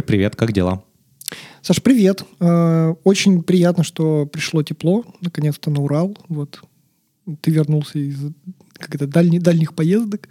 Борь, 0.00 0.06
привет, 0.06 0.34
как 0.34 0.52
дела? 0.52 0.82
Саш, 1.60 1.82
привет. 1.82 2.24
Э, 2.40 2.94
очень 3.04 3.42
приятно, 3.42 3.84
что 3.84 4.24
пришло 4.24 4.62
тепло, 4.62 5.04
наконец-то 5.20 5.70
на 5.70 5.82
Урал. 5.82 6.16
Вот 6.28 6.62
ты 7.42 7.50
вернулся 7.50 7.98
из 7.98 8.16
как 8.72 8.94
это, 8.94 9.06
дальних, 9.06 9.42
дальних 9.42 9.74
поездок. 9.74 10.30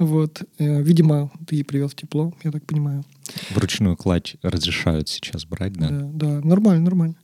Вот. 0.00 0.42
Э, 0.58 0.82
видимо, 0.82 1.30
ты 1.46 1.62
привез 1.62 1.94
тепло, 1.94 2.34
я 2.42 2.50
так 2.50 2.66
понимаю. 2.66 3.04
Вручную 3.50 3.96
кладь 3.96 4.34
разрешают 4.42 5.08
сейчас 5.08 5.44
брать, 5.44 5.74
да? 5.74 5.90
Да, 5.90 6.10
да 6.12 6.40
нормально, 6.40 6.82
нормально. 6.82 7.14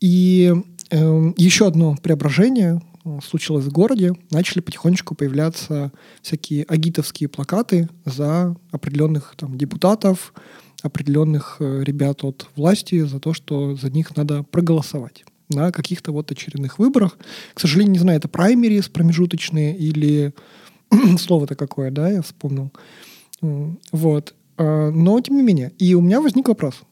И 0.00 0.52
э, 0.90 1.32
еще 1.36 1.68
одно 1.68 1.94
преображение 2.02 2.82
случилось 3.24 3.66
в 3.66 3.72
городе. 3.72 4.14
Начали 4.32 4.60
потихонечку 4.60 5.14
появляться 5.14 5.92
всякие 6.22 6.64
агитовские 6.64 7.28
плакаты 7.28 7.88
за 8.04 8.56
определенных 8.72 9.34
там, 9.36 9.56
депутатов, 9.56 10.34
определенных 10.82 11.56
э, 11.60 11.82
ребят 11.84 12.24
от 12.24 12.48
власти 12.56 13.04
за 13.04 13.20
то, 13.20 13.32
что 13.34 13.76
за 13.76 13.90
них 13.90 14.16
надо 14.16 14.42
проголосовать 14.42 15.24
на 15.50 15.72
каких-то 15.72 16.12
вот 16.12 16.30
очередных 16.30 16.78
выборах. 16.78 17.18
К 17.54 17.60
сожалению, 17.60 17.92
не 17.92 17.98
знаю, 17.98 18.18
это 18.18 18.28
праймерис 18.28 18.88
промежуточные 18.88 19.76
или 19.76 20.32
слово-то 21.18 21.54
какое, 21.56 21.90
да, 21.90 22.10
я 22.10 22.22
вспомнил. 22.22 22.72
Вот. 23.40 24.34
А, 24.56 24.90
но, 24.90 25.20
тем 25.20 25.36
не 25.36 25.42
менее. 25.42 25.72
И 25.78 25.94
у 25.94 26.00
меня 26.00 26.20
возник 26.20 26.48
вопрос. 26.48 26.82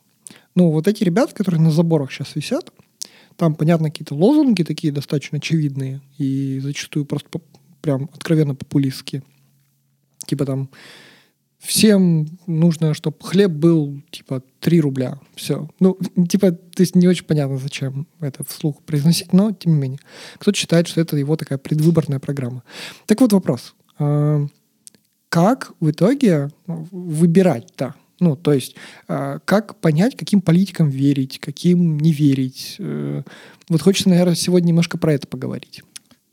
Ну, 0.54 0.70
вот 0.70 0.88
эти 0.88 1.04
ребята, 1.04 1.34
которые 1.34 1.60
на 1.60 1.70
заборах 1.70 2.10
сейчас 2.10 2.34
висят, 2.34 2.72
там, 3.36 3.54
понятно, 3.54 3.90
какие-то 3.90 4.14
лозунги 4.14 4.64
такие 4.64 4.92
достаточно 4.92 5.38
очевидные 5.38 6.00
и 6.16 6.58
зачастую 6.60 7.06
просто 7.06 7.28
прям 7.80 8.10
откровенно 8.12 8.56
популистские. 8.56 9.22
Типа 10.26 10.44
там 10.44 10.68
всем 11.68 12.26
нужно, 12.46 12.94
чтобы 12.94 13.18
хлеб 13.20 13.50
был 13.50 14.00
типа 14.10 14.42
3 14.60 14.80
рубля. 14.80 15.20
Все. 15.34 15.68
Ну, 15.80 15.98
типа, 16.26 16.52
то 16.52 16.80
есть 16.80 16.94
не 16.94 17.06
очень 17.06 17.26
понятно, 17.26 17.58
зачем 17.58 18.06
это 18.20 18.42
вслух 18.44 18.82
произносить, 18.84 19.34
но 19.34 19.52
тем 19.52 19.74
не 19.74 19.78
менее. 19.78 20.00
Кто-то 20.38 20.56
считает, 20.56 20.88
что 20.88 21.02
это 21.02 21.18
его 21.18 21.36
такая 21.36 21.58
предвыборная 21.58 22.20
программа. 22.20 22.62
Так 23.04 23.20
вот 23.20 23.34
вопрос. 23.34 23.74
А, 23.98 24.46
как 25.28 25.72
в 25.78 25.90
итоге 25.90 26.48
выбирать-то? 26.66 27.94
Ну, 28.18 28.34
то 28.34 28.54
есть, 28.54 28.74
а, 29.06 29.38
как 29.44 29.76
понять, 29.76 30.16
каким 30.16 30.40
политикам 30.40 30.88
верить, 30.88 31.38
каким 31.38 32.00
не 32.00 32.12
верить? 32.12 32.76
Э, 32.78 33.22
вот 33.68 33.82
хочется, 33.82 34.08
наверное, 34.08 34.34
сегодня 34.34 34.68
немножко 34.68 34.96
про 34.96 35.12
это 35.12 35.26
поговорить. 35.26 35.82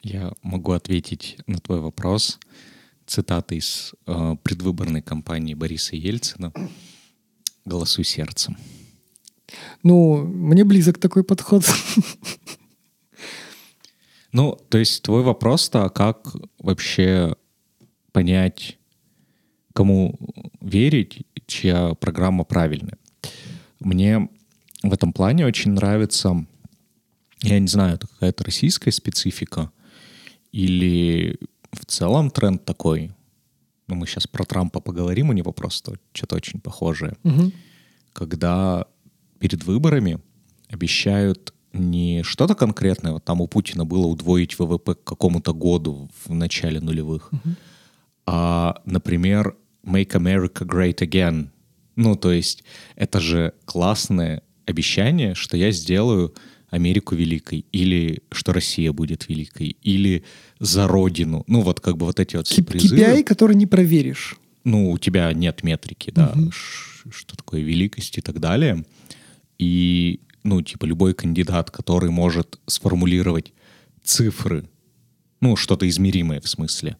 Я 0.01 0.31
могу 0.43 0.71
ответить 0.71 1.37
на 1.45 1.59
твой 1.59 1.81
вопрос 1.81 2.39
цитата 3.05 3.55
из 3.55 3.93
э, 4.07 4.35
предвыборной 4.43 5.01
кампании 5.01 5.53
Бориса 5.53 5.95
Ельцина 5.95 6.51
«Голосуй 7.65 8.03
сердцем». 8.03 8.57
Ну, 9.83 10.25
мне 10.25 10.63
близок 10.63 10.97
такой 10.97 11.23
подход. 11.23 11.65
Ну, 14.31 14.57
то 14.69 14.77
есть 14.77 15.01
твой 15.01 15.23
вопрос-то, 15.23 15.87
как 15.87 16.35
вообще 16.59 17.37
понять, 18.11 18.77
кому 19.71 20.19
верить, 20.59 21.25
чья 21.47 21.93
программа 21.93 22.43
правильная. 22.43 22.97
Мне 23.79 24.27
в 24.83 24.91
этом 24.91 25.13
плане 25.13 25.45
очень 25.45 25.71
нравится, 25.71 26.45
я 27.41 27.59
не 27.59 27.67
знаю, 27.67 27.95
это 27.95 28.07
какая-то 28.07 28.43
российская 28.43 28.91
специфика 28.91 29.71
или 30.51 31.39
в 31.75 31.85
целом 31.85 32.31
тренд 32.31 32.65
такой. 32.65 33.11
Ну, 33.87 33.95
мы 33.95 34.07
сейчас 34.07 34.27
про 34.27 34.45
Трампа 34.45 34.79
поговорим, 34.79 35.29
у 35.29 35.33
него 35.33 35.51
просто 35.51 35.97
что-то 36.13 36.35
очень 36.35 36.59
похожее. 36.59 37.15
Угу. 37.23 37.51
Когда 38.13 38.85
перед 39.39 39.63
выборами 39.63 40.19
обещают 40.69 41.53
не 41.73 42.23
что-то 42.23 42.55
конкретное, 42.55 43.11
вот 43.11 43.25
там 43.25 43.41
у 43.41 43.47
Путина 43.47 43.85
было 43.85 44.07
удвоить 44.07 44.57
ВВП 44.57 44.95
к 44.95 45.03
какому-то 45.03 45.53
году 45.53 46.09
в 46.25 46.33
начале 46.33 46.79
нулевых, 46.79 47.31
угу. 47.31 47.55
а, 48.25 48.81
например, 48.85 49.55
Make 49.83 50.11
America 50.11 50.65
Great 50.65 50.97
Again. 50.97 51.49
Ну, 51.95 52.15
то 52.15 52.31
есть 52.31 52.63
это 52.95 53.19
же 53.19 53.53
классное 53.65 54.41
обещание, 54.65 55.35
что 55.35 55.57
я 55.57 55.71
сделаю 55.71 56.33
Америку 56.75 57.15
великой, 57.15 57.65
или 57.71 58.21
что 58.31 58.53
Россия 58.53 58.91
будет 58.91 59.29
великой, 59.29 59.77
или 59.81 60.23
за 60.59 60.87
родину. 60.87 61.43
Ну, 61.47 61.61
вот 61.61 61.79
как 61.79 61.97
бы 61.97 62.05
вот 62.05 62.19
эти 62.19 62.35
вот 62.35 62.47
все 62.47 62.63
призывы. 62.63 63.01
KPI, 63.01 63.23
который 63.23 63.55
не 63.55 63.65
проверишь. 63.65 64.35
Ну, 64.63 64.91
у 64.91 64.97
тебя 64.97 65.31
нет 65.33 65.63
метрики, 65.63 66.11
да, 66.11 66.33
угу. 66.35 66.51
что 66.51 67.37
такое 67.37 67.61
великость 67.61 68.17
и 68.17 68.21
так 68.21 68.39
далее. 68.39 68.83
И, 69.57 70.19
ну, 70.43 70.61
типа, 70.61 70.85
любой 70.85 71.13
кандидат, 71.13 71.71
который 71.71 72.09
может 72.09 72.59
сформулировать 72.67 73.53
цифры, 74.03 74.67
ну, 75.39 75.55
что-то 75.55 75.87
измеримое 75.87 76.41
в 76.41 76.47
смысле, 76.47 76.97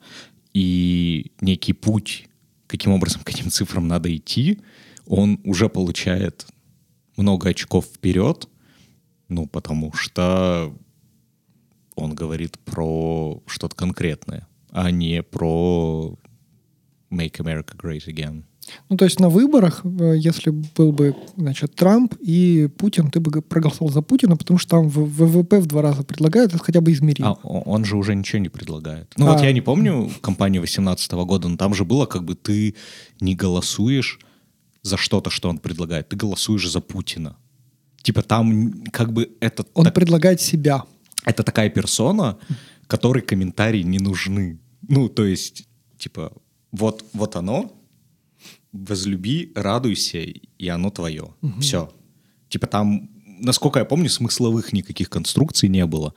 и 0.53 1.31
некий 1.41 1.73
путь, 1.73 2.29
каким 2.67 2.93
образом 2.93 3.21
к 3.23 3.29
этим 3.29 3.49
цифрам 3.49 3.85
надо 3.87 4.15
идти, 4.15 4.59
он 5.05 5.39
уже 5.43 5.69
получает 5.69 6.45
много 7.17 7.49
очков 7.49 7.85
вперед, 7.85 8.47
ну, 9.27 9.47
потому 9.47 9.93
что 9.93 10.73
он 11.95 12.13
говорит 12.13 12.59
про 12.59 13.41
что-то 13.47 13.75
конкретное, 13.75 14.47
а 14.71 14.91
не 14.91 15.23
про 15.23 16.17
Make 17.11 17.37
America 17.37 17.75
Great 17.75 18.07
Again. 18.07 18.43
Ну, 18.89 18.97
то 18.97 19.05
есть 19.05 19.19
на 19.19 19.29
выборах, 19.29 19.81
э, 19.85 20.15
если 20.17 20.49
был 20.49 20.91
бы, 20.91 21.15
значит, 21.37 21.75
Трамп 21.75 22.15
и 22.19 22.67
Путин, 22.77 23.11
ты 23.11 23.19
бы 23.19 23.41
проголосовал 23.41 23.91
за 23.91 24.01
Путина, 24.01 24.35
потому 24.35 24.57
что 24.57 24.71
там 24.71 24.89
ВВП 24.89 25.59
в 25.59 25.67
два 25.67 25.81
раза 25.81 26.03
предлагают, 26.03 26.53
это 26.53 26.63
хотя 26.63 26.81
бы 26.81 26.91
измеримо. 26.91 27.37
А 27.43 27.47
он 27.47 27.85
же 27.85 27.95
уже 27.95 28.15
ничего 28.15 28.39
не 28.39 28.49
предлагает. 28.49 29.13
Ну, 29.17 29.27
а. 29.27 29.33
вот 29.33 29.41
я 29.41 29.51
не 29.53 29.61
помню 29.61 30.09
кампанию 30.21 30.61
18 30.61 31.11
года, 31.11 31.47
но 31.47 31.57
там 31.57 31.73
же 31.73 31.85
было 31.85 32.05
как 32.05 32.23
бы 32.23 32.35
ты 32.35 32.75
не 33.19 33.35
голосуешь 33.35 34.19
за 34.81 34.97
что-то, 34.97 35.29
что 35.29 35.49
он 35.49 35.57
предлагает, 35.59 36.09
ты 36.09 36.15
голосуешь 36.15 36.69
за 36.69 36.81
Путина. 36.81 37.37
Типа 38.05 38.21
там 38.21 38.83
как 38.91 39.11
бы 39.11 39.31
это... 39.39 39.65
Он 39.73 39.85
так, 39.85 39.95
предлагает 39.95 40.39
себя. 40.39 40.83
Это 41.25 41.41
такая 41.41 41.71
персона, 41.71 42.37
которой 42.85 43.23
комментарии 43.23 43.81
не 43.81 43.97
нужны. 43.97 44.59
Ну, 44.87 45.09
то 45.09 45.25
есть, 45.25 45.67
типа, 45.97 46.31
вот, 46.71 47.03
вот 47.13 47.35
оно, 47.35 47.75
возлюби, 48.71 49.51
радуйся, 49.55 50.19
и 50.19 50.67
оно 50.67 50.91
твое. 50.91 51.33
Угу. 51.41 51.61
Все. 51.61 51.91
Типа 52.47 52.67
там, 52.67 53.09
насколько 53.39 53.79
я 53.79 53.85
помню, 53.85 54.07
смысловых 54.07 54.71
никаких 54.71 55.09
конструкций 55.09 55.67
не 55.67 55.87
было. 55.87 56.13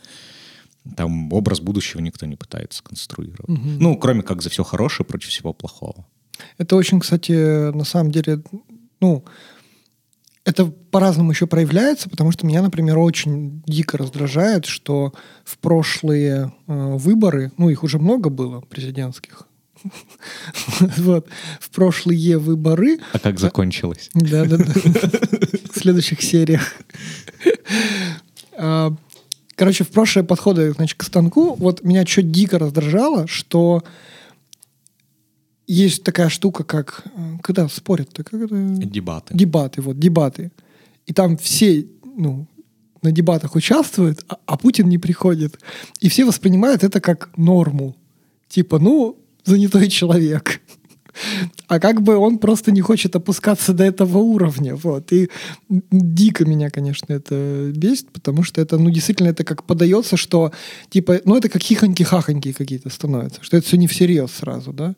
Там 0.95 1.33
образ 1.33 1.61
будущего 1.61 2.03
никто 2.03 2.27
не 2.27 2.37
пытается 2.37 2.83
конструировать. 2.83 3.49
Угу. 3.49 3.69
Ну, 3.81 3.97
кроме 3.97 4.21
как 4.21 4.43
за 4.43 4.51
все 4.51 4.63
хорошее 4.63 5.07
против 5.07 5.31
всего 5.31 5.55
плохого. 5.55 6.07
Это 6.59 6.77
очень, 6.77 7.01
кстати, 7.01 7.73
на 7.73 7.85
самом 7.85 8.13
деле, 8.13 8.43
ну, 9.01 9.25
это 10.49 10.65
по-разному 10.65 11.31
еще 11.31 11.47
проявляется, 11.47 12.09
потому 12.09 12.33
что 12.33 12.47
меня, 12.47 12.63
например, 12.63 12.97
очень 12.97 13.63
дико 13.67 13.99
раздражает, 13.99 14.65
что 14.65 15.13
в 15.45 15.59
прошлые 15.59 16.55
э, 16.67 16.97
выборы, 16.97 17.53
ну 17.59 17.69
их 17.69 17.85
уже 17.85 17.99
много 17.99 18.31
было 18.31 18.63
президентских, 18.63 19.47
вот, 20.97 21.29
в 21.61 21.69
прошлые 21.69 22.39
выборы. 22.39 22.99
А 23.13 23.19
как 23.19 23.39
закончилось? 23.39 24.09
Да, 24.15 24.47
да, 24.47 24.57
да. 24.57 24.65
В 24.65 25.79
следующих 25.79 26.23
сериях. 26.23 26.73
А, 28.57 28.95
короче, 29.55 29.85
в 29.85 29.91
прошлые 29.91 30.25
подходы, 30.25 30.73
значит, 30.73 30.97
к 30.97 31.03
станку, 31.03 31.57
вот 31.57 31.85
меня 31.85 32.07
что 32.07 32.23
дико 32.23 32.59
раздражало, 32.59 33.27
что 33.27 33.85
есть 35.69 36.03
такая 36.03 36.31
штука, 36.31 36.65
как 36.65 37.05
э, 37.15 37.39
когда 37.43 37.69
спорят, 37.69 38.09
как 38.15 38.33
это? 38.33 38.57
Дебаты. 38.57 39.35
Дебаты, 39.35 39.83
вот, 39.83 39.99
дебаты. 39.99 40.51
И 41.07 41.13
там 41.13 41.37
все, 41.37 41.87
ну, 42.17 42.47
на 43.03 43.13
дебатах 43.13 43.55
участвуют, 43.55 44.25
а, 44.29 44.39
а 44.47 44.57
Путин 44.57 44.89
не 44.89 44.99
приходит. 44.99 45.61
И 46.01 46.09
все 46.09 46.25
воспринимают 46.25 46.85
это 46.85 47.01
как 47.01 47.31
норму. 47.37 47.97
Типа, 48.49 48.79
ну, 48.79 49.17
занятой 49.45 49.89
человек. 49.89 50.61
А 51.67 51.81
как 51.81 52.01
бы 52.01 52.17
он 52.17 52.39
просто 52.39 52.71
не 52.71 52.81
хочет 52.81 53.17
опускаться 53.17 53.73
до 53.73 53.85
этого 53.85 54.19
уровня. 54.19 54.75
Вот. 54.75 55.13
И 55.13 55.29
дико 55.69 56.45
меня, 56.45 56.71
конечно, 56.71 57.13
это 57.13 57.73
бесит, 57.75 58.11
потому 58.11 58.43
что 58.43 58.61
это, 58.61 58.79
ну, 58.79 58.91
действительно, 58.91 59.29
это 59.29 59.45
как 59.45 59.65
подается, 59.65 60.17
что, 60.17 60.53
типа, 60.89 61.21
ну, 61.25 61.37
это 61.37 61.49
как 61.49 61.63
хихоньки-хахоньки 61.63 62.53
какие-то 62.53 62.89
становятся, 62.89 63.43
что 63.43 63.57
это 63.57 63.67
все 63.67 63.77
не 63.77 63.87
всерьез 63.87 64.31
сразу, 64.31 64.73
да. 64.73 64.95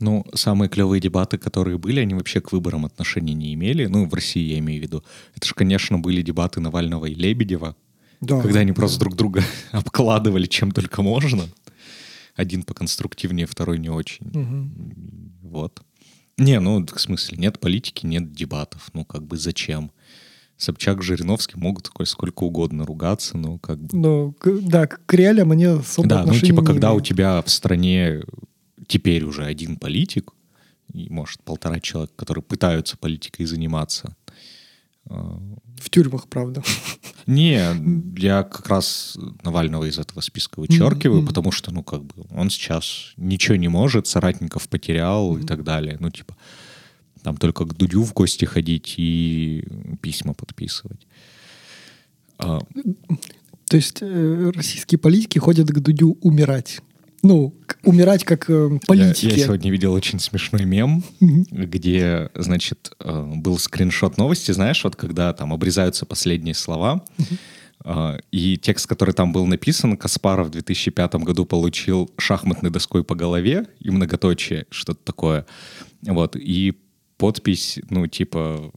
Ну, 0.00 0.24
самые 0.34 0.68
клевые 0.68 1.00
дебаты, 1.00 1.36
которые 1.36 1.78
были, 1.78 2.00
они 2.00 2.14
вообще 2.14 2.40
к 2.40 2.52
выборам 2.52 2.86
отношения 2.86 3.34
не 3.34 3.52
имели. 3.54 3.86
Ну, 3.86 4.08
в 4.08 4.14
России 4.14 4.42
я 4.42 4.58
имею 4.58 4.80
в 4.80 4.82
виду. 4.82 5.04
Это 5.36 5.46
же, 5.46 5.54
конечно, 5.54 5.98
были 5.98 6.22
дебаты 6.22 6.60
Навального 6.60 7.04
и 7.06 7.14
Лебедева, 7.14 7.76
да, 8.20 8.40
когда 8.40 8.60
они 8.60 8.72
просто 8.72 8.98
друг 9.00 9.14
друга 9.14 9.42
обкладывали 9.72 10.46
чем 10.46 10.72
только 10.72 11.02
можно. 11.02 11.44
Один 12.34 12.62
поконструктивнее, 12.62 13.46
второй 13.46 13.78
не 13.78 13.90
очень. 13.90 14.26
Угу. 14.28 15.50
Вот. 15.50 15.82
Не, 16.38 16.58
ну, 16.60 16.84
в 16.86 16.98
смысле, 16.98 17.36
нет 17.36 17.60
политики, 17.60 18.06
нет 18.06 18.32
дебатов. 18.32 18.88
Ну, 18.94 19.04
как 19.04 19.26
бы 19.26 19.36
зачем? 19.36 19.92
Собчак, 20.56 21.02
Жириновский 21.02 21.58
могут 21.58 21.84
такой 21.84 22.06
сколько 22.06 22.44
угодно 22.44 22.86
ругаться, 22.86 23.36
но 23.36 23.58
как 23.58 23.78
бы... 23.78 23.96
Ну, 23.96 24.34
да, 24.44 24.86
к 24.86 25.12
реалиям 25.12 25.52
они 25.52 25.64
особо 25.64 26.08
Да, 26.08 26.24
ну, 26.24 26.32
типа, 26.32 26.62
когда 26.62 26.90
у 26.90 26.94
имеют. 26.94 27.06
тебя 27.06 27.42
в 27.42 27.50
стране 27.50 28.22
теперь 28.90 29.24
уже 29.24 29.44
один 29.44 29.76
политик, 29.76 30.32
и, 30.92 31.08
может, 31.08 31.42
полтора 31.44 31.78
человека, 31.80 32.12
которые 32.16 32.42
пытаются 32.42 32.96
политикой 32.96 33.46
заниматься, 33.46 34.16
В 35.06 35.88
тюрьмах, 35.90 36.28
правда. 36.28 36.62
Не, 37.26 37.62
я 38.20 38.42
как 38.42 38.68
раз 38.68 39.16
Навального 39.44 39.84
из 39.88 39.98
этого 39.98 40.20
списка 40.20 40.60
вычеркиваю, 40.60 41.20
Мгм. 41.20 41.26
потому 41.28 41.52
что, 41.52 41.72
ну, 41.72 41.82
как 41.82 42.02
бы, 42.04 42.26
он 42.30 42.50
сейчас 42.50 43.12
ничего 43.16 43.56
не 43.56 43.68
может, 43.68 44.06
соратников 44.06 44.68
потерял 44.68 45.38
и 45.38 45.42
так 45.46 45.64
далее. 45.64 45.96
Ну, 46.00 46.10
типа, 46.10 46.36
там 47.22 47.36
только 47.36 47.64
к 47.64 47.74
Дудю 47.76 48.02
в 48.02 48.12
гости 48.12 48.44
ходить 48.44 48.94
и 48.98 49.64
письма 50.02 50.34
подписывать. 50.34 51.06
А, 52.38 52.58
То 53.66 53.76
есть 53.76 53.98
э, 54.02 54.50
российские 54.54 54.98
политики 54.98 55.38
ходят 55.38 55.68
к 55.68 55.78
Дудю 55.80 56.18
умирать. 56.22 56.80
Ну, 57.22 57.54
умирать 57.84 58.24
как 58.24 58.48
э, 58.48 58.78
политики. 58.86 59.26
Я, 59.26 59.36
я 59.36 59.44
сегодня 59.44 59.70
видел 59.70 59.92
очень 59.92 60.18
смешной 60.18 60.64
мем, 60.64 61.02
где, 61.20 62.30
значит, 62.34 62.92
э, 63.00 63.32
был 63.36 63.58
скриншот 63.58 64.18
новости, 64.18 64.52
знаешь, 64.52 64.82
вот 64.84 64.96
когда 64.96 65.32
там 65.32 65.52
обрезаются 65.52 66.06
последние 66.06 66.54
слова, 66.54 67.04
э, 67.84 68.18
и 68.30 68.56
текст, 68.56 68.86
который 68.86 69.14
там 69.14 69.32
был 69.32 69.46
написан, 69.46 69.96
Каспаров 69.96 70.48
в 70.48 70.50
2005 70.50 71.14
году 71.16 71.44
получил 71.44 72.10
шахматной 72.18 72.70
доской 72.70 73.04
по 73.04 73.14
голове 73.14 73.66
и 73.80 73.90
многоточие, 73.90 74.66
что-то 74.70 75.00
такое. 75.04 75.46
Вот, 76.02 76.36
и 76.36 76.78
подпись, 77.16 77.78
ну, 77.90 78.06
типа, 78.06 78.72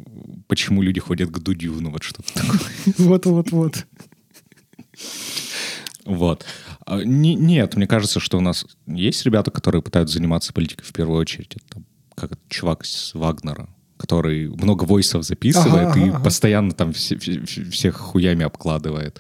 почему 0.47 0.81
люди 0.81 0.99
ходят 0.99 1.29
к 1.29 1.39
Дудю, 1.39 1.73
ну, 1.79 1.91
вот 1.91 2.03
что-то 2.03 2.33
такое. 2.33 2.59
Вот-вот-вот. 2.97 3.85
Вот. 6.05 6.45
А, 6.85 7.01
не- 7.03 7.35
нет, 7.35 7.75
мне 7.75 7.87
кажется, 7.87 8.19
что 8.19 8.37
у 8.37 8.41
нас 8.41 8.65
есть 8.87 9.25
ребята, 9.25 9.51
которые 9.51 9.81
пытаются 9.81 10.15
заниматься 10.15 10.53
политикой 10.53 10.83
в 10.83 10.93
первую 10.93 11.19
очередь. 11.19 11.55
Это 11.55 11.83
как 12.15 12.37
чувак 12.49 12.85
с 12.85 13.13
Вагнера, 13.13 13.69
который 13.97 14.49
много 14.49 14.83
войсов 14.83 15.23
записывает 15.23 15.89
Ага, 15.89 15.99
и 15.99 16.09
ага, 16.09 16.23
постоянно 16.23 16.71
там 16.73 16.93
все- 16.93 17.17
все- 17.17 17.41
всех 17.43 17.95
хуями 17.95 18.43
обкладывает. 18.43 19.19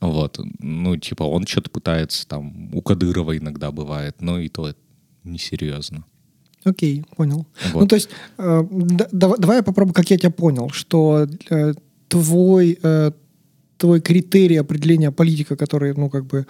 Вот. 0.00 0.38
Ну, 0.58 0.96
типа, 0.96 1.22
он 1.24 1.46
что-то 1.46 1.70
пытается, 1.70 2.26
там, 2.28 2.74
у 2.74 2.82
Кадырова 2.82 3.36
иногда 3.36 3.70
бывает, 3.70 4.16
но 4.20 4.38
и 4.38 4.48
то 4.48 4.68
это 4.68 4.78
несерьезно. 5.24 6.04
Окей, 6.64 7.04
понял. 7.16 7.46
Вот. 7.72 7.82
Ну, 7.82 7.86
то 7.88 7.94
есть, 7.96 8.08
э, 8.38 8.64
да- 8.70 9.08
дава- 9.12 9.38
давай 9.38 9.58
я 9.58 9.62
попробую, 9.62 9.94
как 9.94 10.10
я 10.10 10.18
тебя 10.18 10.30
понял, 10.30 10.70
что 10.70 11.26
э, 11.50 11.74
твой, 12.08 12.78
э, 12.82 13.12
твой 13.76 14.00
критерий 14.00 14.56
определения 14.56 15.10
политика, 15.10 15.56
который, 15.56 15.94
ну, 15.94 16.10
как 16.10 16.24
бы, 16.26 16.46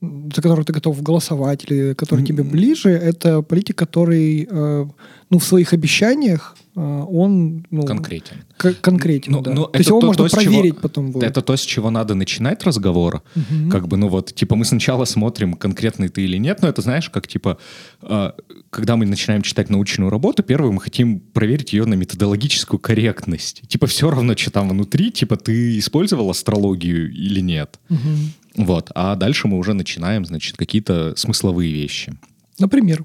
за 0.00 0.42
который 0.42 0.64
ты 0.64 0.72
готов 0.72 1.02
голосовать 1.02 1.64
или 1.68 1.94
который 1.94 2.24
тебе 2.24 2.44
ближе, 2.44 2.90
это 2.90 3.42
политик, 3.42 3.76
который, 3.76 4.46
э, 4.50 4.86
ну, 5.30 5.38
в 5.38 5.44
своих 5.44 5.72
обещаниях 5.72 6.56
он, 6.78 7.64
ну, 7.70 7.82
Конкретен. 7.82 8.36
конкретен, 8.80 9.32
Ну, 9.32 9.40
да. 9.40 9.52
ну, 9.52 9.64
то 9.66 9.78
есть 9.78 9.88
его 9.88 10.00
то- 10.00 10.06
можно 10.06 10.24
то, 10.24 10.28
с 10.28 10.32
чего- 10.32 10.42
проверить 10.52 10.80
потом 10.80 11.10
будет. 11.12 11.24
Это 11.24 11.42
то, 11.42 11.56
с 11.56 11.60
чего 11.62 11.90
надо 11.90 12.14
начинать 12.14 12.62
разговор. 12.64 13.22
Мгм. 13.34 13.70
Как 13.70 13.88
бы, 13.88 13.96
ну 13.96 14.08
вот, 14.08 14.34
типа, 14.34 14.56
мы 14.56 14.64
сначала 14.64 15.04
смотрим, 15.04 15.54
конкретный 15.54 16.08
ты 16.08 16.22
или 16.24 16.36
нет, 16.38 16.62
но 16.62 16.68
это, 16.68 16.82
знаешь, 16.82 17.10
как, 17.10 17.26
типа, 17.26 17.58
э, 18.02 18.32
когда 18.70 18.96
мы 18.96 19.06
начинаем 19.06 19.42
читать 19.42 19.70
научную 19.70 20.10
работу, 20.10 20.42
первое, 20.42 20.70
мы 20.72 20.80
хотим 20.80 21.20
проверить 21.20 21.72
ее 21.72 21.84
на 21.84 21.94
методологическую 21.94 22.78
корректность. 22.78 23.62
Типа, 23.68 23.86
все 23.86 24.10
равно, 24.10 24.36
что 24.36 24.50
там 24.50 24.68
внутри, 24.68 25.10
типа, 25.10 25.36
ты 25.36 25.78
использовал 25.78 26.30
астрологию 26.30 27.10
или 27.12 27.40
нет. 27.40 27.78
Мгм. 27.88 28.32
Вот. 28.56 28.90
А 28.94 29.14
дальше 29.16 29.48
мы 29.48 29.56
уже 29.58 29.72
начинаем, 29.74 30.24
значит, 30.24 30.56
какие-то 30.56 31.14
смысловые 31.16 31.72
вещи. 31.72 32.12
Например. 32.58 33.04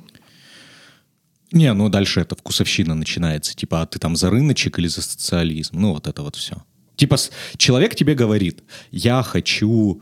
Не, 1.53 1.71
ну 1.73 1.88
дальше 1.89 2.19
это 2.19 2.35
вкусовщина 2.35 2.95
начинается. 2.95 3.55
Типа, 3.55 3.83
а 3.83 3.85
ты 3.85 4.00
там 4.00 4.15
за 4.15 4.29
рыночек 4.31 4.79
или 4.79 4.88
за 4.88 5.01
социализм? 5.01 5.79
Ну, 5.79 5.94
вот 5.94 6.07
это 6.07 6.23
вот 6.23 6.35
все. 6.35 6.55
Типа, 6.95 7.15
человек 7.57 7.95
тебе 7.95 8.15
говорит, 8.15 8.63
я 8.91 9.21
хочу, 9.21 10.01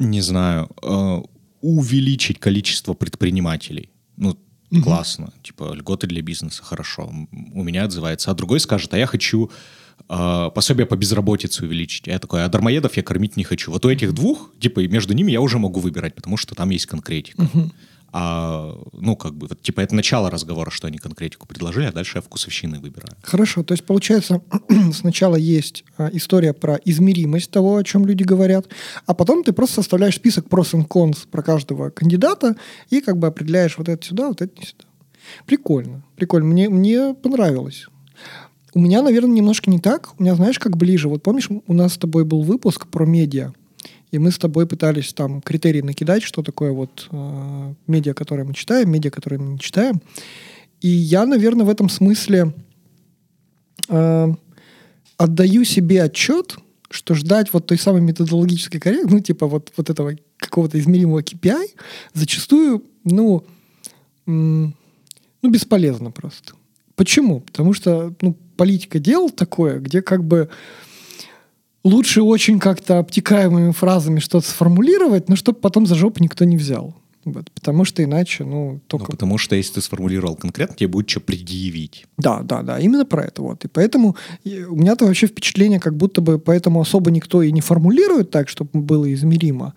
не 0.00 0.20
знаю, 0.20 0.68
э, 0.82 1.22
увеличить 1.60 2.40
количество 2.40 2.94
предпринимателей. 2.94 3.90
Ну, 4.16 4.36
классно. 4.82 5.32
Типа, 5.42 5.72
льготы 5.72 6.08
для 6.08 6.20
бизнеса, 6.20 6.64
хорошо. 6.64 7.12
У 7.30 7.62
меня 7.62 7.84
отзывается. 7.84 8.32
А 8.32 8.34
другой 8.34 8.58
скажет, 8.58 8.92
а 8.94 8.98
я 8.98 9.06
хочу 9.06 9.52
э, 10.08 10.50
пособие 10.52 10.86
по 10.86 10.96
безработице 10.96 11.64
увеличить. 11.64 12.08
Я 12.08 12.18
такой, 12.18 12.44
а 12.44 12.48
дармоедов 12.48 12.96
я 12.96 13.04
кормить 13.04 13.36
не 13.36 13.44
хочу. 13.44 13.70
Вот 13.70 13.84
у 13.84 13.88
этих 13.90 14.12
двух, 14.14 14.50
типа, 14.58 14.80
между 14.88 15.14
ними 15.14 15.30
я 15.30 15.40
уже 15.40 15.58
могу 15.58 15.78
выбирать, 15.78 16.16
потому 16.16 16.36
что 16.36 16.56
там 16.56 16.70
есть 16.70 16.86
конкретика. 16.86 17.48
А, 18.14 18.78
ну, 18.92 19.16
как 19.16 19.34
бы, 19.34 19.46
вот, 19.46 19.62
типа, 19.62 19.80
это 19.80 19.94
начало 19.94 20.30
разговора, 20.30 20.70
что 20.70 20.86
они 20.86 20.98
конкретику 20.98 21.46
предложили, 21.46 21.86
а 21.86 21.92
дальше 21.92 22.18
я 22.18 22.22
вкусовщины 22.22 22.78
выбираю. 22.78 23.16
Хорошо, 23.22 23.62
то 23.62 23.72
есть 23.72 23.84
получается, 23.84 24.42
сначала 24.92 25.36
есть 25.36 25.84
а, 25.96 26.10
история 26.12 26.52
про 26.52 26.76
измеримость 26.84 27.50
того, 27.50 27.76
о 27.76 27.84
чем 27.84 28.04
люди 28.04 28.22
говорят, 28.22 28.66
а 29.06 29.14
потом 29.14 29.44
ты 29.44 29.52
просто 29.52 29.76
составляешь 29.76 30.16
список 30.16 30.46
pros 30.46 30.74
and 30.74 30.86
cons 30.86 31.26
про 31.30 31.42
каждого 31.42 31.88
кандидата 31.88 32.56
и 32.90 33.00
как 33.00 33.16
бы 33.16 33.26
определяешь 33.28 33.78
вот 33.78 33.88
это 33.88 34.04
сюда, 34.04 34.28
вот 34.28 34.42
это 34.42 34.52
не 34.60 34.66
сюда. 34.66 34.84
Прикольно, 35.46 36.02
прикольно. 36.16 36.48
Мне, 36.48 36.68
мне 36.68 37.14
понравилось. 37.14 37.86
У 38.74 38.80
меня, 38.80 39.02
наверное, 39.02 39.34
немножко 39.34 39.70
не 39.70 39.78
так. 39.78 40.10
У 40.18 40.22
меня, 40.22 40.34
знаешь, 40.34 40.58
как 40.58 40.76
ближе. 40.76 41.08
Вот 41.08 41.22
помнишь, 41.22 41.48
у 41.66 41.72
нас 41.72 41.94
с 41.94 41.98
тобой 41.98 42.24
был 42.24 42.42
выпуск 42.42 42.86
про 42.86 43.04
медиа, 43.04 43.52
и 44.12 44.18
мы 44.18 44.30
с 44.30 44.38
тобой 44.38 44.66
пытались 44.66 45.12
там 45.14 45.40
критерии 45.40 45.80
накидать, 45.80 46.22
что 46.22 46.42
такое 46.42 46.70
вот 46.72 47.08
э, 47.10 47.74
медиа, 47.86 48.12
которые 48.12 48.46
мы 48.46 48.54
читаем, 48.54 48.90
медиа, 48.90 49.10
которые 49.10 49.40
мы 49.40 49.52
не 49.52 49.58
читаем. 49.58 50.02
И 50.82 50.88
я, 50.88 51.24
наверное, 51.24 51.64
в 51.64 51.70
этом 51.70 51.88
смысле 51.88 52.52
э, 53.88 54.34
отдаю 55.16 55.64
себе 55.64 56.02
отчет, 56.02 56.56
что 56.90 57.14
ждать 57.14 57.52
вот 57.54 57.66
той 57.66 57.78
самой 57.78 58.02
методологической 58.02 58.78
коррекции, 58.80 59.08
ну, 59.10 59.20
типа 59.20 59.46
вот, 59.46 59.72
вот 59.78 59.88
этого 59.88 60.12
какого-то 60.36 60.78
измеримого 60.78 61.22
KPI, 61.22 61.70
зачастую, 62.12 62.84
ну, 63.04 63.44
м, 64.26 64.76
ну, 65.40 65.50
бесполезно 65.50 66.10
просто. 66.10 66.52
Почему? 66.96 67.40
Потому 67.40 67.72
что, 67.72 68.14
ну, 68.20 68.36
политика 68.58 68.98
дел 68.98 69.30
такое, 69.30 69.78
где 69.78 70.02
как 70.02 70.22
бы 70.22 70.50
лучше 71.84 72.22
очень 72.22 72.58
как-то 72.58 72.98
обтекаемыми 72.98 73.72
фразами 73.72 74.20
что-то 74.20 74.48
сформулировать, 74.48 75.28
но 75.28 75.36
чтобы 75.36 75.58
потом 75.58 75.86
за 75.86 75.94
жопу 75.94 76.22
никто 76.22 76.44
не 76.44 76.56
взял. 76.56 76.94
Вот, 77.24 77.50
потому 77.52 77.84
что 77.84 78.02
иначе, 78.02 78.44
ну, 78.44 78.72
Ну, 78.72 78.80
только... 78.88 79.12
потому 79.12 79.38
что 79.38 79.54
если 79.54 79.74
ты 79.74 79.80
сформулировал 79.80 80.34
конкретно, 80.34 80.74
тебе 80.76 80.88
будет 80.88 81.08
что 81.08 81.20
предъявить. 81.20 82.06
Да, 82.18 82.40
да, 82.42 82.62
да, 82.62 82.80
именно 82.80 83.04
про 83.04 83.24
это 83.24 83.42
вот. 83.42 83.64
И 83.64 83.68
поэтому 83.68 84.16
и 84.42 84.64
у 84.64 84.74
меня-то 84.74 85.06
вообще 85.06 85.26
впечатление, 85.28 85.78
как 85.78 85.96
будто 85.96 86.20
бы 86.20 86.38
поэтому 86.38 86.80
особо 86.80 87.10
никто 87.10 87.42
и 87.42 87.52
не 87.52 87.60
формулирует 87.60 88.30
так, 88.30 88.48
чтобы 88.48 88.70
было 88.80 89.12
измеримо. 89.12 89.74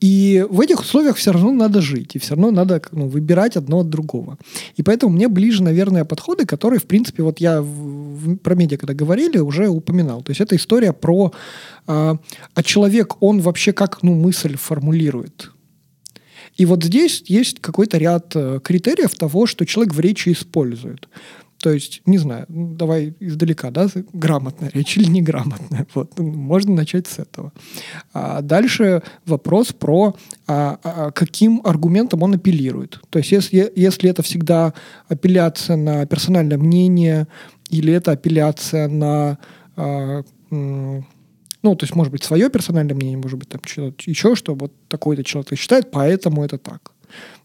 И 0.00 0.46
в 0.50 0.60
этих 0.60 0.80
условиях 0.80 1.16
все 1.16 1.32
равно 1.32 1.52
надо 1.52 1.80
жить, 1.82 2.16
и 2.16 2.18
все 2.18 2.34
равно 2.34 2.50
надо 2.50 2.80
ну, 2.92 3.08
выбирать 3.08 3.56
одно 3.56 3.80
от 3.80 3.90
другого. 3.90 4.38
И 4.76 4.82
поэтому 4.82 5.12
мне 5.12 5.28
ближе, 5.28 5.62
наверное, 5.62 6.04
подходы, 6.04 6.46
которые, 6.46 6.80
в 6.80 6.84
принципе, 6.84 7.22
вот 7.22 7.40
я 7.40 7.60
в- 7.60 7.66
в- 7.66 8.36
про 8.38 8.54
медиа, 8.54 8.78
когда 8.78 8.94
говорили, 8.94 9.38
уже 9.38 9.68
упоминал. 9.68 10.22
То 10.22 10.30
есть 10.30 10.40
это 10.40 10.56
история 10.56 10.92
про... 10.92 11.32
а, 11.86 12.16
а 12.54 12.62
человек, 12.62 13.16
он 13.22 13.40
вообще 13.40 13.72
как 13.72 14.02
ну, 14.02 14.14
мысль 14.14 14.56
формулирует. 14.56 15.50
И 16.56 16.66
вот 16.66 16.82
здесь 16.84 17.22
есть 17.26 17.60
какой-то 17.60 17.98
ряд 17.98 18.32
э, 18.34 18.60
критериев 18.62 19.14
того, 19.14 19.46
что 19.46 19.66
человек 19.66 19.94
в 19.94 20.00
речи 20.00 20.32
использует. 20.32 21.08
То 21.58 21.72
есть, 21.72 22.02
не 22.06 22.18
знаю, 22.18 22.44
ну, 22.48 22.74
давай 22.74 23.14
издалека, 23.18 23.70
да, 23.70 23.88
грамотная 24.12 24.70
речь 24.72 24.96
или 24.96 25.08
неграмотная. 25.08 25.86
Вот, 25.94 26.18
ну, 26.18 26.24
можно 26.24 26.74
начать 26.74 27.06
с 27.06 27.18
этого. 27.18 27.52
А 28.12 28.42
дальше 28.42 29.02
вопрос 29.24 29.72
про 29.72 30.14
а, 30.46 30.78
а, 30.82 31.10
каким 31.10 31.62
аргументом 31.64 32.22
он 32.22 32.34
апеллирует. 32.34 33.00
То 33.10 33.18
есть, 33.18 33.32
если, 33.32 33.72
если 33.74 34.10
это 34.10 34.22
всегда 34.22 34.74
апелляция 35.08 35.76
на 35.76 36.06
персональное 36.06 36.58
мнение 36.58 37.26
или 37.70 37.92
это 37.92 38.12
апелляция 38.12 38.88
на 38.88 39.38
а, 39.76 40.22
ну, 41.66 41.74
то 41.74 41.82
есть, 41.82 41.96
может 41.96 42.12
быть, 42.12 42.22
свое 42.22 42.48
персональное 42.48 42.94
мнение, 42.94 43.18
может 43.18 43.40
быть, 43.40 43.48
там 43.48 43.60
что-то 43.66 43.96
еще, 44.08 44.36
что 44.36 44.54
вот 44.54 44.72
такой-то 44.86 45.24
человек 45.24 45.58
считает, 45.58 45.90
поэтому 45.90 46.44
это 46.44 46.58
так. 46.58 46.92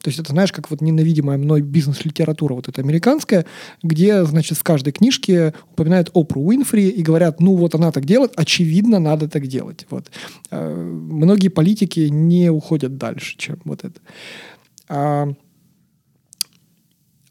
То 0.03 0.09
есть 0.09 0.19
это, 0.19 0.31
знаешь, 0.31 0.51
как 0.51 0.69
вот 0.69 0.79
ненавидимая 0.79 1.39
мной 1.39 1.61
бизнес-литература 1.61 2.53
вот 2.53 2.67
эта 2.67 2.81
американская, 2.81 3.47
где, 3.81 4.23
значит, 4.23 4.59
в 4.59 4.63
каждой 4.63 4.93
книжке 4.93 5.55
упоминают 5.71 6.11
Опру 6.13 6.43
Уинфри 6.43 6.89
и 6.89 7.01
говорят, 7.01 7.39
ну 7.39 7.55
вот 7.55 7.73
она 7.73 7.91
так 7.91 8.05
делает, 8.05 8.33
очевидно, 8.35 8.99
надо 8.99 9.27
так 9.27 9.47
делать. 9.47 9.87
Вот. 9.89 10.11
Э, 10.51 10.71
Многие 10.71 11.47
политики 11.47 12.01
не 12.11 12.51
уходят 12.51 12.97
дальше, 12.97 13.37
чем 13.37 13.59
вот 13.65 13.83
это. 13.83 13.99
А, 14.87 15.33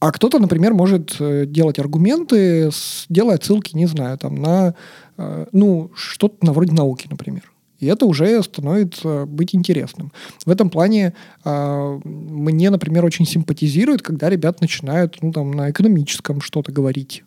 А 0.01 0.13
кто-то, 0.13 0.39
например, 0.39 0.73
может 0.73 1.17
э, 1.21 1.45
делать 1.47 1.79
аргументы, 1.79 2.71
делая 3.11 3.39
ссылки, 3.41 3.77
не 3.77 3.87
знаю, 3.87 4.17
там 4.17 4.35
на, 4.37 4.75
э, 5.19 5.47
ну, 5.53 5.91
что-то 5.95 6.45
на 6.45 6.55
вроде 6.55 6.73
науки, 6.73 7.07
например. 7.11 7.53
И 7.81 7.87
это 7.87 8.07
уже 8.07 8.43
становится 8.43 9.27
быть 9.27 9.55
интересным. 9.55 10.13
В 10.47 10.51
этом 10.51 10.71
плане 10.71 11.13
э, 11.45 12.01
мне, 12.05 12.71
например, 12.71 13.05
очень 13.05 13.27
симпатизирует, 13.27 14.01
когда 14.01 14.31
ребят 14.31 14.63
начинают 14.63 15.19
ну, 15.23 15.33
там, 15.33 15.51
на 15.51 15.71
экономическом 15.71 16.41
что-то 16.41 16.73
говорить 16.73 17.23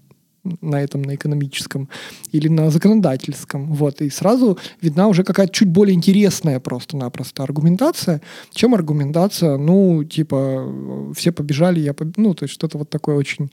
на 0.61 0.81
этом, 0.81 1.01
на 1.01 1.15
экономическом 1.15 1.89
или 2.31 2.47
на 2.47 2.69
законодательском. 2.69 3.73
Вот. 3.73 4.01
И 4.01 4.09
сразу 4.09 4.57
видна 4.81 5.07
уже 5.07 5.23
какая-то 5.23 5.53
чуть 5.53 5.69
более 5.69 5.95
интересная 5.95 6.59
просто-напросто 6.59 7.43
аргументация, 7.43 8.21
чем 8.51 8.75
аргументация, 8.75 9.57
ну, 9.57 10.03
типа, 10.03 11.13
все 11.15 11.31
побежали, 11.31 11.79
я 11.79 11.93
побежал. 11.93 12.13
Ну, 12.17 12.33
то 12.33 12.43
есть 12.43 12.53
что-то 12.53 12.77
вот 12.77 12.89
такое 12.89 13.15
очень 13.15 13.49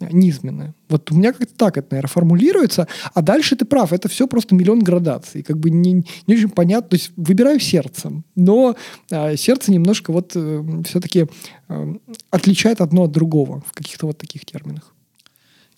низменное. 0.00 0.74
Вот 0.88 1.10
у 1.10 1.14
меня 1.14 1.32
как-то 1.32 1.54
так 1.54 1.78
это, 1.78 1.88
наверное, 1.92 2.08
формулируется. 2.08 2.88
А 3.14 3.22
дальше 3.22 3.56
ты 3.56 3.64
прав, 3.64 3.92
это 3.92 4.08
все 4.08 4.26
просто 4.26 4.54
миллион 4.54 4.80
градаций. 4.80 5.42
Как 5.42 5.58
бы 5.58 5.70
не, 5.70 6.04
не 6.26 6.34
очень 6.34 6.50
понятно. 6.50 6.90
То 6.90 6.96
есть 6.96 7.12
выбираю 7.16 7.60
сердцем. 7.60 8.24
Но 8.34 8.76
а, 9.10 9.36
сердце 9.36 9.72
немножко 9.72 10.12
вот 10.12 10.32
э, 10.34 10.82
все-таки 10.84 11.26
э, 11.68 11.94
отличает 12.30 12.80
одно 12.80 13.04
от 13.04 13.12
другого 13.12 13.62
в 13.66 13.72
каких-то 13.72 14.06
вот 14.06 14.18
таких 14.18 14.44
терминах. 14.44 14.94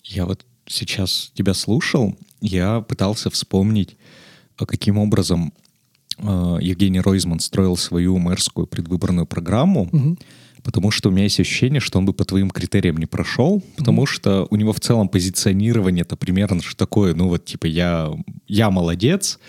Я 0.03 0.25
вот 0.25 0.45
сейчас 0.67 1.31
тебя 1.33 1.53
слушал, 1.53 2.15
я 2.41 2.81
пытался 2.81 3.29
вспомнить, 3.29 3.97
а 4.57 4.65
каким 4.65 4.97
образом 4.97 5.53
э, 6.17 6.57
Евгений 6.61 6.99
Ройзман 6.99 7.39
строил 7.39 7.77
свою 7.77 8.17
мэрскую 8.17 8.67
предвыборную 8.67 9.25
программу, 9.25 9.83
угу. 9.91 10.17
потому 10.63 10.91
что 10.91 11.09
у 11.09 11.11
меня 11.11 11.23
есть 11.23 11.39
ощущение, 11.39 11.79
что 11.79 11.99
он 11.99 12.05
бы 12.05 12.13
по 12.13 12.25
твоим 12.25 12.49
критериям 12.49 12.97
не 12.97 13.05
прошел, 13.05 13.63
потому 13.77 14.03
угу. 14.03 14.07
что 14.07 14.47
у 14.49 14.55
него 14.55 14.73
в 14.73 14.79
целом 14.79 15.09
позиционирование 15.09 16.03
это 16.03 16.15
примерно 16.15 16.61
что 16.61 16.75
такое, 16.75 17.13
ну 17.13 17.27
вот 17.29 17.45
типа 17.45 17.65
я, 17.65 18.11
я 18.47 18.69
молодец, 18.69 19.39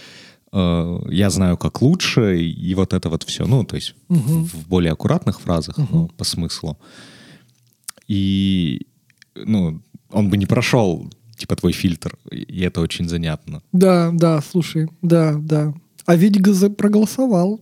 э, 0.53 1.01
я 1.11 1.31
знаю, 1.31 1.57
как 1.57 1.83
лучше, 1.83 2.41
и 2.41 2.75
вот 2.75 2.93
это 2.93 3.09
вот 3.09 3.25
все, 3.25 3.47
ну 3.47 3.65
то 3.65 3.77
есть 3.77 3.95
угу. 4.09 4.45
в, 4.45 4.55
в 4.55 4.69
более 4.69 4.93
аккуратных 4.93 5.41
фразах, 5.41 5.79
угу. 5.79 5.89
но 5.91 6.09
по 6.09 6.25
смыслу. 6.25 6.79
И 8.07 8.87
ну, 9.45 9.83
он 10.11 10.31
бы 10.31 10.37
не 10.37 10.47
прошел, 10.47 11.11
типа, 11.37 11.57
твой 11.57 11.73
фильтр, 11.73 12.19
и 12.31 12.61
это 12.61 12.81
очень 12.81 13.09
занятно. 13.09 13.63
Да, 13.73 14.11
да, 14.13 14.41
слушай, 14.41 14.89
да, 15.03 15.35
да. 15.39 15.75
А 16.07 16.17
ведь 16.17 16.37
проголосовал. 16.77 17.61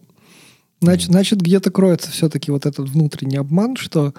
Значит, 0.81 1.09
mm. 1.09 1.13
значит 1.13 1.41
где-то 1.41 1.71
кроется 1.71 2.11
все-таки 2.11 2.51
вот 2.51 2.67
этот 2.67 2.89
внутренний 2.89 3.39
обман, 3.39 3.77
что 3.77 4.15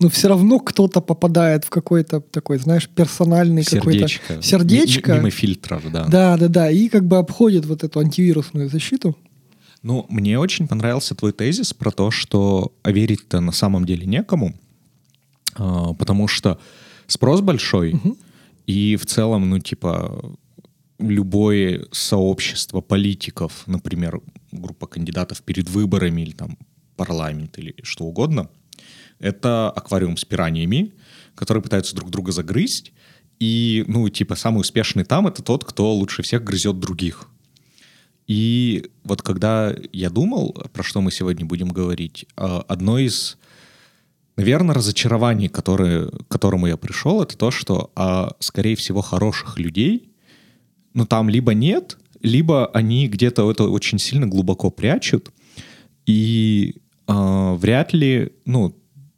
ну, 0.00 0.08
все 0.08 0.28
равно 0.28 0.60
кто-то 0.60 1.00
попадает 1.00 1.64
в 1.64 1.70
какой-то 1.70 2.20
такой, 2.20 2.58
знаешь, 2.58 2.88
персональный 2.88 3.64
сердечко. 3.64 4.20
какой-то 4.20 4.42
сердечко. 4.42 5.14
Мимо 5.14 5.30
фильтров, 5.30 5.82
да. 5.90 6.06
Да, 6.06 6.36
да, 6.36 6.48
да. 6.48 6.70
И 6.70 6.88
как 6.88 7.04
бы 7.04 7.18
обходит 7.18 7.66
вот 7.66 7.82
эту 7.82 7.98
антивирусную 7.98 8.68
защиту. 8.70 9.16
Ну, 9.82 10.06
мне 10.08 10.38
очень 10.38 10.68
понравился 10.68 11.14
твой 11.14 11.32
тезис 11.32 11.72
про 11.72 11.90
то, 11.90 12.10
что 12.10 12.72
верить-то 12.84 13.40
на 13.40 13.52
самом 13.52 13.84
деле 13.84 14.06
некому, 14.06 14.54
а, 15.54 15.94
потому 15.94 16.28
что 16.28 16.58
спрос 17.08 17.40
большой, 17.40 17.94
угу. 17.94 18.16
и 18.66 18.94
в 18.94 19.06
целом, 19.06 19.50
ну, 19.50 19.58
типа, 19.58 20.36
любое 21.00 21.86
сообщество 21.90 22.80
политиков, 22.80 23.64
например, 23.66 24.20
группа 24.52 24.86
кандидатов 24.86 25.42
перед 25.42 25.68
выборами 25.68 26.22
или 26.22 26.30
там 26.32 26.56
парламент 26.96 27.58
или 27.58 27.74
что 27.82 28.04
угодно, 28.04 28.48
это 29.18 29.70
аквариум 29.70 30.16
с 30.16 30.24
пираниями, 30.24 30.92
которые 31.34 31.62
пытаются 31.62 31.96
друг 31.96 32.10
друга 32.10 32.30
загрызть, 32.30 32.92
и, 33.40 33.84
ну, 33.86 34.08
типа, 34.08 34.34
самый 34.36 34.60
успешный 34.60 35.04
там— 35.04 35.26
это 35.28 35.42
тот, 35.42 35.64
кто 35.64 35.92
лучше 35.92 36.22
всех 36.22 36.44
грызет 36.44 36.78
других. 36.78 37.28
И 38.26 38.90
вот 39.04 39.22
когда 39.22 39.74
я 39.92 40.10
думал, 40.10 40.52
про 40.72 40.82
что 40.82 41.00
мы 41.00 41.10
сегодня 41.10 41.46
будем 41.46 41.68
говорить, 41.68 42.26
а, 42.36 42.64
одно 42.68 42.98
из 42.98 43.38
Наверное, 44.38 44.72
разочарование, 44.72 45.48
которое, 45.48 46.06
к 46.06 46.28
которому 46.28 46.68
я 46.68 46.76
пришел, 46.76 47.20
это 47.20 47.36
то, 47.36 47.50
что, 47.50 47.90
а, 47.96 48.36
скорее 48.38 48.76
всего, 48.76 49.02
хороших 49.02 49.58
людей, 49.58 50.12
ну, 50.94 51.06
там 51.06 51.28
либо 51.28 51.54
нет, 51.54 51.98
либо 52.22 52.68
они 52.68 53.08
где-то 53.08 53.50
это 53.50 53.64
очень 53.64 53.98
сильно 53.98 54.28
глубоко 54.28 54.70
прячут, 54.70 55.32
и 56.06 56.76
а, 57.08 57.54
вряд 57.54 57.92
ли, 57.92 58.30
ну, 58.44 58.76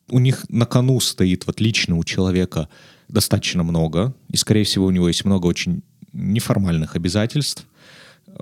у 0.09 0.19
них 0.21 0.47
на 0.49 0.65
кону 0.65 0.99
стоит 1.01 1.47
вот 1.47 1.61
лично 1.61 1.99
у 1.99 2.05
человека 2.05 2.71
достаточно 3.09 3.63
много, 3.63 4.15
и, 4.31 4.39
скорее 4.39 4.65
всего, 4.65 4.87
у 4.87 4.91
него 4.91 5.07
есть 5.07 5.27
много 5.27 5.49
очень 5.49 5.83
неформальных 6.15 6.97
обязательств. 6.97 7.67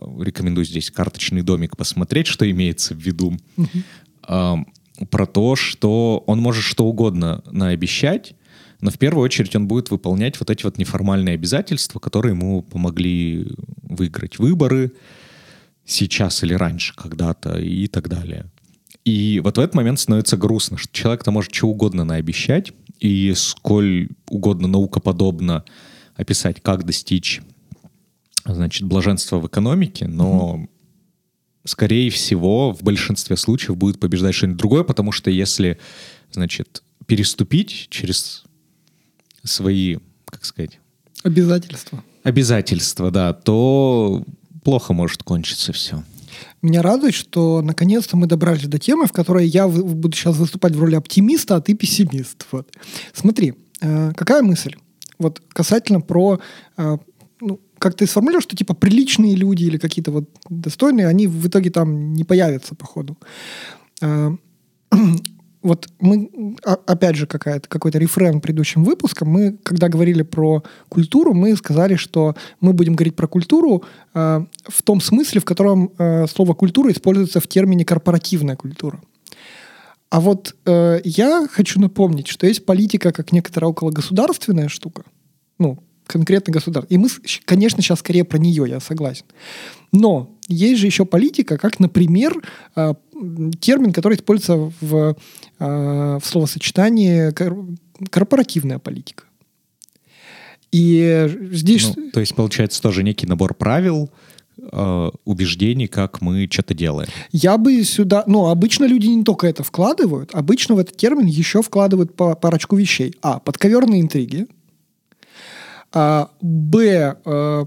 Рекомендую 0.00 0.64
здесь 0.64 0.92
карточный 0.92 1.42
домик 1.42 1.76
посмотреть, 1.76 2.28
что 2.28 2.48
имеется 2.48 2.94
в 2.94 2.98
виду. 2.98 3.36
Uh-huh 3.56 4.64
про 5.10 5.26
то, 5.26 5.56
что 5.56 6.22
он 6.26 6.40
может 6.40 6.64
что 6.64 6.86
угодно 6.86 7.42
наобещать, 7.50 8.34
но 8.80 8.90
в 8.90 8.98
первую 8.98 9.24
очередь 9.24 9.56
он 9.56 9.66
будет 9.66 9.90
выполнять 9.90 10.38
вот 10.38 10.50
эти 10.50 10.64
вот 10.64 10.78
неформальные 10.78 11.34
обязательства, 11.34 11.98
которые 11.98 12.34
ему 12.34 12.62
помогли 12.62 13.48
выиграть 13.82 14.38
выборы 14.38 14.92
сейчас 15.84 16.42
или 16.44 16.54
раньше 16.54 16.94
когда-то 16.94 17.58
и 17.58 17.86
так 17.88 18.08
далее. 18.08 18.46
И 19.04 19.40
вот 19.42 19.56
в 19.56 19.60
этот 19.60 19.74
момент 19.74 19.98
становится 19.98 20.36
грустно, 20.36 20.76
что 20.76 20.92
человек-то 20.92 21.30
может 21.30 21.54
что 21.54 21.68
угодно 21.68 22.04
наобещать, 22.04 22.72
и 23.00 23.32
сколь 23.36 24.08
угодно 24.28 24.68
наукоподобно 24.68 25.64
описать, 26.16 26.60
как 26.60 26.84
достичь 26.84 27.40
значит, 28.44 28.86
блаженства 28.86 29.38
в 29.38 29.46
экономике, 29.46 30.08
но 30.08 30.56
mm-hmm 30.60 30.68
скорее 31.68 32.10
всего, 32.10 32.72
в 32.72 32.82
большинстве 32.82 33.36
случаев 33.36 33.76
будет 33.76 34.00
побеждать 34.00 34.34
что-нибудь 34.34 34.58
другое, 34.58 34.84
потому 34.84 35.12
что 35.12 35.30
если, 35.30 35.78
значит, 36.32 36.82
переступить 37.06 37.88
через 37.90 38.44
свои, 39.44 39.98
как 40.26 40.44
сказать... 40.44 40.80
Обязательства. 41.22 42.02
Обязательства, 42.22 43.10
да, 43.10 43.32
то 43.32 44.24
плохо 44.64 44.92
может 44.92 45.22
кончиться 45.22 45.72
все. 45.72 46.02
Меня 46.62 46.82
радует, 46.82 47.14
что 47.14 47.60
наконец-то 47.62 48.16
мы 48.16 48.26
добрались 48.26 48.66
до 48.66 48.78
темы, 48.78 49.06
в 49.06 49.12
которой 49.12 49.46
я 49.46 49.68
буду 49.68 50.16
сейчас 50.16 50.36
выступать 50.36 50.74
в 50.74 50.80
роли 50.80 50.94
оптимиста, 50.94 51.56
а 51.56 51.60
ты 51.60 51.74
пессимист. 51.74 52.46
Вот. 52.50 52.70
Смотри, 53.12 53.54
э, 53.80 54.12
какая 54.16 54.42
мысль? 54.42 54.74
Вот 55.18 55.42
касательно 55.50 56.00
про 56.00 56.40
э, 56.76 56.98
как 57.78 57.94
ты 57.94 58.06
сформулировал, 58.06 58.42
что 58.42 58.56
типа 58.56 58.74
приличные 58.74 59.34
люди 59.34 59.64
или 59.64 59.78
какие-то 59.78 60.10
вот 60.10 60.28
достойные, 60.48 61.06
они 61.06 61.26
в 61.26 61.46
итоге 61.46 61.70
там 61.70 62.12
не 62.12 62.24
появятся, 62.24 62.74
походу. 62.74 63.16
А, 64.02 64.34
вот 65.62 65.88
мы, 66.00 66.56
а, 66.64 66.78
опять 66.86 67.16
же, 67.16 67.26
какая-то, 67.26 67.68
какой-то 67.68 67.98
рефрен 67.98 68.40
предыдущим 68.40 68.84
выпуском, 68.84 69.28
мы, 69.28 69.58
когда 69.62 69.88
говорили 69.88 70.22
про 70.22 70.62
культуру, 70.88 71.34
мы 71.34 71.56
сказали, 71.56 71.96
что 71.96 72.34
мы 72.60 72.72
будем 72.72 72.94
говорить 72.94 73.16
про 73.16 73.26
культуру 73.26 73.84
э, 74.14 74.44
в 74.66 74.82
том 74.82 75.00
смысле, 75.00 75.40
в 75.40 75.44
котором 75.44 75.92
э, 75.98 76.26
слово 76.26 76.54
«культура» 76.54 76.92
используется 76.92 77.40
в 77.40 77.46
термине 77.48 77.84
«корпоративная 77.84 78.56
культура». 78.56 79.00
А 80.10 80.20
вот 80.20 80.56
э, 80.64 81.00
я 81.04 81.46
хочу 81.50 81.80
напомнить, 81.80 82.28
что 82.28 82.46
есть 82.46 82.64
политика 82.64 83.12
как 83.12 83.32
некоторая 83.32 83.70
окологосударственная 83.70 84.68
штука, 84.68 85.04
ну, 85.58 85.78
конкретно 86.08 86.52
государство. 86.52 86.92
И 86.92 86.98
мы, 86.98 87.08
конечно, 87.44 87.80
сейчас 87.82 88.00
скорее 88.00 88.24
про 88.24 88.38
нее, 88.38 88.64
я 88.68 88.80
согласен. 88.80 89.26
Но 89.92 90.36
есть 90.48 90.80
же 90.80 90.86
еще 90.86 91.04
политика, 91.04 91.56
как, 91.58 91.78
например, 91.78 92.42
а, 92.74 92.96
термин, 93.60 93.92
который 93.92 94.16
используется 94.16 94.72
в, 94.80 95.16
а, 95.58 96.18
в 96.18 96.26
словосочетании 96.26 97.32
корпоративная 98.10 98.78
политика. 98.78 99.24
И 100.72 101.28
здесь... 101.52 101.94
Ну, 101.96 102.10
то 102.10 102.20
есть, 102.20 102.34
получается, 102.34 102.82
тоже 102.82 103.02
некий 103.02 103.26
набор 103.26 103.54
правил, 103.54 104.10
а, 104.72 105.10
убеждений, 105.24 105.86
как 105.86 106.20
мы 106.20 106.48
что-то 106.50 106.74
делаем. 106.74 107.08
Я 107.32 107.58
бы 107.58 107.84
сюда... 107.84 108.24
Ну, 108.26 108.46
обычно 108.46 108.86
люди 108.86 109.06
не 109.06 109.24
только 109.24 109.46
это 109.46 109.62
вкладывают, 109.62 110.30
обычно 110.34 110.74
в 110.74 110.78
этот 110.78 110.96
термин 110.96 111.26
еще 111.26 111.62
вкладывают 111.62 112.14
по 112.14 112.34
парочку 112.34 112.76
вещей. 112.76 113.14
А. 113.22 113.38
Подковерные 113.38 114.00
интриги. 114.00 114.46
А, 115.92 116.30
б, 116.40 117.16
а, 117.24 117.66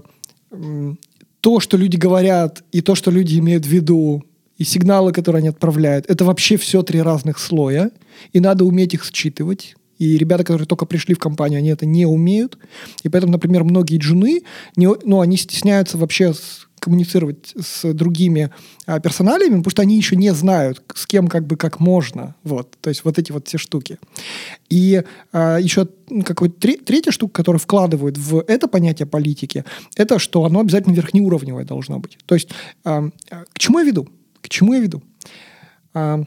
то, 1.40 1.60
что 1.60 1.76
люди 1.76 1.96
говорят, 1.96 2.62
и 2.72 2.80
то, 2.80 2.94
что 2.94 3.10
люди 3.10 3.38
имеют 3.38 3.64
в 3.64 3.68
виду, 3.68 4.24
и 4.58 4.64
сигналы, 4.64 5.12
которые 5.12 5.40
они 5.40 5.48
отправляют, 5.48 6.08
это 6.08 6.24
вообще 6.24 6.56
все 6.56 6.82
три 6.82 7.02
разных 7.02 7.38
слоя, 7.38 7.90
и 8.32 8.40
надо 8.40 8.64
уметь 8.64 8.94
их 8.94 9.04
считывать. 9.04 9.74
И 10.02 10.18
ребята, 10.18 10.42
которые 10.42 10.66
только 10.66 10.84
пришли 10.84 11.14
в 11.14 11.20
компанию, 11.20 11.58
они 11.58 11.68
это 11.68 11.86
не 11.86 12.06
умеют. 12.06 12.58
И 13.04 13.08
поэтому, 13.08 13.30
например, 13.30 13.62
многие 13.62 13.98
джуны, 13.98 14.42
не, 14.74 14.88
ну, 15.04 15.20
они 15.20 15.36
стесняются 15.36 15.96
вообще 15.96 16.34
коммуницировать 16.80 17.54
с 17.56 17.92
другими 17.94 18.50
а, 18.84 18.98
персоналями, 18.98 19.58
потому 19.58 19.70
что 19.70 19.82
они 19.82 19.96
еще 19.96 20.16
не 20.16 20.34
знают, 20.34 20.82
с 20.92 21.06
кем 21.06 21.28
как 21.28 21.46
бы 21.46 21.56
как 21.56 21.78
можно. 21.78 22.34
Вот. 22.42 22.76
То 22.80 22.90
есть 22.90 23.04
вот 23.04 23.16
эти 23.16 23.30
вот 23.30 23.46
все 23.46 23.58
штуки. 23.58 24.00
И 24.68 25.04
а, 25.32 25.58
еще 25.58 25.86
какой-то 26.24 26.58
третья 26.58 27.12
штука, 27.12 27.34
которую 27.34 27.60
вкладывают 27.60 28.18
в 28.18 28.40
это 28.48 28.66
понятие 28.66 29.06
политики, 29.06 29.64
это 29.94 30.18
что 30.18 30.44
оно 30.44 30.58
обязательно 30.58 30.94
верхнеуровневое 30.94 31.64
должно 31.64 32.00
быть. 32.00 32.18
То 32.26 32.34
есть 32.34 32.48
а 32.82 33.08
к 33.30 33.58
чему 33.60 33.78
я 33.78 33.84
веду? 33.84 34.08
К 34.40 34.48
чему 34.48 34.74
я 34.74 34.80
веду? 34.80 35.00
А, 35.94 36.24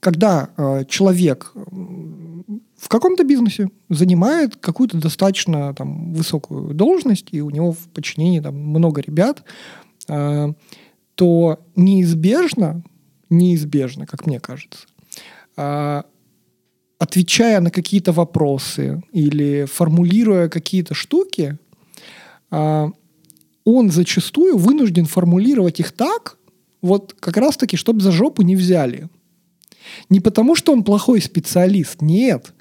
когда 0.00 0.50
а, 0.58 0.84
человек 0.84 1.54
в 2.84 2.88
каком-то 2.88 3.24
бизнесе 3.24 3.70
занимает 3.88 4.56
какую-то 4.56 4.98
достаточно 4.98 5.72
там, 5.72 6.12
высокую 6.12 6.74
должность, 6.74 7.28
и 7.32 7.40
у 7.40 7.48
него 7.48 7.72
в 7.72 7.88
подчинении 7.94 8.40
там, 8.40 8.56
много 8.56 9.00
ребят, 9.00 9.42
э, 10.06 10.52
то 11.14 11.58
неизбежно, 11.76 12.84
неизбежно, 13.30 14.06
как 14.06 14.26
мне 14.26 14.38
кажется, 14.38 14.86
э, 15.56 16.02
отвечая 16.98 17.60
на 17.60 17.70
какие-то 17.70 18.12
вопросы 18.12 19.02
или 19.12 19.64
формулируя 19.64 20.50
какие-то 20.50 20.92
штуки, 20.92 21.56
э, 22.50 22.86
он 23.64 23.90
зачастую 23.90 24.58
вынужден 24.58 25.06
формулировать 25.06 25.80
их 25.80 25.92
так, 25.92 26.36
вот 26.82 27.16
как 27.18 27.38
раз-таки, 27.38 27.78
чтобы 27.78 28.02
за 28.02 28.12
жопу 28.12 28.42
не 28.42 28.56
взяли. 28.56 29.08
Не 30.08 30.20
потому, 30.20 30.54
что 30.54 30.72
он 30.72 30.84
плохой 30.84 31.20
специалист, 31.20 32.00
нет, 32.00 32.52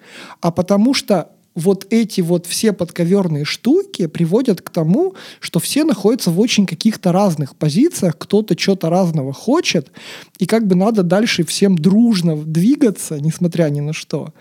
а 0.41 0.51
потому 0.51 0.93
что 0.93 1.29
вот 1.55 1.85
эти 1.91 2.21
вот 2.21 2.45
все 2.45 2.73
подковерные 2.73 3.45
штуки 3.45 4.07
приводят 4.07 4.61
к 4.61 4.69
тому, 4.69 5.13
что 5.39 5.59
все 5.59 5.83
находятся 5.83 6.31
в 6.31 6.39
очень 6.39 6.65
каких-то 6.65 7.11
разных 7.11 7.55
позициях, 7.55 8.17
кто-то 8.17 8.57
что-то 8.57 8.89
разного 8.89 9.33
хочет, 9.33 9.91
и 10.39 10.45
как 10.45 10.67
бы 10.67 10.75
надо 10.75 11.03
дальше 11.03 11.43
всем 11.43 11.77
дружно 11.77 12.35
двигаться, 12.35 13.19
несмотря 13.19 13.69
ни 13.69 13.81
на 13.81 13.93
что. 13.93 14.33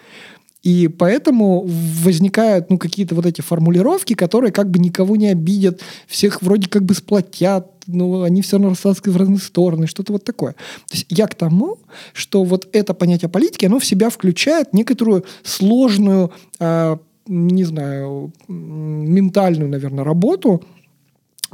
И 0.62 0.87
поэтому 0.87 1.64
возникают 1.66 2.71
ну, 2.71 2.78
какие-то 2.78 3.14
вот 3.14 3.26
эти 3.26 3.40
формулировки, 3.40 4.14
которые 4.14 4.52
как 4.52 4.71
бы 4.71 4.78
никого 4.78 5.16
не 5.16 5.28
обидят, 5.28 5.81
всех 6.07 6.40
вроде 6.40 6.69
как 6.69 6.85
бы 6.85 6.95
сплотят, 6.95 7.69
но 7.87 8.23
они 8.23 8.42
все 8.42 8.57
равно 8.57 8.71
рассасываются 8.71 9.11
в 9.11 9.16
разные 9.16 9.38
стороны, 9.38 9.87
что-то 9.87 10.12
вот 10.12 10.25
такое. 10.25 10.52
То 10.52 10.95
есть 10.95 11.07
я 11.09 11.26
к 11.26 11.35
тому, 11.35 11.78
что 12.12 12.45
вот 12.45 12.69
это 12.73 12.95
понятие 12.95 13.28
политики, 13.28 13.66
оно 13.66 13.81
в 13.81 13.85
себя 13.85 14.09
включает 14.09 14.73
некоторую 14.73 15.25
сложную, 15.42 16.31
э, 16.61 16.97
не 17.26 17.64
знаю, 17.64 18.33
ментальную, 18.49 19.69
наверное, 19.69 20.04
работу, 20.04 20.62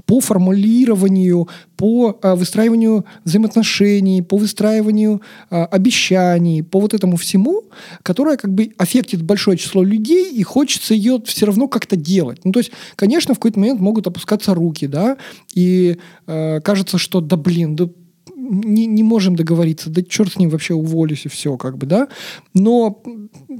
по 0.06 0.20
формулированию, 0.20 1.48
по 1.76 2.18
а, 2.22 2.34
выстраиванию 2.34 3.04
взаимоотношений, 3.24 4.22
по 4.22 4.36
выстраиванию 4.36 5.22
а, 5.50 5.66
обещаний, 5.66 6.62
по 6.62 6.80
вот 6.80 6.94
этому 6.94 7.16
всему, 7.16 7.64
которое 8.02 8.36
как 8.36 8.52
бы 8.52 8.72
аффектит 8.78 9.22
большое 9.22 9.56
число 9.56 9.82
людей, 9.82 10.32
и 10.32 10.42
хочется 10.42 10.94
ее 10.94 11.20
все 11.24 11.46
равно 11.46 11.68
как-то 11.68 11.96
делать. 11.96 12.44
Ну, 12.44 12.52
то 12.52 12.60
есть, 12.60 12.72
конечно, 12.96 13.34
в 13.34 13.38
какой-то 13.38 13.58
момент 13.58 13.80
могут 13.80 14.06
опускаться 14.06 14.54
руки, 14.54 14.86
да, 14.86 15.16
и 15.54 15.98
э, 16.26 16.60
кажется, 16.60 16.98
что 16.98 17.20
да 17.20 17.36
блин, 17.36 17.76
да 17.76 17.88
не, 18.36 18.86
не 18.86 19.02
можем 19.02 19.36
договориться, 19.36 19.90
да 19.90 20.02
черт 20.02 20.32
с 20.32 20.36
ним 20.36 20.50
вообще 20.50 20.74
уволюсь 20.74 21.26
и 21.26 21.28
все, 21.28 21.56
как 21.56 21.76
бы, 21.76 21.86
да. 21.86 22.08
Но 22.54 23.02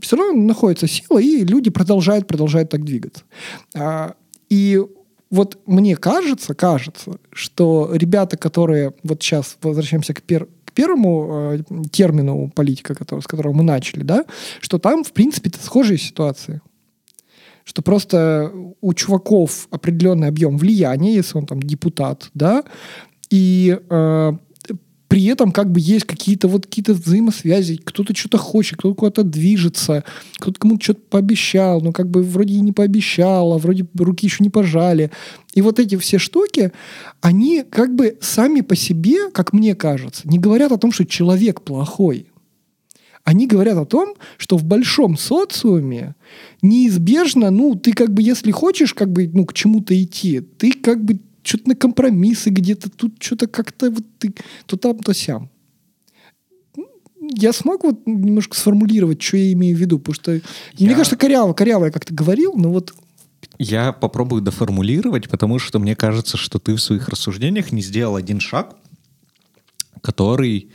все 0.01 0.17
равно 0.17 0.41
находится 0.43 0.87
сила, 0.87 1.19
и 1.19 1.45
люди 1.45 1.71
продолжают, 1.71 2.27
продолжают 2.27 2.71
так 2.71 2.85
двигаться. 2.85 3.25
А, 3.75 4.15
и 4.49 4.81
вот 5.31 5.59
мне 5.67 5.97
кажется, 5.97 6.55
кажется, 6.55 7.19
что 7.33 7.91
ребята, 7.93 8.37
которые 8.37 8.95
вот 9.03 9.23
сейчас 9.23 9.57
возвращаемся 9.63 10.15
к, 10.15 10.23
пер, 10.23 10.47
к 10.65 10.73
первому 10.73 11.29
э, 11.31 11.59
термину 11.91 12.51
политика, 12.55 12.95
который, 12.95 13.21
с 13.21 13.27
которого 13.27 13.53
мы 13.53 13.63
начали, 13.63 14.03
да, 14.03 14.25
что 14.61 14.79
там, 14.79 15.05
в 15.05 15.13
принципе, 15.13 15.51
схожие 15.61 15.99
ситуации. 15.99 16.61
Что 17.65 17.83
просто 17.83 18.51
у 18.81 18.95
чуваков 18.95 19.69
определенный 19.71 20.29
объем 20.29 20.57
влияния, 20.57 21.15
если 21.15 21.37
он 21.37 21.45
там 21.45 21.63
депутат, 21.63 22.31
да, 22.33 22.65
и 23.29 23.79
э, 23.91 24.33
при 25.09 25.25
этом 25.25 25.53
как 25.53 25.73
бы 25.73 25.81
есть 25.81 26.05
какие-то 26.05 26.49
вот 26.49 26.67
какие-то 26.67 26.93
взаимосвязи, 26.93 27.81
кто-то 27.83 28.15
что-то 28.15 28.37
хочет, 28.37 28.79
кто-то 28.79 28.95
куда-то 28.95 29.23
движется, 29.25 30.05
кто-то 30.39 30.61
кому-то 30.61 30.85
что-то 30.85 31.01
пообещал, 31.09 31.81
но 31.81 31.93
как 31.93 32.11
бы 32.11 32.23
вроде 32.23 32.55
и 32.55 32.61
не 32.61 32.73
пообещал, 32.73 33.55
а 33.55 33.59
вроде 33.59 33.87
руки 33.99 34.27
еще 34.27 34.45
не 34.45 34.51
пожали. 34.51 35.11
И 35.55 35.63
вот 35.63 35.79
эти 35.79 35.97
все 35.97 36.19
штуки, 36.19 36.73
они 37.23 37.65
как 37.69 37.95
бы 37.95 38.19
сами 38.21 38.61
по 38.61 38.77
себе, 38.77 39.31
как 39.31 39.53
мне 39.55 39.75
кажется, 39.75 40.29
не 40.29 40.39
говорят 40.39 40.73
о 40.73 40.79
том, 40.79 40.93
что 40.93 41.07
человек 41.07 41.63
плохой. 41.63 42.27
Они 43.25 43.47
говорят 43.47 43.77
о 43.77 43.85
том, 43.85 44.15
что 44.39 44.57
в 44.57 44.65
большом 44.65 45.19
социуме 45.19 46.15
неизбежно, 46.63 47.51
ну, 47.51 47.75
ты 47.75 47.93
как 47.93 48.13
бы, 48.13 48.23
если 48.23 48.51
хочешь 48.51 48.95
как 48.95 49.13
бы, 49.13 49.29
ну, 49.33 49.45
к 49.45 49.53
чему-то 49.53 50.01
идти, 50.03 50.41
ты 50.41 50.73
как 50.73 51.05
бы 51.05 51.21
что-то 51.49 51.69
на 51.71 51.75
компромиссы 51.75 52.51
где-то, 52.51 52.91
тут 52.91 53.23
что-то 53.23 53.47
как-то 53.47 53.91
вот 53.91 54.05
ты, 54.19 54.35
то 54.67 54.77
там, 54.77 54.99
то 54.99 55.15
сям. 55.15 55.51
Я 57.21 57.53
смог 57.53 57.85
вот 57.85 58.07
немножко 58.07 58.57
сформулировать, 58.57 59.21
что 59.23 59.37
я 59.37 59.53
имею 59.53 59.77
в 59.77 59.81
виду, 59.81 59.99
потому 59.99 60.15
что 60.15 60.33
я... 60.35 60.41
мне 60.79 60.95
кажется, 60.95 61.17
коряво, 61.17 61.53
коряво 61.53 61.87
я 61.87 61.91
как-то 61.91 62.15
говорил, 62.15 62.55
но 62.55 62.71
вот 62.71 62.95
я 63.59 63.93
попробую 63.93 64.43
доформулировать, 64.43 65.29
потому 65.29 65.59
что 65.59 65.79
мне 65.79 65.97
кажется, 65.97 66.37
что 66.37 66.59
ты 66.59 66.75
в 66.75 66.81
своих 66.81 67.09
рассуждениях 67.09 67.73
не 67.73 67.83
сделал 67.83 68.17
один 68.17 68.41
шаг, 68.41 68.77
который 70.01 70.71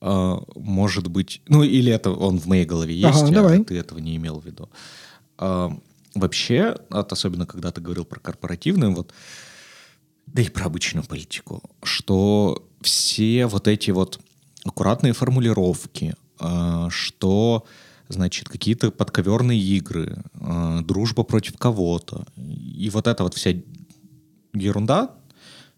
э, 0.00 0.36
может 0.54 1.08
быть... 1.08 1.42
Ну, 1.46 1.62
или 1.62 1.92
это 1.92 2.10
он 2.10 2.38
в 2.38 2.46
моей 2.46 2.64
голове 2.64 2.94
есть, 2.94 3.20
ага, 3.20 3.28
а 3.28 3.30
давай. 3.30 3.64
ты 3.64 3.76
этого 3.76 3.98
не 3.98 4.16
имел 4.16 4.40
в 4.40 4.46
виду. 4.46 4.70
Э, 5.38 5.68
вообще, 6.14 6.76
от, 6.88 7.12
особенно 7.12 7.44
когда 7.44 7.70
ты 7.70 7.82
говорил 7.82 8.04
про 8.04 8.18
корпоративную, 8.18 8.94
вот 8.94 9.12
да 10.32 10.42
и 10.42 10.48
про 10.48 10.66
обычную 10.66 11.04
политику, 11.04 11.62
что 11.82 12.66
все 12.80 13.46
вот 13.46 13.68
эти 13.68 13.90
вот 13.90 14.20
аккуратные 14.64 15.12
формулировки, 15.12 16.14
э, 16.40 16.86
что 16.90 17.66
значит, 18.08 18.48
какие-то 18.48 18.90
подковерные 18.90 19.60
игры, 19.60 20.22
э, 20.34 20.80
дружба 20.82 21.22
против 21.22 21.56
кого-то. 21.56 22.26
И 22.36 22.90
вот 22.92 23.06
эта 23.06 23.22
вот 23.22 23.34
вся 23.34 23.54
ерунда, 24.52 25.14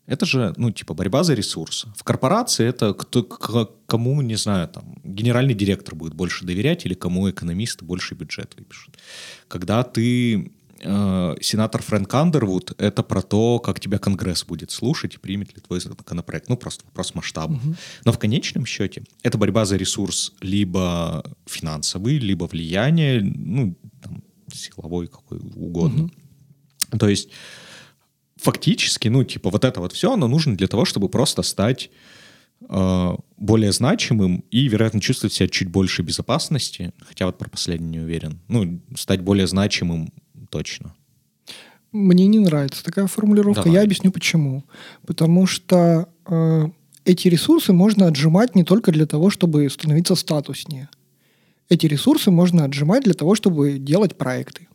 это 0.06 0.26
же, 0.26 0.52
ну, 0.56 0.70
типа, 0.70 0.94
борьба 0.94 1.22
за 1.22 1.34
ресурсы. 1.34 1.88
В 1.96 2.02
корпорации 2.02 2.66
это 2.66 2.92
кто, 2.92 3.22
к, 3.22 3.70
кому, 3.86 4.20
не 4.22 4.34
знаю, 4.34 4.68
там, 4.68 4.96
генеральный 5.04 5.54
директор 5.54 5.94
будет 5.94 6.14
больше 6.14 6.44
доверять 6.44 6.84
или 6.86 6.94
кому 6.94 7.30
экономисты 7.30 7.84
больше 7.84 8.14
бюджет 8.14 8.54
выпишут. 8.58 8.98
Когда 9.46 9.84
ты 9.84 10.50
э, 10.82 11.36
сенатор 11.40 11.82
Фрэнк 11.82 12.12
Андервуд— 12.12 12.72
это 12.78 13.02
про 13.02 13.22
то, 13.22 13.58
как 13.58 13.80
тебя 13.80 13.98
Конгресс 13.98 14.44
будет 14.44 14.70
слушать 14.70 15.14
и 15.14 15.18
примет 15.18 15.54
ли 15.54 15.60
твой 15.60 15.80
законопроект. 15.80 16.48
Ну, 16.48 16.56
просто 16.56 16.84
вопрос 16.84 17.14
масштаба. 17.14 17.54
Угу. 17.54 17.74
Но 18.04 18.12
в 18.12 18.18
конечном 18.18 18.66
счете 18.66 19.04
это 19.22 19.38
борьба 19.38 19.64
за 19.64 19.76
ресурс 19.76 20.32
либо 20.40 21.24
финансовый, 21.46 22.18
либо 22.18 22.44
влияние, 22.44 23.20
ну, 23.22 23.76
там, 24.02 24.22
силовой 24.52 25.08
какой 25.08 25.38
угодно. 25.38 26.04
Угу. 26.04 26.98
То 26.98 27.08
есть 27.08 27.28
фактически, 28.36 29.08
ну, 29.08 29.24
типа, 29.24 29.50
вот 29.50 29.64
это 29.64 29.80
вот 29.80 29.92
все, 29.92 30.12
оно 30.12 30.28
нужно 30.28 30.56
для 30.56 30.66
того, 30.66 30.84
чтобы 30.84 31.08
просто 31.08 31.42
стать 31.42 31.90
э, 32.68 33.16
более 33.36 33.72
значимым 33.72 34.44
и, 34.50 34.68
вероятно, 34.68 35.00
чувствовать 35.00 35.32
себя 35.32 35.48
чуть 35.48 35.68
больше 35.68 36.02
безопасности, 36.02 36.92
хотя 37.00 37.26
вот 37.26 37.38
про 37.38 37.48
последнее 37.48 37.90
не 37.90 38.00
уверен, 38.00 38.40
ну, 38.48 38.82
стать 38.96 39.20
более 39.20 39.46
значимым 39.46 40.12
точно. 40.52 40.94
Мне 41.92 42.26
не 42.26 42.38
нравится 42.38 42.84
такая 42.84 43.06
формулировка. 43.06 43.64
Давай. 43.64 43.78
Я 43.78 43.82
объясню 43.82 44.12
почему. 44.12 44.64
Потому 45.06 45.46
что 45.46 46.08
э, 46.26 46.68
эти 47.04 47.28
ресурсы 47.28 47.72
можно 47.72 48.06
отжимать 48.06 48.54
не 48.54 48.64
только 48.64 48.92
для 48.92 49.06
того, 49.06 49.30
чтобы 49.30 49.68
становиться 49.70 50.14
статуснее. 50.14 50.88
Эти 51.68 51.86
ресурсы 51.86 52.30
можно 52.30 52.64
отжимать 52.64 53.04
для 53.04 53.14
того, 53.14 53.34
чтобы 53.34 53.78
делать 53.78 54.16
проекты. 54.16 54.68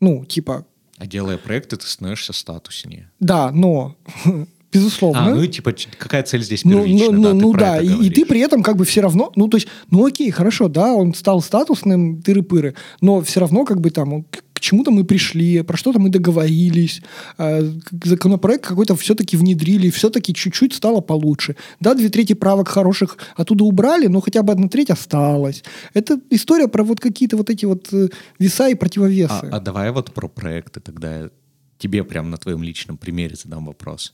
Ну, 0.00 0.24
типа... 0.24 0.66
А 0.96 1.06
делая 1.06 1.36
проекты, 1.36 1.76
ты 1.76 1.86
становишься 1.86 2.32
статуснее. 2.32 3.10
Да, 3.20 3.50
но 3.50 3.96
безусловно. 4.72 5.26
А, 5.26 5.30
ну 5.30 5.42
и 5.42 5.48
типа 5.48 5.74
какая 5.98 6.22
цель 6.22 6.42
здесь 6.42 6.62
первична? 6.62 7.12
Ну, 7.12 7.12
ну, 7.12 7.22
да, 7.22 7.34
ну 7.34 7.52
да, 7.52 7.80
и, 7.80 8.06
и 8.06 8.10
ты 8.10 8.24
при 8.24 8.40
этом 8.40 8.62
как 8.62 8.76
бы 8.76 8.84
все 8.84 9.00
равно, 9.00 9.32
ну 9.36 9.48
то 9.48 9.56
есть, 9.56 9.68
ну 9.90 10.06
окей, 10.06 10.30
хорошо, 10.30 10.68
да, 10.68 10.92
он 10.92 11.14
стал 11.14 11.40
статусным, 11.40 12.20
тыры-пыры, 12.20 12.74
но 13.00 13.20
все 13.22 13.40
равно 13.40 13.64
как 13.64 13.80
бы 13.80 13.90
там 13.90 14.26
к 14.58 14.60
чему-то 14.60 14.90
мы 14.90 15.04
пришли, 15.04 15.62
про 15.62 15.76
что-то 15.76 16.00
мы 16.00 16.08
договорились, 16.08 17.00
э, 17.38 17.72
законопроект 18.04 18.66
какой-то 18.66 18.96
все-таки 18.96 19.36
внедрили, 19.36 19.88
все-таки 19.90 20.34
чуть-чуть 20.34 20.74
стало 20.74 21.00
получше. 21.00 21.54
Да, 21.80 21.94
две 21.94 22.08
трети 22.08 22.34
правок 22.34 22.68
хороших 22.68 23.18
оттуда 23.36 23.64
убрали, 23.64 24.08
но 24.08 24.20
хотя 24.20 24.42
бы 24.42 24.52
одна 24.52 24.68
треть 24.68 24.90
осталась. 24.90 25.62
Это 25.94 26.20
история 26.30 26.66
про 26.66 26.82
вот 26.82 26.98
какие-то 26.98 27.36
вот 27.36 27.50
эти 27.50 27.66
вот 27.66 27.92
э, 27.92 28.08
веса 28.40 28.68
и 28.68 28.74
противовесы. 28.74 29.30
А, 29.30 29.56
а 29.56 29.60
давай 29.60 29.92
вот 29.92 30.12
про 30.12 30.26
проекты 30.28 30.80
тогда 30.80 31.30
тебе 31.78 32.02
прям 32.02 32.30
на 32.30 32.36
твоем 32.36 32.64
личном 32.64 32.96
примере 32.96 33.36
задам 33.36 33.66
вопрос. 33.66 34.12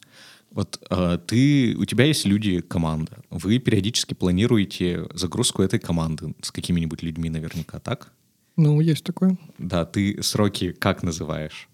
Вот 0.50 0.78
э, 0.90 1.18
ты, 1.26 1.74
у 1.74 1.86
тебя 1.86 2.04
есть 2.04 2.26
люди, 2.26 2.60
команда. 2.60 3.16
Вы 3.30 3.58
периодически 3.58 4.12
планируете 4.12 5.06
загрузку 5.14 5.62
этой 5.62 5.78
команды 5.78 6.34
с 6.42 6.50
какими-нибудь 6.50 7.02
людьми 7.02 7.30
наверняка, 7.30 7.78
так? 7.78 8.12
Ну, 8.56 8.80
есть 8.80 9.04
такое. 9.04 9.36
Да, 9.58 9.84
ты 9.84 10.22
сроки 10.22 10.72
как 10.72 11.02
называешь? 11.02 11.68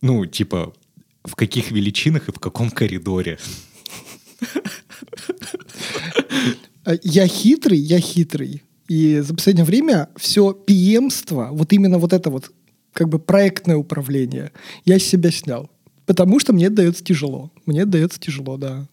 Ну, 0.00 0.26
типа, 0.26 0.74
в 1.24 1.34
каких 1.36 1.70
величинах 1.70 2.28
и 2.28 2.32
в 2.32 2.38
каком 2.38 2.70
коридоре? 2.70 3.38
А, 6.84 6.92
я 7.02 7.26
хитрый, 7.26 7.78
я 7.78 7.98
хитрый. 7.98 8.62
И 8.88 9.20
за 9.20 9.34
последнее 9.34 9.64
время 9.64 10.10
все 10.16 10.52
пиемство, 10.52 11.48
вот 11.50 11.72
именно 11.72 11.98
вот 11.98 12.12
это 12.12 12.28
вот 12.28 12.52
как 12.92 13.08
бы 13.08 13.18
проектное 13.18 13.76
управление, 13.76 14.52
я 14.84 14.98
с 14.98 15.02
себя 15.02 15.30
снял. 15.30 15.70
Потому 16.04 16.38
что 16.38 16.52
мне 16.52 16.66
это 16.66 16.76
дается 16.76 17.02
тяжело. 17.02 17.50
Мне 17.64 17.80
это 17.80 17.92
дается 17.92 18.20
тяжело, 18.20 18.58
да. 18.58 18.86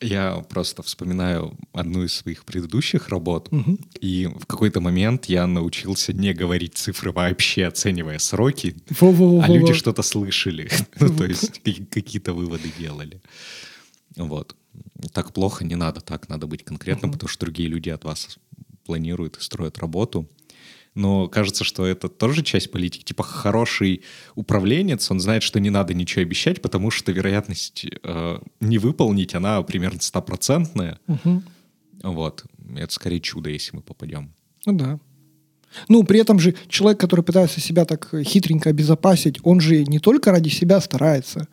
Я 0.00 0.44
просто 0.48 0.82
вспоминаю 0.82 1.56
одну 1.72 2.04
из 2.04 2.12
своих 2.12 2.44
предыдущих 2.44 3.08
работ, 3.08 3.48
угу. 3.50 3.78
и 3.98 4.26
в 4.26 4.44
какой-то 4.46 4.80
момент 4.80 5.26
я 5.26 5.46
научился 5.46 6.12
не 6.12 6.34
говорить 6.34 6.74
цифры 6.74 7.12
вообще, 7.12 7.66
оценивая 7.66 8.18
сроки, 8.18 8.76
Во 9.00 9.10
-во 9.10 9.38
-во 9.38 9.42
а 9.42 9.48
люди 9.48 9.72
что-то 9.72 10.02
слышали, 10.02 10.68
ну, 11.00 11.08
то 11.16 11.24
есть 11.24 11.62
какие-то 11.90 12.34
выводы 12.34 12.70
делали. 12.78 13.22
Вот. 14.16 14.54
Так 15.12 15.32
плохо 15.32 15.64
не 15.64 15.76
надо, 15.76 16.00
так 16.00 16.28
надо 16.28 16.46
быть 16.46 16.64
конкретным, 16.64 17.12
потому 17.12 17.28
что 17.28 17.46
другие 17.46 17.68
люди 17.68 17.88
от 17.88 18.04
вас 18.04 18.38
планируют 18.84 19.38
и 19.38 19.40
строят 19.40 19.78
работу 19.78 20.28
но 20.96 21.28
кажется, 21.28 21.62
что 21.62 21.86
это 21.86 22.08
тоже 22.08 22.42
часть 22.42 22.70
политики. 22.72 23.04
Типа 23.04 23.22
хороший 23.22 24.02
управленец, 24.34 25.10
он 25.10 25.20
знает, 25.20 25.42
что 25.42 25.60
не 25.60 25.70
надо 25.70 25.94
ничего 25.94 26.22
обещать, 26.22 26.62
потому 26.62 26.90
что 26.90 27.12
вероятность 27.12 27.86
э, 28.02 28.38
не 28.60 28.78
выполнить, 28.78 29.34
она 29.34 29.62
примерно 29.62 30.00
стопроцентная. 30.00 30.98
Угу. 31.06 31.42
Вот. 32.02 32.44
Это 32.76 32.92
скорее 32.92 33.20
чудо, 33.20 33.50
если 33.50 33.76
мы 33.76 33.82
попадем. 33.82 34.32
Ну 34.64 34.72
да. 34.72 34.98
Ну, 35.88 36.02
при 36.04 36.18
этом 36.20 36.38
же 36.38 36.54
человек, 36.68 36.98
который 36.98 37.20
пытается 37.20 37.60
себя 37.60 37.84
так 37.84 38.14
хитренько 38.24 38.70
обезопасить, 38.70 39.38
он 39.42 39.60
же 39.60 39.84
не 39.84 39.98
только 39.98 40.30
ради 40.30 40.48
себя 40.48 40.80
старается. 40.80 41.46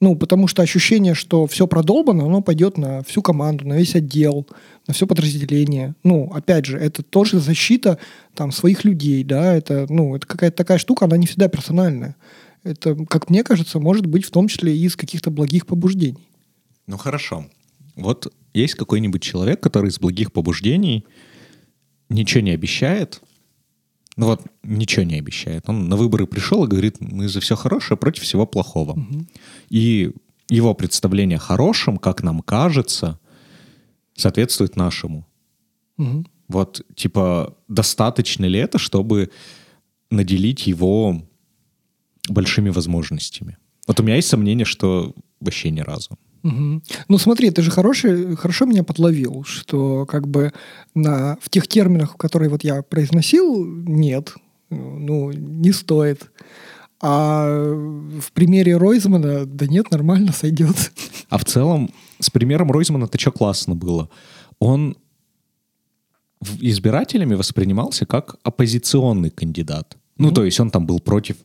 Ну, 0.00 0.16
потому 0.16 0.48
что 0.48 0.62
ощущение, 0.62 1.14
что 1.14 1.46
все 1.46 1.68
продолбано, 1.68 2.24
оно 2.24 2.42
пойдет 2.42 2.76
на 2.76 3.04
всю 3.04 3.22
команду, 3.22 3.68
на 3.68 3.74
весь 3.74 3.94
отдел, 3.94 4.48
на 4.86 4.94
все 4.94 5.06
подразделение. 5.06 5.94
Ну, 6.02 6.30
опять 6.32 6.66
же, 6.66 6.78
это 6.78 7.02
тоже 7.02 7.38
защита 7.38 7.98
там 8.34 8.52
своих 8.52 8.84
людей, 8.84 9.22
да, 9.24 9.54
это, 9.54 9.86
ну, 9.88 10.16
это 10.16 10.26
какая-то 10.26 10.56
такая 10.56 10.78
штука, 10.78 11.04
она 11.04 11.16
не 11.16 11.26
всегда 11.26 11.48
персональная. 11.48 12.16
Это, 12.64 12.94
как 13.06 13.30
мне 13.30 13.44
кажется, 13.44 13.78
может 13.80 14.06
быть 14.06 14.24
в 14.24 14.30
том 14.30 14.48
числе 14.48 14.76
из 14.76 14.96
каких-то 14.96 15.30
благих 15.30 15.66
побуждений. 15.66 16.28
Ну, 16.86 16.96
хорошо. 16.96 17.46
Вот 17.96 18.32
есть 18.54 18.74
какой-нибудь 18.74 19.22
человек, 19.22 19.60
который 19.60 19.90
из 19.90 19.98
благих 19.98 20.32
побуждений 20.32 21.04
ничего 22.08 22.42
не 22.42 22.50
обещает, 22.50 23.20
ну 24.16 24.26
вот 24.26 24.42
ничего 24.62 25.04
не 25.04 25.18
обещает. 25.18 25.68
Он 25.68 25.88
на 25.88 25.96
выборы 25.96 26.26
пришел 26.26 26.64
и 26.64 26.68
говорит, 26.68 27.00
мы 27.00 27.28
за 27.28 27.40
все 27.40 27.56
хорошее 27.56 27.96
против 27.96 28.22
всего 28.22 28.46
плохого. 28.46 28.92
Угу. 28.92 29.26
И 29.70 30.12
его 30.48 30.74
представление 30.74 31.36
о 31.36 31.40
хорошем, 31.40 31.96
как 31.96 32.22
нам 32.22 32.40
кажется, 32.40 33.18
соответствует 34.22 34.76
нашему. 34.76 35.26
Угу. 35.98 36.24
Вот, 36.48 36.82
типа, 36.94 37.56
достаточно 37.68 38.46
ли 38.46 38.58
это, 38.58 38.78
чтобы 38.78 39.30
наделить 40.10 40.66
его 40.66 41.22
большими 42.28 42.70
возможностями? 42.70 43.56
Вот 43.86 44.00
у 44.00 44.02
меня 44.02 44.16
есть 44.16 44.28
сомнение, 44.28 44.64
что 44.64 45.14
вообще 45.40 45.70
ни 45.70 45.80
разу. 45.80 46.18
Угу. 46.44 46.82
Ну 47.08 47.18
смотри, 47.18 47.50
ты 47.50 47.62
же 47.62 47.70
хороший, 47.70 48.36
хорошо 48.36 48.64
меня 48.64 48.82
подловил, 48.82 49.44
что 49.44 50.06
как 50.06 50.26
бы 50.26 50.52
на, 50.94 51.36
в 51.40 51.48
тех 51.50 51.68
терминах, 51.68 52.16
которые 52.16 52.48
вот 52.48 52.64
я 52.64 52.82
произносил, 52.82 53.64
нет, 53.64 54.34
ну 54.70 55.30
не 55.32 55.72
стоит. 55.72 56.30
А 57.00 57.46
в 57.48 58.32
примере 58.32 58.76
Ройзмана, 58.76 59.44
да 59.44 59.66
нет, 59.66 59.90
нормально 59.90 60.32
сойдет. 60.32 60.92
А 61.28 61.38
в 61.38 61.44
целом, 61.44 61.90
с 62.22 62.30
примером 62.30 62.70
Ройзмана 62.70 63.04
это 63.04 63.18
что 63.18 63.32
классно 63.32 63.74
было? 63.74 64.08
Он 64.58 64.96
избирателями 66.60 67.34
воспринимался 67.34 68.06
как 68.06 68.36
оппозиционный 68.42 69.30
кандидат. 69.30 69.96
Ну, 70.18 70.30
mm-hmm. 70.30 70.34
то 70.34 70.44
есть 70.44 70.60
он 70.60 70.70
там 70.70 70.86
был 70.86 71.00
против 71.00 71.36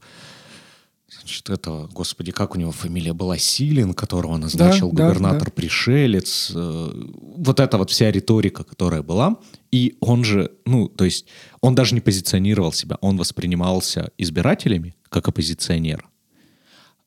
значит, 1.10 1.50
этого, 1.50 1.88
господи, 1.88 2.32
как 2.32 2.56
у 2.56 2.60
него 2.60 2.72
фамилия 2.72 3.14
была, 3.14 3.38
Силин, 3.38 3.94
которого 3.94 4.38
назначил 4.38 4.92
да, 4.92 5.08
губернатор-пришелец. 5.08 6.52
Да, 6.54 6.60
да. 6.60 6.68
Э, 6.68 7.06
вот 7.38 7.60
эта 7.60 7.78
вот 7.78 7.90
вся 7.90 8.12
риторика, 8.12 8.64
которая 8.64 9.02
была. 9.02 9.38
И 9.72 9.98
он 10.00 10.24
же, 10.24 10.52
ну, 10.66 10.88
то 10.88 11.06
есть 11.06 11.26
он 11.62 11.76
даже 11.76 11.96
не 11.96 12.02
позиционировал 12.02 12.72
себя, 12.72 12.98
он 13.02 13.18
воспринимался 13.18 14.12
избирателями 14.18 14.96
как 15.10 15.28
оппозиционер. 15.28 16.08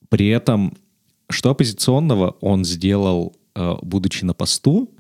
При 0.09 0.29
этом, 0.29 0.77
что 1.29 1.51
оппозиционного 1.51 2.37
он 2.41 2.65
сделал, 2.65 3.37
будучи 3.55 4.25
на 4.25 4.35
посту, 4.35 4.91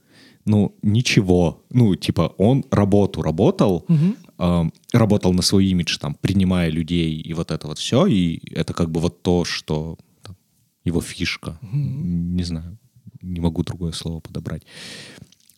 ну, 0.46 0.74
ничего. 0.82 1.62
Ну, 1.70 1.94
типа, 1.96 2.34
он 2.38 2.64
работу 2.70 3.22
работал, 3.22 3.84
угу. 3.88 4.14
э, 4.38 4.70
работал 4.92 5.32
на 5.32 5.42
свой 5.42 5.66
имидж, 5.66 5.98
там, 5.98 6.14
принимая 6.20 6.70
людей 6.70 7.20
и 7.20 7.34
вот 7.34 7.50
это 7.50 7.66
вот 7.66 7.78
все, 7.78 8.06
и 8.06 8.40
это 8.54 8.72
как 8.72 8.90
бы 8.90 9.00
вот 9.00 9.22
то, 9.22 9.44
что 9.44 9.98
там, 10.22 10.36
его 10.84 11.00
фишка. 11.00 11.58
Угу. 11.62 11.76
Не 11.76 12.42
знаю, 12.42 12.78
не 13.22 13.40
могу 13.40 13.62
другое 13.62 13.92
слово 13.92 14.20
подобрать. 14.20 14.62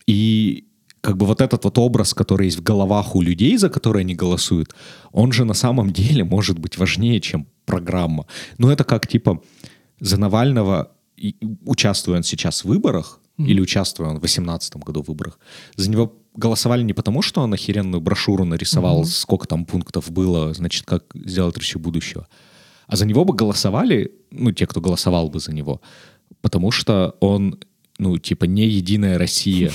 И 0.06 0.64
как 1.00 1.16
бы 1.16 1.26
вот 1.26 1.40
этот 1.40 1.64
вот 1.64 1.78
образ, 1.78 2.14
который 2.14 2.46
есть 2.46 2.58
в 2.58 2.62
головах 2.62 3.16
у 3.16 3.22
людей, 3.22 3.56
за 3.56 3.68
которые 3.68 4.02
они 4.02 4.14
голосуют, 4.14 4.74
он 5.12 5.32
же 5.32 5.44
на 5.44 5.54
самом 5.54 5.92
деле 5.92 6.24
может 6.24 6.58
быть 6.58 6.78
важнее, 6.78 7.20
чем 7.20 7.46
программа. 7.64 8.26
Ну, 8.58 8.68
это 8.68 8.84
как, 8.84 9.06
типа, 9.06 9.40
за 10.00 10.16
Навального, 10.18 10.92
и, 11.22 11.36
участвуя 11.64 12.16
он 12.16 12.22
сейчас 12.22 12.64
в 12.64 12.68
выборах, 12.68 13.20
mm-hmm. 13.38 13.46
или 13.46 13.60
участвуя 13.60 14.08
он 14.08 14.16
в 14.16 14.20
2018 14.20 14.76
году 14.76 15.02
в 15.02 15.08
выборах, 15.08 15.38
за 15.76 15.90
него 15.90 16.18
голосовали 16.34 16.82
не 16.82 16.92
потому, 16.92 17.22
что 17.22 17.42
он 17.42 17.52
охеренную 17.52 18.00
брошюру 18.00 18.44
нарисовал, 18.44 19.02
mm-hmm. 19.02 19.20
сколько 19.20 19.46
там 19.46 19.64
пунктов 19.64 20.10
было, 20.10 20.52
значит, 20.54 20.84
как 20.84 21.04
сделать 21.14 21.56
Россию 21.56 21.78
будущего, 21.78 22.26
а 22.86 22.96
за 22.96 23.06
него 23.06 23.24
бы 23.24 23.34
голосовали, 23.34 24.12
ну, 24.30 24.52
те, 24.52 24.66
кто 24.66 24.80
голосовал 24.80 25.28
бы 25.28 25.40
за 25.40 25.52
него, 25.52 25.80
потому 26.40 26.70
что 26.70 27.16
он, 27.20 27.58
ну, 27.98 28.18
типа, 28.18 28.44
не 28.44 28.66
единая 28.66 29.18
Россия. 29.18 29.70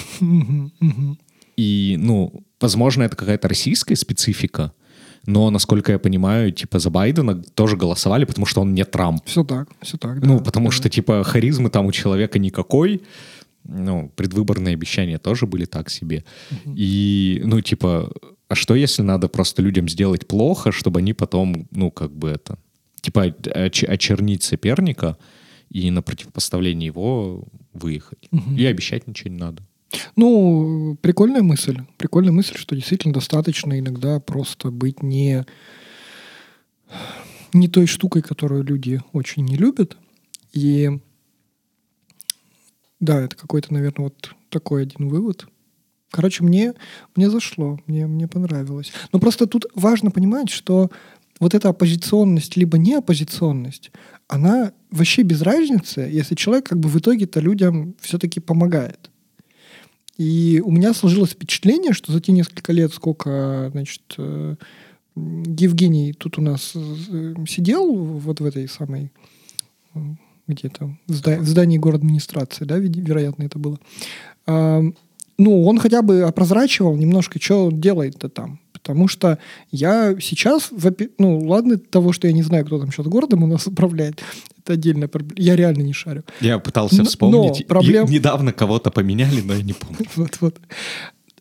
И, 1.55 1.95
ну, 1.97 2.43
возможно, 2.59 3.03
это 3.03 3.15
какая-то 3.15 3.47
российская 3.47 3.95
специфика, 3.95 4.73
но, 5.27 5.49
насколько 5.49 5.91
я 5.91 5.99
понимаю, 5.99 6.51
типа 6.51 6.79
за 6.79 6.89
Байдена 6.89 7.35
тоже 7.35 7.75
голосовали, 7.75 8.23
потому 8.23 8.45
что 8.45 8.61
он 8.61 8.73
не 8.73 8.85
Трамп. 8.85 9.21
Все 9.25 9.43
так, 9.43 9.69
все 9.81 9.97
так. 9.97 10.23
Ну, 10.23 10.37
да, 10.37 10.43
потому 10.43 10.69
да. 10.69 10.71
что, 10.71 10.89
типа, 10.89 11.23
харизмы 11.25 11.69
там 11.69 11.85
у 11.85 11.91
человека 11.91 12.39
никакой, 12.39 13.01
ну, 13.65 14.09
предвыборные 14.15 14.73
обещания 14.73 15.17
тоже 15.17 15.45
были 15.45 15.65
так 15.65 15.89
себе. 15.89 16.23
Угу. 16.51 16.73
И, 16.77 17.41
ну, 17.43 17.59
типа, 17.59 18.09
а 18.47 18.55
что 18.55 18.73
если 18.73 19.01
надо 19.01 19.27
просто 19.27 19.61
людям 19.61 19.89
сделать 19.89 20.25
плохо, 20.25 20.71
чтобы 20.71 20.99
они 20.99 21.13
потом, 21.13 21.67
ну, 21.71 21.91
как 21.91 22.15
бы 22.15 22.29
это, 22.29 22.57
типа, 23.01 23.27
оч- 23.27 23.85
очернить 23.85 24.43
соперника 24.43 25.17
и 25.69 25.91
на 25.91 26.01
противопоставление 26.01 26.87
его 26.87 27.43
выехать. 27.73 28.29
Угу. 28.31 28.55
И 28.55 28.65
обещать 28.65 29.07
ничего 29.07 29.29
не 29.29 29.39
надо. 29.39 29.61
Ну, 30.15 30.97
прикольная 31.01 31.41
мысль. 31.41 31.79
Прикольная 31.97 32.31
мысль, 32.31 32.57
что 32.57 32.75
действительно 32.75 33.13
достаточно 33.13 33.79
иногда 33.79 34.19
просто 34.19 34.71
быть 34.71 35.01
не, 35.01 35.45
не 37.53 37.67
той 37.67 37.87
штукой, 37.87 38.21
которую 38.21 38.63
люди 38.63 39.01
очень 39.13 39.45
не 39.45 39.55
любят. 39.55 39.97
И 40.53 40.99
да, 42.99 43.21
это 43.21 43.35
какой-то, 43.35 43.73
наверное, 43.73 44.05
вот 44.05 44.31
такой 44.49 44.83
один 44.83 45.07
вывод. 45.07 45.47
Короче, 46.09 46.43
мне, 46.43 46.73
мне 47.15 47.29
зашло, 47.29 47.79
мне, 47.85 48.07
мне 48.07 48.27
понравилось. 48.27 48.91
Но 49.11 49.19
просто 49.19 49.45
тут 49.45 49.65
важно 49.75 50.09
понимать, 50.09 50.49
что 50.49 50.89
вот 51.39 51.53
эта 51.53 51.69
оппозиционность 51.69 52.57
либо 52.57 52.77
неоппозиционность, 52.77 53.91
она 54.27 54.73
вообще 54.89 55.21
без 55.21 55.41
разницы, 55.41 56.01
если 56.01 56.35
человек 56.35 56.69
как 56.69 56.79
бы 56.79 56.89
в 56.89 56.97
итоге-то 56.97 57.39
людям 57.39 57.95
все-таки 58.01 58.39
помогает. 58.39 59.11
И 60.17 60.61
у 60.65 60.71
меня 60.71 60.93
сложилось 60.93 61.31
впечатление, 61.31 61.93
что 61.93 62.11
за 62.11 62.19
те 62.19 62.31
несколько 62.31 62.73
лет, 62.73 62.93
сколько, 62.93 63.69
значит, 63.71 64.01
э, 64.17 64.55
Евгений 65.15 66.13
тут 66.13 66.37
у 66.37 66.41
нас 66.41 66.73
э, 66.75 67.35
сидел 67.47 67.93
вот 67.95 68.39
в 68.39 68.45
этой 68.45 68.67
самой 68.67 69.11
где-то 70.47 70.95
в, 71.07 71.11
зда- 71.11 71.39
в 71.39 71.47
здании 71.47 71.77
город 71.77 72.01
администрации, 72.01 72.65
да, 72.65 72.77
вероятно, 72.77 73.43
это 73.43 73.59
было. 73.59 73.79
Ну, 74.45 75.65
он 75.65 75.77
хотя 75.77 76.01
бы 76.01 76.21
опрозрачивал 76.21 76.95
немножко, 76.95 77.39
что 77.41 77.69
делает-то 77.71 78.29
там. 78.29 78.59
Потому 78.81 79.07
что 79.07 79.37
я 79.71 80.15
сейчас, 80.19 80.71
ну 81.17 81.39
ладно 81.39 81.77
того, 81.77 82.13
что 82.13 82.27
я 82.27 82.33
не 82.33 82.43
знаю, 82.43 82.65
кто 82.65 82.79
там 82.79 82.91
сейчас 82.91 83.07
городом 83.07 83.43
у 83.43 83.47
нас 83.47 83.67
управляет, 83.67 84.21
это 84.59 84.73
отдельная 84.73 85.07
проблема. 85.07 85.41
Я 85.41 85.55
реально 85.55 85.81
не 85.81 85.93
шарю. 85.93 86.23
Я 86.41 86.59
пытался 86.59 87.03
вспомнить. 87.03 87.61
Но 87.61 87.65
проблем... 87.67 88.05
Недавно 88.07 88.51
кого-то 88.51 88.91
поменяли, 88.91 89.41
но 89.41 89.53
я 89.53 89.63
не 89.63 89.73
помню. 89.73 90.05
Вот-вот. 90.15 90.59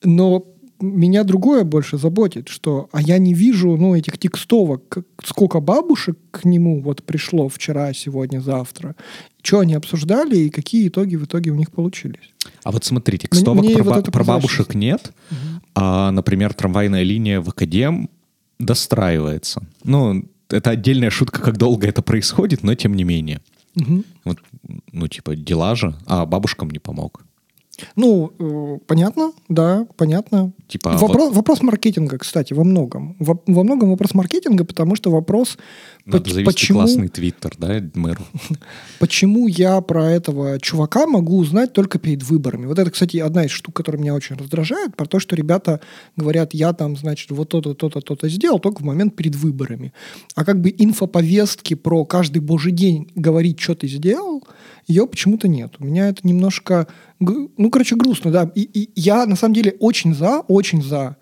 Но 0.03 0.45
меня 0.81 1.25
другое 1.25 1.65
больше 1.65 1.99
заботит, 1.99 2.49
что 2.49 2.89
а 2.93 3.01
я 3.01 3.19
не 3.19 3.35
вижу 3.35 3.77
ну, 3.77 3.95
этих 3.95 4.19
текстовок, 4.19 4.99
сколько 5.25 5.61
бабушек 5.61 6.19
к 6.31 6.45
нему 6.45 6.83
вот 6.83 7.03
пришло 7.03 7.49
вчера, 7.49 7.93
сегодня, 7.93 8.41
завтра, 8.41 8.95
что 9.43 9.61
они 9.61 9.75
обсуждали 9.75 10.37
и 10.37 10.51
какие 10.51 10.89
итоги 10.89 11.17
в 11.17 11.25
итоге 11.25 11.51
у 11.51 11.55
них 11.55 11.71
получились. 11.71 12.31
А 12.63 12.73
вот 12.73 12.85
смотри, 12.85 13.19
текстовок 13.19 13.65
Мне 13.65 13.77
про, 13.77 13.85
вот 13.85 14.13
про 14.13 14.25
бабушек 14.25 14.75
нет, 14.75 15.13
угу. 15.31 15.56
А, 15.77 16.11
например, 16.11 16.55
трамвайная 16.55 17.03
линия 17.03 17.41
в 17.43 17.51
Академ 17.51 18.09
достраивается. 18.59 19.63
Ну, 19.85 20.25
это 20.49 20.71
отдельная 20.71 21.11
шутка, 21.11 21.43
как 21.43 21.59
долго 21.59 21.87
это 21.87 22.01
происходит, 22.01 22.63
но 22.63 22.75
тем 22.75 22.95
не 22.95 23.05
менее. 23.05 23.43
Угу. 23.77 24.05
Вот, 24.25 24.39
ну, 24.93 25.07
типа, 25.07 25.37
дела 25.37 25.75
же, 25.75 25.95
а 26.07 26.25
бабушкам 26.25 26.71
не 26.71 26.79
помог. 26.79 27.26
Ну, 27.95 28.33
э, 28.39 28.79
понятно, 28.87 29.33
да, 29.49 29.87
понятно. 29.97 30.53
Типа 30.69 30.91
вопрос, 30.97 31.29
вот... 31.29 31.37
вопрос 31.37 31.63
маркетинга, 31.63 32.19
кстати, 32.19 32.53
во 32.53 32.65
многом. 32.65 33.17
Во, 33.19 33.41
во 33.47 33.63
многом 33.63 33.91
вопрос 33.91 34.15
маркетинга, 34.15 34.65
потому 34.65 34.97
что 34.97 35.11
вопрос... 35.11 35.59
Надо 36.05 36.25
по- 36.25 36.31
завести 36.31 36.45
почему, 36.45 36.79
классный 36.81 37.09
твиттер, 37.09 37.55
да, 37.59 37.83
мэру? 37.95 38.23
Почему 38.99 39.49
я 39.49 39.81
про 39.81 40.11
этого 40.11 40.61
чувака 40.61 41.07
могу 41.07 41.39
узнать 41.39 41.73
только 41.73 41.99
перед 41.99 42.23
выборами? 42.23 42.67
Вот 42.67 42.79
это, 42.79 42.91
кстати, 42.91 43.17
одна 43.19 43.45
из 43.45 43.51
штук, 43.51 43.77
которая 43.77 44.01
меня 44.01 44.15
очень 44.15 44.37
раздражает, 44.37 44.97
про 44.97 45.07
то, 45.07 45.19
что 45.19 45.37
ребята 45.37 45.81
говорят, 46.17 46.55
я 46.55 46.73
там, 46.73 46.97
значит, 46.97 47.31
вот 47.31 47.49
то-то, 47.49 47.75
то-то, 47.75 48.01
то-то 48.01 48.29
сделал 48.29 48.61
только 48.61 48.81
в 48.81 48.85
момент 48.85 49.17
перед 49.17 49.35
выборами. 49.35 49.93
А 50.35 50.45
как 50.45 50.61
бы 50.61 50.75
инфоповестки 50.77 51.75
про 51.75 52.05
каждый 52.05 52.39
божий 52.39 52.73
день 52.73 53.11
говорить, 53.15 53.61
что 53.61 53.75
ты 53.75 53.89
сделал, 53.89 54.45
ее 54.87 55.07
почему-то 55.07 55.49
нет. 55.49 55.75
У 55.79 55.85
меня 55.85 56.09
это 56.09 56.27
немножко 56.27 56.87
ну, 57.19 57.71
короче, 57.71 57.97
грустно, 57.97 58.31
да. 58.31 58.51
И, 58.55 58.63
и 58.63 58.91
я, 58.95 59.27
на 59.27 59.37
самом 59.37 59.55
деле, 59.55 59.77
очень 59.81 60.15
за, 60.15 60.41
очень 60.49 60.83
за 60.83 61.17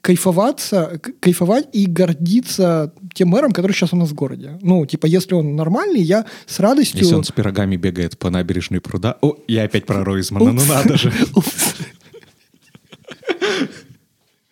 кайфоваться, 0.00 1.00
кайфовать 1.20 1.68
и 1.72 1.86
гордиться 1.86 2.94
тем 3.12 3.28
мэром, 3.28 3.52
который 3.52 3.72
сейчас 3.72 3.92
у 3.92 3.96
нас 3.96 4.08
в 4.10 4.14
городе. 4.14 4.58
Ну, 4.62 4.86
типа, 4.86 5.06
если 5.06 5.34
он 5.34 5.54
нормальный, 5.56 6.00
я 6.00 6.24
с 6.46 6.60
радостью... 6.60 7.00
Если 7.00 7.14
он 7.14 7.24
с 7.24 7.32
пирогами 7.32 7.76
бегает 7.76 8.18
по 8.18 8.30
набережной 8.30 8.80
пруда... 8.80 9.18
О, 9.20 9.36
я 9.48 9.64
опять 9.64 9.86
про 9.86 10.04
Ройзмана, 10.04 10.52
ну 10.52 10.62
надо 10.64 10.96
же. 10.96 11.12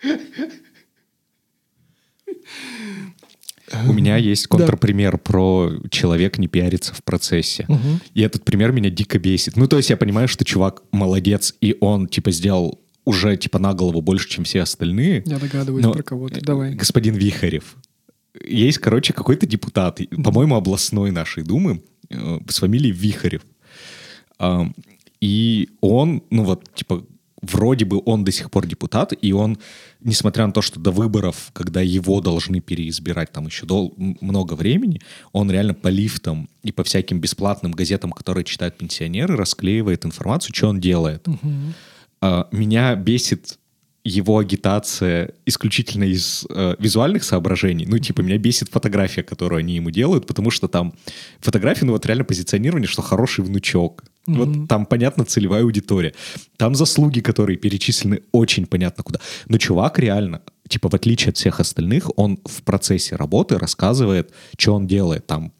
У 3.86 3.92
меня 3.92 4.16
есть 4.16 4.46
контрпример 4.46 5.12
да. 5.12 5.18
про 5.18 5.72
человек 5.90 6.38
не 6.38 6.46
пиарится 6.48 6.94
в 6.94 7.02
процессе. 7.02 7.64
Угу. 7.68 8.00
И 8.14 8.22
этот 8.22 8.44
пример 8.44 8.72
меня 8.72 8.90
дико 8.90 9.18
бесит. 9.18 9.56
Ну, 9.56 9.66
то 9.66 9.76
есть 9.76 9.90
я 9.90 9.96
понимаю, 9.96 10.28
что 10.28 10.44
чувак 10.44 10.82
молодец, 10.92 11.54
и 11.60 11.76
он, 11.80 12.06
типа, 12.06 12.30
сделал 12.30 12.80
уже, 13.04 13.36
типа, 13.36 13.58
на 13.58 13.72
голову 13.74 14.00
больше, 14.02 14.28
чем 14.28 14.44
все 14.44 14.62
остальные. 14.62 15.22
Я 15.26 15.38
догадываюсь 15.38 15.84
но... 15.84 15.92
про 15.92 16.02
кого-то. 16.02 16.40
Давай. 16.40 16.74
Господин 16.74 17.14
Вихарев. 17.14 17.76
Есть, 18.44 18.78
короче, 18.78 19.12
какой-то 19.12 19.46
депутат, 19.46 20.00
по-моему, 20.22 20.56
областной 20.56 21.10
нашей 21.10 21.42
думы 21.42 21.82
э, 22.10 22.38
с 22.48 22.58
фамилией 22.58 22.92
Вихарев. 22.92 23.42
И 25.20 25.68
он, 25.80 26.22
ну 26.30 26.44
вот, 26.44 26.72
типа, 26.74 27.04
вроде 27.40 27.84
бы 27.84 28.02
он 28.04 28.24
до 28.24 28.32
сих 28.32 28.50
пор 28.50 28.66
депутат, 28.66 29.12
и 29.20 29.32
он, 29.32 29.58
несмотря 30.06 30.46
на 30.46 30.52
то, 30.52 30.62
что 30.62 30.80
до 30.80 30.92
выборов, 30.92 31.50
когда 31.52 31.82
его 31.82 32.20
должны 32.20 32.60
переизбирать 32.60 33.32
там 33.32 33.46
еще 33.46 33.66
дол- 33.66 33.92
много 33.96 34.54
времени, 34.54 35.00
он 35.32 35.50
реально 35.50 35.74
по 35.74 35.88
лифтам 35.88 36.48
и 36.62 36.72
по 36.72 36.84
всяким 36.84 37.20
бесплатным 37.20 37.72
газетам, 37.72 38.12
которые 38.12 38.44
читают 38.44 38.78
пенсионеры, 38.78 39.36
расклеивает 39.36 40.06
информацию, 40.06 40.54
что 40.54 40.68
он 40.68 40.80
делает. 40.80 41.26
Угу. 41.26 41.48
Меня 42.52 42.94
бесит 42.94 43.58
его 44.06 44.38
агитация 44.38 45.32
исключительно 45.46 46.04
из 46.04 46.46
э, 46.48 46.76
визуальных 46.78 47.24
соображений. 47.24 47.86
Ну, 47.86 47.98
типа, 47.98 48.22
меня 48.22 48.38
бесит 48.38 48.68
фотография, 48.68 49.22
которую 49.22 49.58
они 49.58 49.74
ему 49.74 49.90
делают, 49.90 50.26
потому 50.26 50.50
что 50.50 50.68
там 50.68 50.94
фотография, 51.40 51.86
ну, 51.86 51.92
вот 51.92 52.06
реально 52.06 52.24
позиционирование, 52.24 52.86
что 52.86 53.02
хороший 53.02 53.44
внучок. 53.44 54.04
Mm-hmm. 54.28 54.34
Вот 54.36 54.68
там 54.68 54.86
понятна 54.86 55.24
целевая 55.24 55.62
аудитория. 55.62 56.14
Там 56.56 56.74
заслуги, 56.74 57.20
которые 57.20 57.56
перечислены, 57.56 58.20
очень 58.32 58.66
понятно 58.66 59.02
куда. 59.02 59.20
Но 59.48 59.58
чувак 59.58 59.98
реально, 59.98 60.40
типа, 60.68 60.88
в 60.88 60.94
отличие 60.94 61.30
от 61.30 61.36
всех 61.36 61.58
остальных, 61.60 62.10
он 62.16 62.38
в 62.44 62.62
процессе 62.62 63.16
работы 63.16 63.58
рассказывает, 63.58 64.32
что 64.56 64.74
он 64.74 64.86
делает. 64.86 65.26
Там 65.26 65.52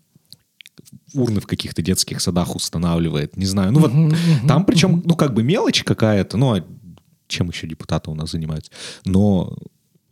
урны 1.15 1.41
в 1.41 1.47
каких-то 1.47 1.83
детских 1.83 2.21
садах 2.21 2.55
устанавливает, 2.55 3.37
не 3.37 3.47
знаю. 3.47 3.73
Ну 3.73 3.81
вот 3.81 3.93
uh-huh, 3.93 4.11
uh-huh, 4.11 4.49
там 4.49 4.65
причем, 4.65 4.97
uh-huh. 4.97 5.03
ну 5.05 5.17
как 5.17 5.35
бы 5.35 5.43
мелочь 5.43 5.83
какая-то, 5.83 6.37
ну 6.37 6.55
а 6.55 6.65
чем 7.29 7.49
еще 7.49 7.67
депутаты 7.67 8.11
у 8.11 8.15
нас 8.15 8.31
занимаются. 8.33 8.71
Но 9.05 9.57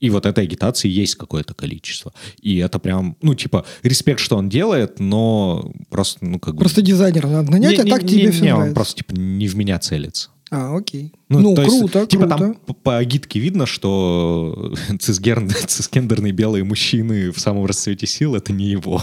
и 0.00 0.11
вот 0.11 0.27
этой 0.27 0.44
агитации 0.44 0.88
есть 0.88 1.14
какое-то 1.14 1.55
количество. 1.55 2.12
И 2.40 2.59
это 2.59 2.79
прям, 2.79 3.16
ну, 3.22 3.35
типа, 3.35 3.64
респект, 3.83 4.20
что 4.20 4.37
он 4.37 4.48
делает, 4.48 5.00
но 5.00 5.72
просто, 5.88 6.24
ну, 6.27 6.38
как 6.38 6.55
бы... 6.55 6.61
Просто 6.61 6.83
дизайнер 6.83 7.27
надо 7.27 7.50
нанять, 7.50 7.83
не, 7.83 7.90
а 7.90 7.94
так 7.94 8.03
не, 8.03 8.09
тебе 8.09 8.27
не, 8.27 8.31
все 8.31 8.44
не, 8.44 8.55
он 8.55 8.74
просто, 8.74 8.96
типа, 8.96 9.12
не 9.12 9.48
в 9.48 9.57
меня 9.57 9.79
целится. 9.79 10.29
А, 10.50 10.77
окей. 10.77 11.12
Ну, 11.29 11.40
ну 11.40 11.55
круто, 11.55 12.00
есть, 12.00 12.11
Типа 12.11 12.27
круто. 12.27 12.38
там 12.38 12.55
по, 12.55 12.74
по 12.74 12.98
агитке 12.98 13.40
видно, 13.40 13.66
что 13.66 14.74
цисгендерные 14.98 16.33
белые 16.33 16.64
мужчины 16.64 17.33
в 17.33 17.40
самом 17.40 17.64
расцвете 17.64 18.07
сил— 18.07 18.35
это 18.37 18.53
не 18.53 18.66
его. 18.66 19.03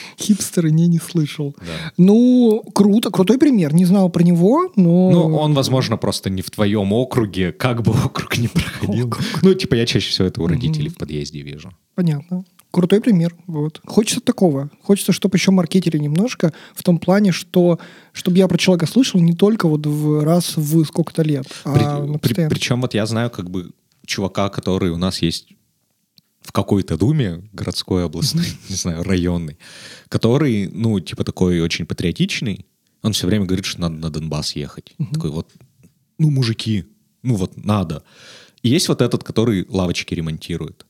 Хипстеры 0.18 0.70
не, 0.70 0.86
не 0.86 0.98
слышал. 0.98 1.54
Да. 1.60 1.92
Ну, 1.96 2.62
круто, 2.74 3.10
крутой 3.10 3.38
пример. 3.38 3.74
Не 3.74 3.84
знал 3.84 4.10
про 4.10 4.22
него, 4.22 4.70
но... 4.76 5.10
Ну, 5.10 5.36
он, 5.36 5.54
возможно, 5.54 5.96
просто 5.96 6.30
не 6.30 6.42
в 6.42 6.50
твоем 6.50 6.92
округе, 6.92 7.52
как 7.52 7.82
бы 7.82 7.92
округ 7.92 8.38
не 8.38 8.48
проходил. 8.48 9.12
Ну, 9.42 9.54
типа, 9.54 9.74
я 9.74 9.86
чаще 9.86 10.10
всего 10.10 10.28
это 10.28 10.42
у 10.42 10.46
родителей 10.46 10.88
в 10.88 10.96
подъезде 10.96 11.40
вижу. 11.40 11.70
Понятно. 11.94 12.44
Крутой 12.70 13.00
пример. 13.00 13.34
Вот. 13.46 13.80
Хочется 13.86 14.20
такого. 14.20 14.70
Хочется, 14.82 15.12
чтобы 15.12 15.36
еще 15.36 15.50
маркетили 15.50 15.96
немножко 15.96 16.52
в 16.74 16.82
том 16.82 16.98
плане, 16.98 17.32
что 17.32 17.78
чтобы 18.12 18.36
я 18.36 18.48
про 18.48 18.58
человека 18.58 18.86
слышал 18.86 19.18
не 19.18 19.32
только 19.32 19.66
вот 19.66 19.86
в 19.86 20.22
раз 20.22 20.56
в 20.56 20.84
сколько-то 20.84 21.22
лет, 21.22 21.46
а 21.64 22.18
при, 22.18 22.34
при, 22.34 22.48
Причем 22.48 22.82
вот 22.82 22.92
я 22.92 23.06
знаю 23.06 23.30
как 23.30 23.48
бы 23.48 23.70
чувака, 24.04 24.50
который 24.50 24.90
у 24.90 24.98
нас 24.98 25.22
есть 25.22 25.55
в 26.46 26.52
какой-то 26.52 26.96
думе, 26.96 27.42
городской, 27.52 28.04
областной, 28.04 28.46
не 28.68 28.76
знаю, 28.76 29.02
районный, 29.02 29.58
который, 30.08 30.68
ну, 30.68 31.00
типа 31.00 31.24
такой 31.24 31.60
очень 31.60 31.86
патриотичный, 31.86 32.66
он 33.02 33.12
все 33.12 33.26
время 33.26 33.44
говорит, 33.44 33.64
что 33.64 33.80
надо 33.80 33.96
на 33.96 34.10
Донбасс 34.10 34.56
ехать. 34.56 34.94
Такой 35.12 35.30
вот, 35.30 35.50
ну, 36.18 36.30
мужики, 36.30 36.84
ну 37.22 37.34
вот 37.34 37.64
надо. 37.64 38.02
И 38.62 38.68
есть 38.68 38.88
вот 38.88 39.02
этот, 39.02 39.24
который 39.24 39.66
лавочки 39.68 40.14
ремонтирует. 40.14 40.86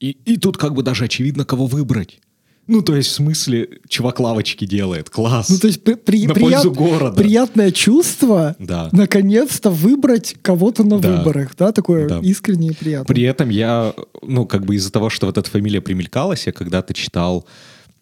И, 0.00 0.10
и 0.10 0.36
тут 0.36 0.56
как 0.58 0.74
бы 0.74 0.82
даже 0.82 1.04
очевидно, 1.04 1.44
кого 1.44 1.66
выбрать. 1.66 2.20
Ну, 2.66 2.82
то 2.82 2.96
есть, 2.96 3.10
в 3.10 3.12
смысле, 3.12 3.68
чувак 3.88 4.18
лавочки 4.18 4.64
делает. 4.64 5.08
Класс. 5.08 5.48
Ну, 5.48 5.58
то 5.58 5.68
есть, 5.68 5.82
при, 5.84 5.94
при, 5.94 6.26
на 6.26 6.34
прият, 6.34 6.62
пользу 6.62 6.72
города. 6.72 7.16
приятное 7.16 7.70
чувство 7.70 8.56
да. 8.58 8.88
наконец-то 8.92 9.70
выбрать 9.70 10.34
кого-то 10.42 10.82
на 10.82 10.98
да. 10.98 11.16
выборах. 11.16 11.54
Да, 11.56 11.70
такое 11.70 12.08
да. 12.08 12.18
искреннее 12.20 12.72
и 12.72 12.74
приятное. 12.74 13.14
При 13.14 13.22
этом 13.22 13.50
я, 13.50 13.94
ну, 14.22 14.46
как 14.46 14.64
бы 14.64 14.74
из-за 14.74 14.90
того, 14.90 15.10
что 15.10 15.26
вот 15.26 15.38
эта 15.38 15.48
фамилия 15.48 15.80
примелькалась, 15.80 16.46
я 16.46 16.52
когда-то 16.52 16.92
читал, 16.92 17.46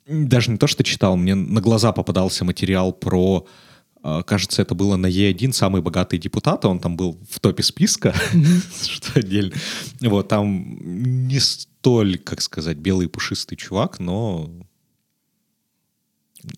даже 0.09 0.51
не 0.51 0.57
то, 0.57 0.67
что 0.67 0.83
читал, 0.83 1.17
мне 1.17 1.35
на 1.35 1.61
глаза 1.61 1.93
попадался 1.93 2.45
материал 2.45 2.93
про 2.93 3.47
кажется, 4.27 4.63
это 4.63 4.75
было 4.75 4.97
на 4.97 5.07
Е1 5.07 5.53
самый 5.53 5.81
богатый 5.81 6.19
депутат, 6.19 6.65
он 6.65 6.79
там 6.79 6.97
был 6.97 7.19
в 7.31 7.41
топе 7.41 7.63
списка, 7.63 8.15
что 8.83 9.21
отдельно. 9.21 9.55
Вот, 10.01 10.29
там 10.29 10.77
не 11.27 11.41
столь, 11.41 12.19
как 12.19 12.41
сказать, 12.43 12.77
белый 12.77 13.09
пушистый 13.09 13.57
чувак, 13.57 14.01
но 14.01 14.51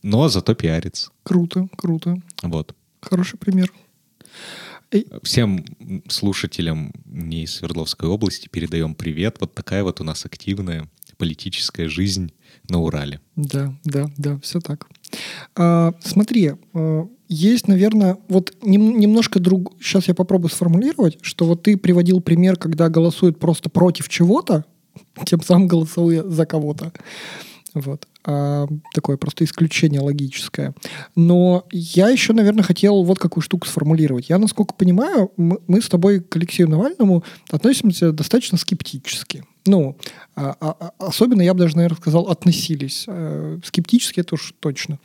но 0.03 0.29
зато 0.29 0.55
пиарится. 0.55 1.11
Круто, 1.23 1.69
круто. 1.77 2.21
Вот. 2.43 2.75
Хороший 3.01 3.39
пример. 3.39 3.73
Всем 5.23 5.65
слушателям 6.09 6.93
не 7.05 7.45
из 7.45 7.55
Свердловской 7.55 8.09
области 8.09 8.49
передаем 8.49 8.95
привет. 8.95 9.37
Вот 9.41 9.55
такая 9.55 9.83
вот 9.83 10.01
у 10.01 10.05
нас 10.05 10.25
активная 10.25 10.89
политическая 11.19 11.89
жизнь 11.89 12.33
на 12.69 12.81
Урале. 12.81 13.21
Да, 13.37 13.75
да, 13.85 14.11
да, 14.17 14.39
все 14.41 14.61
так. 14.61 14.87
А, 15.55 15.93
смотри, 16.01 16.53
а, 16.73 17.09
есть, 17.29 17.69
наверное, 17.69 18.19
вот 18.29 18.53
нем, 18.63 18.99
немножко 18.99 19.41
друг... 19.41 19.73
Сейчас 19.81 20.09
я 20.09 20.15
попробую 20.15 20.51
сформулировать, 20.51 21.19
что 21.23 21.45
вот 21.45 21.63
ты 21.63 21.77
приводил 21.77 22.21
пример, 22.21 22.57
когда 22.57 22.89
голосуют 22.89 23.39
просто 23.39 23.69
против 23.69 24.09
чего-то, 24.09 24.65
тем 25.25 25.43
самым 25.43 25.69
голосуя 25.69 26.23
за 26.23 26.47
кого-то. 26.47 26.93
Вот. 27.75 28.07
А, 28.25 28.67
такое 28.95 29.19
просто 29.19 29.45
исключение 29.45 30.01
логическое. 30.01 30.75
Но 31.15 31.67
я 31.71 32.09
еще, 32.09 32.33
наверное, 32.33 32.65
хотел 32.65 33.03
вот 33.03 33.19
какую 33.19 33.43
штуку 33.43 33.67
сформулировать. 33.67 34.31
Я, 34.31 34.39
насколько 34.39 34.75
понимаю, 34.75 35.31
мы, 35.37 35.59
мы 35.67 35.83
с 35.83 35.89
тобой 35.89 36.21
к 36.21 36.35
Алексею 36.37 36.71
Навальному 36.71 37.23
относимся 37.51 38.13
достаточно 38.13 38.57
скептически. 38.57 39.45
Ну, 39.67 39.97
а, 40.35 40.57
а, 40.59 40.77
а 40.81 41.07
особенно, 41.07 41.43
я 41.43 41.53
бы 41.53 41.61
даже, 41.61 41.77
наверное, 41.77 41.99
сказал, 41.99 42.29
относились. 42.29 43.05
А, 43.09 43.59
скептически 43.63 44.21
это 44.21 44.37
уж 44.37 44.55
точно. 44.59 44.99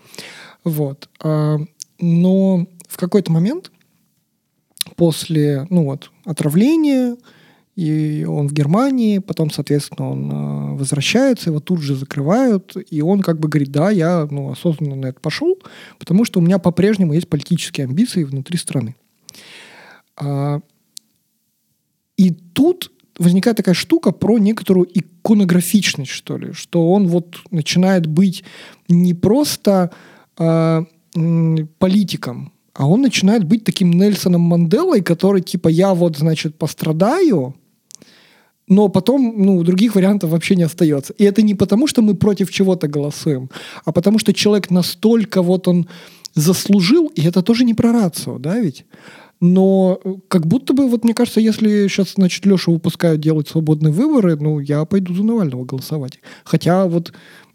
Вот. 0.63 1.09
А, 1.19 1.57
но 2.01 2.67
в 2.87 2.97
какой-то 2.97 3.31
момент 3.31 3.71
после, 4.95 5.65
ну 5.69 5.85
вот, 5.85 6.11
отравления, 6.25 7.15
и 7.75 8.25
он 8.27 8.47
в 8.47 8.53
Германии, 8.53 9.19
потом, 9.19 9.49
соответственно, 9.49 10.11
он 10.11 10.31
э, 10.31 10.77
возвращается, 10.77 11.49
его 11.49 11.59
тут 11.59 11.81
же 11.81 11.95
закрывают, 11.95 12.75
и 12.89 13.01
он 13.01 13.21
как 13.21 13.39
бы 13.39 13.47
говорит, 13.47 13.71
да, 13.71 13.89
я 13.89 14.27
ну, 14.29 14.51
осознанно 14.51 14.95
на 14.95 15.05
это 15.07 15.19
пошел, 15.19 15.57
потому 15.97 16.25
что 16.25 16.39
у 16.39 16.43
меня 16.43 16.59
по-прежнему 16.59 17.13
есть 17.13 17.29
политические 17.29 17.85
амбиции 17.85 18.23
внутри 18.23 18.57
страны. 18.57 18.95
А, 20.17 20.59
и 22.17 22.31
тут 22.31 22.91
возникает 23.17 23.57
такая 23.57 23.75
штука 23.75 24.11
про 24.11 24.37
некоторую 24.37 24.87
иконографичность, 24.93 26.11
что 26.11 26.37
ли, 26.37 26.53
что 26.53 26.91
он 26.91 27.07
вот 27.07 27.37
начинает 27.51 28.05
быть 28.05 28.43
не 28.89 29.13
просто 29.13 29.91
э, 30.37 30.85
политиком, 31.13 32.53
а 32.73 32.87
он 32.87 33.01
начинает 33.01 33.43
быть 33.43 33.63
таким 33.63 33.91
Нельсоном 33.91 34.41
Манделой, 34.41 35.01
который 35.01 35.41
типа 35.41 35.67
я 35.67 35.93
вот, 35.93 36.17
значит, 36.17 36.57
пострадаю, 36.57 37.55
но 38.67 38.87
потом 38.87 39.33
ну, 39.37 39.63
других 39.63 39.95
вариантов 39.95 40.29
вообще 40.29 40.55
не 40.55 40.63
остается. 40.63 41.13
И 41.13 41.25
это 41.25 41.41
не 41.41 41.55
потому, 41.55 41.87
что 41.87 42.01
мы 42.01 42.15
против 42.15 42.51
чего-то 42.51 42.87
голосуем, 42.87 43.49
а 43.83 43.91
потому 43.91 44.19
что 44.19 44.33
человек 44.33 44.71
настолько 44.71 45.41
вот 45.41 45.67
он 45.67 45.87
заслужил, 46.33 47.07
и 47.07 47.21
это 47.21 47.41
тоже 47.41 47.65
не 47.65 47.73
про 47.73 47.91
рацию, 47.91 48.39
да, 48.39 48.59
ведь? 48.59 48.85
Но 49.41 49.99
как 50.27 50.45
будто 50.45 50.73
бы, 50.73 50.87
вот 50.87 51.03
мне 51.03 51.15
кажется, 51.15 51.41
если 51.41 51.87
сейчас, 51.87 52.13
значит, 52.13 52.45
Леша 52.45 52.71
выпускают 52.71 53.19
делать 53.19 53.49
свободные 53.49 53.91
выборы, 53.91 54.37
ну, 54.39 54.59
я 54.59 54.85
пойду 54.85 55.15
за 55.15 55.23
Навального 55.23 55.65
голосовать. 55.65 56.19
Хотя 56.43 56.85
вот 56.85 57.11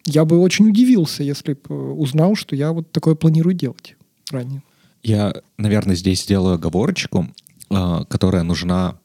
я 0.07 0.25
бы 0.25 0.39
очень 0.39 0.69
удивился, 0.69 1.23
если 1.23 1.55
бы 1.55 1.93
узнал, 1.93 2.35
что 2.37 2.57
я 2.57 2.73
вот 2.73 2.91
такое 2.93 3.15
планирую 3.15 3.55
делать 3.55 3.97
ранее. 4.31 4.63
Я, 5.03 5.35
наверное, 5.59 5.97
здесь 5.97 6.23
сделаю 6.23 6.55
оговорочку, 6.55 7.29
а, 7.71 8.05
которая 8.05 8.43
нужна 8.43 8.99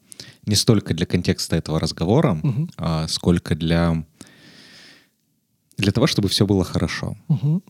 не 0.46 0.56
столько 0.56 0.94
для 0.94 1.06
контекста 1.06 1.56
этого 1.56 1.80
разговора, 1.80 2.40
угу. 2.42 2.68
а 2.78 3.08
сколько 3.08 3.56
для, 3.56 4.04
для 5.78 5.92
того, 5.92 6.08
чтобы 6.08 6.30
все 6.30 6.46
было 6.46 6.64
хорошо. 6.64 7.18
Угу. 7.28 7.62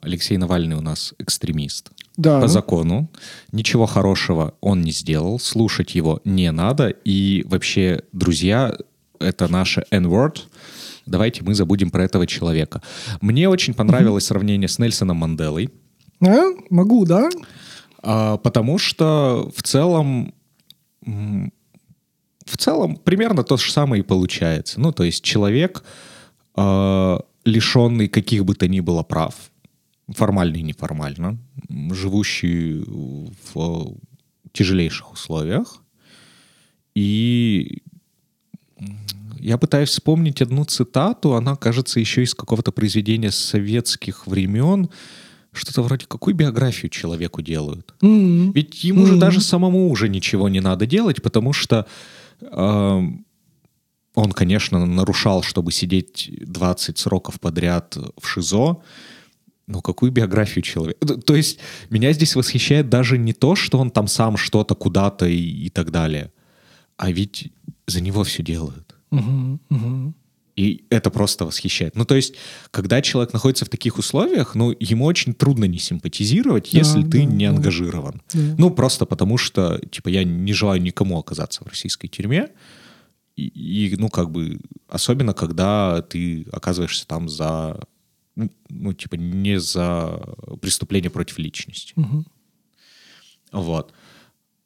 Алексей 0.00 0.38
Навальный 0.38 0.76
у 0.76 0.80
нас 0.80 1.12
экстремист. 1.18 1.90
Да. 2.16 2.40
По 2.40 2.48
закону. 2.48 3.10
Ничего 3.52 3.86
хорошего 3.86 4.54
он 4.60 4.82
не 4.82 4.92
сделал. 4.92 5.38
Слушать 5.38 5.94
его 5.94 6.20
не 6.24 6.50
надо. 6.50 6.88
И 6.88 7.44
вообще, 7.46 8.02
друзья, 8.12 8.74
это 9.18 9.48
наше 9.48 9.84
N-word. 9.90 10.38
Давайте 11.06 11.42
мы 11.42 11.54
забудем 11.54 11.90
про 11.90 12.04
этого 12.04 12.26
человека. 12.26 12.82
Мне 13.20 13.48
очень 13.48 13.74
понравилось 13.74 14.26
сравнение 14.26 14.68
с 14.68 14.78
Нельсоном 14.78 15.18
Манделой. 15.18 15.70
А? 16.20 16.44
Могу, 16.70 17.04
да? 17.04 17.28
А, 18.02 18.36
потому 18.36 18.78
что 18.78 19.50
в 19.54 19.62
целом 19.62 20.34
в 21.02 22.56
целом 22.56 22.96
примерно 22.96 23.44
то 23.44 23.56
же 23.56 23.70
самое 23.70 24.02
и 24.02 24.06
получается. 24.06 24.80
Ну, 24.80 24.92
то 24.92 25.04
есть 25.04 25.22
человек, 25.22 25.84
э, 26.56 27.18
лишенный 27.44 28.08
каких 28.08 28.44
бы 28.44 28.54
то 28.54 28.68
ни 28.68 28.80
было 28.80 29.02
прав, 29.02 29.34
формально 30.08 30.56
и 30.56 30.62
неформально, 30.62 31.38
живущий 31.92 32.84
в 33.54 33.96
тяжелейших 34.52 35.12
условиях. 35.12 35.82
И 36.94 37.82
я 39.40 39.58
пытаюсь 39.58 39.90
вспомнить 39.90 40.42
одну 40.42 40.64
цитату, 40.64 41.34
она, 41.34 41.56
кажется, 41.56 42.00
еще 42.00 42.22
из 42.22 42.34
какого-то 42.34 42.72
произведения 42.72 43.30
советских 43.30 44.26
времен, 44.26 44.90
что-то 45.52 45.82
вроде 45.82 46.06
какую 46.06 46.34
биографию 46.34 46.90
человеку 46.90 47.42
делают. 47.42 47.94
Mm-hmm. 48.00 48.52
Ведь 48.54 48.84
ему 48.84 49.02
mm-hmm. 49.02 49.06
же 49.06 49.16
даже 49.16 49.40
самому 49.40 49.90
уже 49.90 50.08
ничего 50.08 50.48
не 50.48 50.60
надо 50.60 50.86
делать, 50.86 51.22
потому 51.22 51.52
что 51.52 51.86
он, 52.50 54.32
конечно, 54.32 54.86
нарушал, 54.86 55.42
чтобы 55.42 55.72
сидеть 55.72 56.30
20 56.40 56.98
сроков 56.98 57.40
подряд 57.40 57.96
в 58.18 58.26
ШИЗО, 58.26 58.82
ну, 59.66 59.82
какую 59.82 60.10
биографию 60.10 60.62
человека? 60.62 61.06
То 61.18 61.36
есть 61.36 61.60
меня 61.90 62.12
здесь 62.12 62.34
восхищает 62.34 62.88
даже 62.88 63.18
не 63.18 63.32
то, 63.32 63.54
что 63.54 63.78
он 63.78 63.90
там 63.90 64.08
сам 64.08 64.36
что-то 64.36 64.74
куда-то 64.74 65.26
и, 65.26 65.38
и 65.38 65.70
так 65.70 65.90
далее, 65.90 66.32
а 66.96 67.10
ведь 67.12 67.52
за 67.86 68.00
него 68.00 68.24
все 68.24 68.42
делают. 68.42 68.89
Угу, 69.10 69.60
угу. 69.70 70.14
И 70.56 70.84
это 70.90 71.10
просто 71.10 71.46
восхищает. 71.46 71.96
Ну, 71.96 72.04
то 72.04 72.14
есть, 72.14 72.34
когда 72.70 73.00
человек 73.00 73.32
находится 73.32 73.64
в 73.64 73.68
таких 73.68 73.98
условиях, 73.98 74.54
ну, 74.54 74.74
ему 74.78 75.06
очень 75.06 75.32
трудно 75.32 75.64
не 75.64 75.78
симпатизировать, 75.78 76.70
да, 76.72 76.78
если 76.78 77.02
да, 77.02 77.10
ты 77.10 77.24
не 77.24 77.46
да. 77.46 77.52
ангажирован. 77.52 78.22
Да. 78.34 78.54
Ну, 78.58 78.70
просто 78.70 79.06
потому 79.06 79.38
что, 79.38 79.78
типа, 79.90 80.08
я 80.08 80.24
не 80.24 80.52
желаю 80.52 80.82
никому 80.82 81.18
оказаться 81.18 81.64
в 81.64 81.68
российской 81.68 82.08
тюрьме. 82.08 82.50
И, 83.36 83.46
и, 83.46 83.96
ну, 83.96 84.08
как 84.10 84.30
бы, 84.30 84.60
особенно, 84.86 85.32
когда 85.32 86.02
ты 86.02 86.46
оказываешься 86.52 87.06
там 87.06 87.28
за, 87.28 87.80
ну, 88.36 88.92
типа, 88.92 89.14
не 89.14 89.58
за 89.58 90.20
преступление 90.60 91.10
против 91.10 91.38
личности. 91.38 91.94
Угу. 91.96 92.24
Вот. 93.52 93.94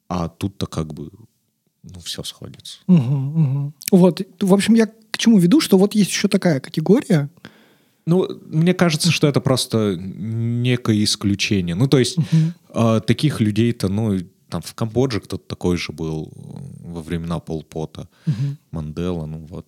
А 0.09 0.27
тут-то 0.27 0.65
как 0.65 0.93
бы, 0.93 1.09
ну, 1.93 1.99
все 1.99 2.23
сходится. 2.23 2.79
Угу, 2.87 3.15
угу. 3.15 3.73
Вот, 3.91 4.21
в 4.41 4.53
общем, 4.53 4.73
я 4.73 4.87
к 4.87 5.17
чему 5.17 5.37
веду, 5.37 5.61
что 5.61 5.77
вот 5.77 5.95
есть 5.95 6.11
еще 6.11 6.27
такая 6.27 6.59
категория. 6.59 7.29
Ну, 8.05 8.27
мне 8.45 8.73
кажется, 8.73 9.11
что 9.11 9.27
это 9.27 9.39
просто 9.39 9.95
некое 9.95 11.03
исключение. 11.03 11.73
Ну, 11.73 11.87
то 11.87 11.97
есть 11.97 12.17
uh-huh. 12.17 12.97
э, 12.97 13.01
таких 13.01 13.41
людей-то, 13.41 13.87
ну, 13.87 14.19
там 14.49 14.61
в 14.61 14.75
Камбодже 14.75 15.21
кто-то 15.21 15.43
такой 15.47 15.77
же 15.77 15.91
был 15.91 16.31
во 16.79 17.01
времена 17.01 17.39
Полпота. 17.39 18.07
Uh-huh. 18.27 18.57
Мандела, 18.71 19.25
ну 19.25 19.39
вот, 19.49 19.65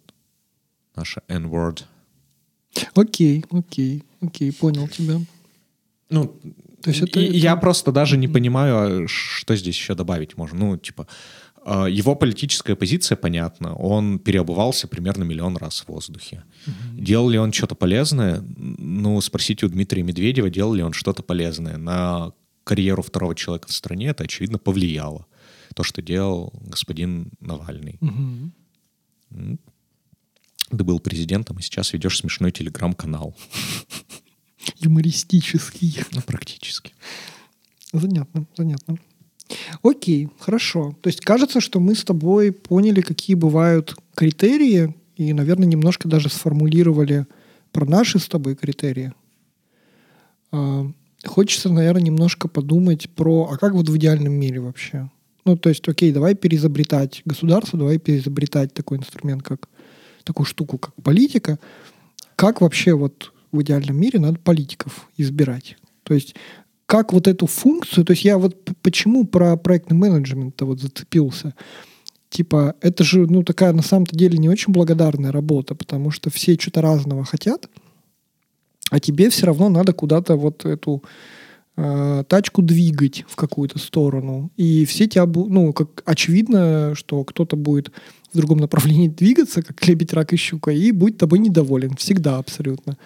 наша 0.96 1.24
N-word. 1.28 1.84
Окей, 2.94 3.44
окей, 3.50 4.04
окей, 4.22 4.52
понял 4.52 4.88
тебя. 4.88 5.20
Ну, 6.10 6.36
то 6.82 6.92
есть 6.92 7.02
это, 7.02 7.20
я 7.20 7.56
просто 7.56 7.92
даже 7.92 8.18
не 8.18 8.28
понимаю, 8.28 9.06
а 9.06 9.08
что 9.08 9.56
здесь 9.56 9.76
еще 9.76 9.96
добавить 9.96 10.38
можно. 10.38 10.60
Ну, 10.60 10.78
типа, 10.78 11.06
а, 11.06 11.08
его 11.68 12.16
политическая 12.16 12.76
позиция 12.76 13.16
понятна. 13.18 13.76
Он 13.76 14.20
переобувался 14.20 14.88
примерно 14.88 15.24
миллион 15.24 15.58
раз 15.58 15.82
в 15.82 15.90
воздухе. 15.90 16.44
Угу. 16.66 17.04
Делал 17.04 17.30
ли 17.30 17.38
он 17.38 17.52
что-то 17.52 17.76
полезное? 17.76 18.42
Ну, 18.58 19.20
спросите 19.22 19.66
у 19.66 19.70
Дмитрия 19.70 20.04
Медведева, 20.04 20.50
делал 20.50 20.74
ли 20.74 20.84
он 20.84 20.94
что-то 20.94 21.24
полезное. 21.24 21.78
На 21.78 22.32
карьеру 22.64 23.02
второго 23.02 23.36
человека 23.36 23.68
в 23.68 23.74
стране 23.74 24.08
это, 24.08 24.24
очевидно, 24.24 24.58
повлияло. 24.58 25.26
То, 25.76 25.84
что 25.84 26.02
делал 26.02 26.54
господин 26.62 27.32
Навальный. 27.40 27.98
Угу. 28.02 29.58
Ты 30.70 30.84
был 30.84 31.00
президентом, 31.00 31.60
и 31.60 31.62
сейчас 31.62 31.94
ведешь 31.94 32.18
смешной 32.18 32.52
телеграм-канал. 32.52 33.36
Юмористический. 34.80 36.00
Ну, 36.12 36.22
практически. 36.22 36.94
Занятно, 37.94 38.46
занятно. 38.56 38.98
Окей, 39.84 40.30
хорошо. 40.40 40.96
То 41.02 41.08
есть 41.08 41.22
кажется, 41.22 41.62
что 41.62 41.80
мы 41.80 41.96
с 41.96 42.04
тобой 42.04 42.52
поняли, 42.52 43.02
какие 43.02 43.36
бывают 43.36 43.96
критерии, 44.16 44.96
и, 45.16 45.34
наверное, 45.34 45.68
немножко 45.68 46.08
даже 46.08 46.30
сформулировали 46.30 47.26
про 47.72 47.86
наши 47.86 48.20
с 48.20 48.28
тобой 48.28 48.56
критерии. 48.56 49.14
А, 50.52 50.90
хочется, 51.26 51.70
наверное, 51.70 52.04
немножко 52.04 52.48
подумать 52.48 53.10
про, 53.10 53.50
а 53.52 53.58
как 53.58 53.74
вот 53.74 53.90
в 53.90 53.98
идеальном 53.98 54.34
мире 54.34 54.60
вообще? 54.60 55.10
Ну, 55.46 55.58
то 55.58 55.70
есть, 55.70 55.88
окей, 55.88 56.12
давай 56.12 56.36
переизобретать 56.36 57.22
государство, 57.26 57.80
давай 57.80 57.98
переизобретать 58.00 58.74
такой 58.74 58.98
инструмент, 58.98 59.44
как 59.44 59.70
такую 60.24 60.46
штуку, 60.46 60.78
как 60.78 60.94
политика. 60.96 61.58
Как 62.36 62.62
вообще 62.62 62.94
вот 62.94 63.34
в 63.52 63.62
идеальном 63.62 63.98
мире 63.98 64.20
надо 64.20 64.40
политиков 64.40 65.08
избирать? 65.16 65.78
То 66.04 66.14
есть 66.14 66.36
как 66.88 67.14
вот 67.14 67.28
эту 67.28 67.46
функцию, 67.48 68.06
то 68.06 68.12
есть 68.12 68.24
я 68.24 68.38
вот 68.38 68.56
почему 68.82 69.28
про 69.28 69.58
проектный 69.58 69.98
менеджмент 69.98 70.60
вот 70.62 70.80
зацепился. 70.80 71.54
Типа, 72.30 72.76
это 72.82 73.04
же, 73.04 73.28
ну, 73.28 73.44
такая 73.44 73.74
на 73.74 73.82
самом-то 73.82 74.16
деле 74.16 74.38
не 74.38 74.50
очень 74.50 74.74
благодарная 74.74 75.32
работа, 75.32 75.76
потому 75.76 76.12
что 76.12 76.30
все 76.30 76.56
что-то 76.56 76.82
разного 76.82 77.24
хотят, 77.26 77.70
а 78.90 79.00
тебе 79.00 79.30
все 79.30 79.46
равно 79.46 79.70
надо 79.70 79.94
куда-то 79.94 80.36
вот 80.36 80.66
эту 80.66 81.04
э, 81.78 82.24
тачку 82.28 82.62
двигать 82.62 83.24
в 83.28 83.36
какую-то 83.36 83.80
сторону. 83.80 84.52
И 84.58 84.86
все 84.86 85.08
тебя, 85.08 85.24
бу- 85.24 85.48
ну, 85.48 85.72
как 85.74 86.04
очевидно, 86.06 86.94
что 86.96 87.24
кто-то 87.24 87.56
будет 87.56 87.92
в 88.34 88.38
другом 88.38 88.58
направлении 88.58 89.08
двигаться, 89.18 89.62
как 89.62 89.86
лебедь, 89.88 90.14
рак 90.14 90.34
и 90.34 90.38
щука, 90.38 90.72
и 90.72 90.92
будет 90.92 91.18
тобой 91.18 91.40
недоволен. 91.40 91.96
Всегда 91.96 92.38
абсолютно. 92.38 92.98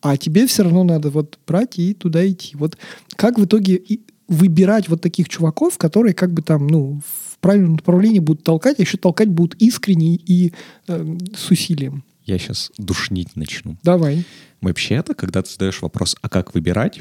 А 0.00 0.16
тебе 0.16 0.46
все 0.46 0.62
равно 0.62 0.84
надо 0.84 1.10
вот 1.10 1.38
брать 1.46 1.78
и 1.78 1.94
туда 1.94 2.26
идти. 2.28 2.56
Вот 2.56 2.78
как 3.16 3.38
в 3.38 3.44
итоге 3.44 3.76
и 3.76 4.02
выбирать 4.28 4.88
вот 4.88 5.00
таких 5.00 5.28
чуваков, 5.28 5.78
которые 5.78 6.12
как 6.14 6.32
бы 6.32 6.42
там, 6.42 6.66
ну, 6.66 7.00
в 7.32 7.38
правильном 7.38 7.72
направлении 7.72 8.18
будут 8.18 8.44
толкать, 8.44 8.78
а 8.78 8.82
еще 8.82 8.98
толкать 8.98 9.28
будут 9.28 9.54
искренне 9.60 10.16
и 10.16 10.52
э, 10.86 11.16
с 11.34 11.50
усилием. 11.50 12.04
Я 12.24 12.38
сейчас 12.38 12.70
душнить 12.76 13.36
начну. 13.36 13.78
Давай. 13.82 14.24
Вообще-то, 14.60 15.14
когда 15.14 15.40
ты 15.42 15.50
задаешь 15.50 15.80
вопрос, 15.80 16.14
а 16.20 16.28
как 16.28 16.52
выбирать, 16.54 17.00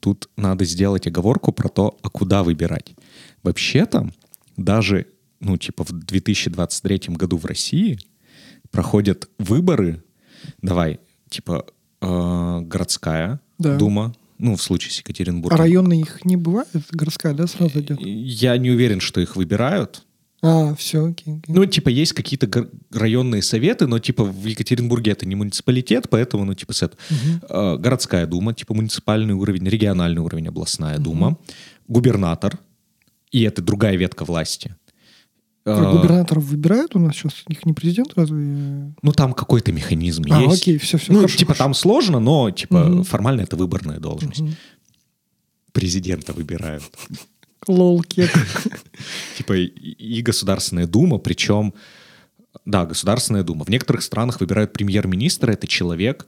тут 0.00 0.28
надо 0.36 0.64
сделать 0.64 1.06
оговорку 1.06 1.52
про 1.52 1.68
то, 1.68 1.96
а 2.02 2.08
куда 2.10 2.42
выбирать. 2.42 2.94
Вообще-то, 3.42 4.10
даже, 4.56 5.06
ну, 5.40 5.56
типа 5.56 5.84
в 5.84 5.92
2023 5.92 7.14
году 7.16 7.36
в 7.36 7.44
России 7.44 7.98
проходят 8.70 9.28
выборы, 9.38 10.02
давай, 10.62 11.00
типа 11.28 11.66
э, 12.00 12.60
городская 12.62 13.40
Да. 13.58 13.76
дума, 13.76 14.14
ну, 14.38 14.56
в 14.56 14.62
случае 14.62 14.92
с 14.92 14.98
А 14.98 15.00
Екатеринбургом. 15.00 15.58
районные 15.58 16.00
их 16.02 16.24
не 16.24 16.36
бывает? 16.36 16.68
Городская, 16.90 17.32
да, 17.34 17.46
сразу 17.46 17.80
идет? 17.80 17.98
Я 18.00 18.56
не 18.58 18.70
уверен, 18.70 19.00
что 19.00 19.20
их 19.20 19.34
выбирают. 19.36 20.04
А, 20.48 20.74
все, 20.76 21.06
окей. 21.06 21.38
окей. 21.38 21.54
Ну, 21.54 21.66
типа, 21.66 21.88
есть 21.88 22.12
какие-то 22.12 22.68
районные 22.92 23.42
советы, 23.42 23.86
но, 23.86 23.98
типа, 23.98 24.22
в 24.24 24.46
Екатеринбурге 24.46 25.10
это 25.12 25.26
не 25.26 25.34
муниципалитет, 25.34 26.08
поэтому, 26.08 26.44
ну, 26.44 26.54
типа, 26.54 26.72
с 26.72 26.82
это, 26.82 26.96
э, 27.48 27.76
городская 27.78 28.26
дума, 28.26 28.54
типа, 28.54 28.74
муниципальный 28.74 29.34
уровень, 29.34 29.68
региональный 29.68 30.20
уровень, 30.22 30.46
областная 30.48 30.98
дума, 30.98 31.36
губернатор, 31.88 32.58
и 33.32 33.42
это 33.42 33.60
другая 33.60 33.96
ветка 33.96 34.24
власти. 34.24 34.76
А 35.64 35.82
Э, 35.82 35.92
губернаторов 35.96 36.44
выбирают 36.44 36.94
у 36.94 37.00
нас 37.00 37.16
сейчас? 37.16 37.42
Их 37.48 37.66
не 37.66 37.72
президент 37.72 38.12
разве? 38.14 38.36
Ну, 39.02 39.12
там 39.12 39.32
какой-то 39.32 39.72
механизм 39.72 40.22
А, 40.30 40.40
есть. 40.42 40.62
окей, 40.62 40.78
все, 40.78 40.96
все, 40.96 41.12
ну, 41.12 41.18
хорошо. 41.18 41.38
типа, 41.38 41.54
там 41.54 41.74
сложно, 41.74 42.20
но, 42.20 42.52
типа, 42.52 42.84
Мгм. 42.84 43.02
формально 43.02 43.40
это 43.40 43.56
выборная 43.56 43.98
должность. 43.98 44.42
Мгм. 44.42 44.54
Президента 45.72 46.32
выбирают. 46.32 46.84
Лол, 47.68 48.02
кек. 48.02 48.30
Типа 49.36 49.54
и, 49.54 50.22
Государственная 50.22 50.86
Дума, 50.86 51.18
причем, 51.18 51.74
да, 52.64 52.86
Государственная 52.86 53.42
Дума. 53.42 53.64
В 53.64 53.68
некоторых 53.68 54.02
странах 54.02 54.40
выбирают 54.40 54.72
премьер-министра, 54.72 55.52
это 55.52 55.66
человек, 55.66 56.26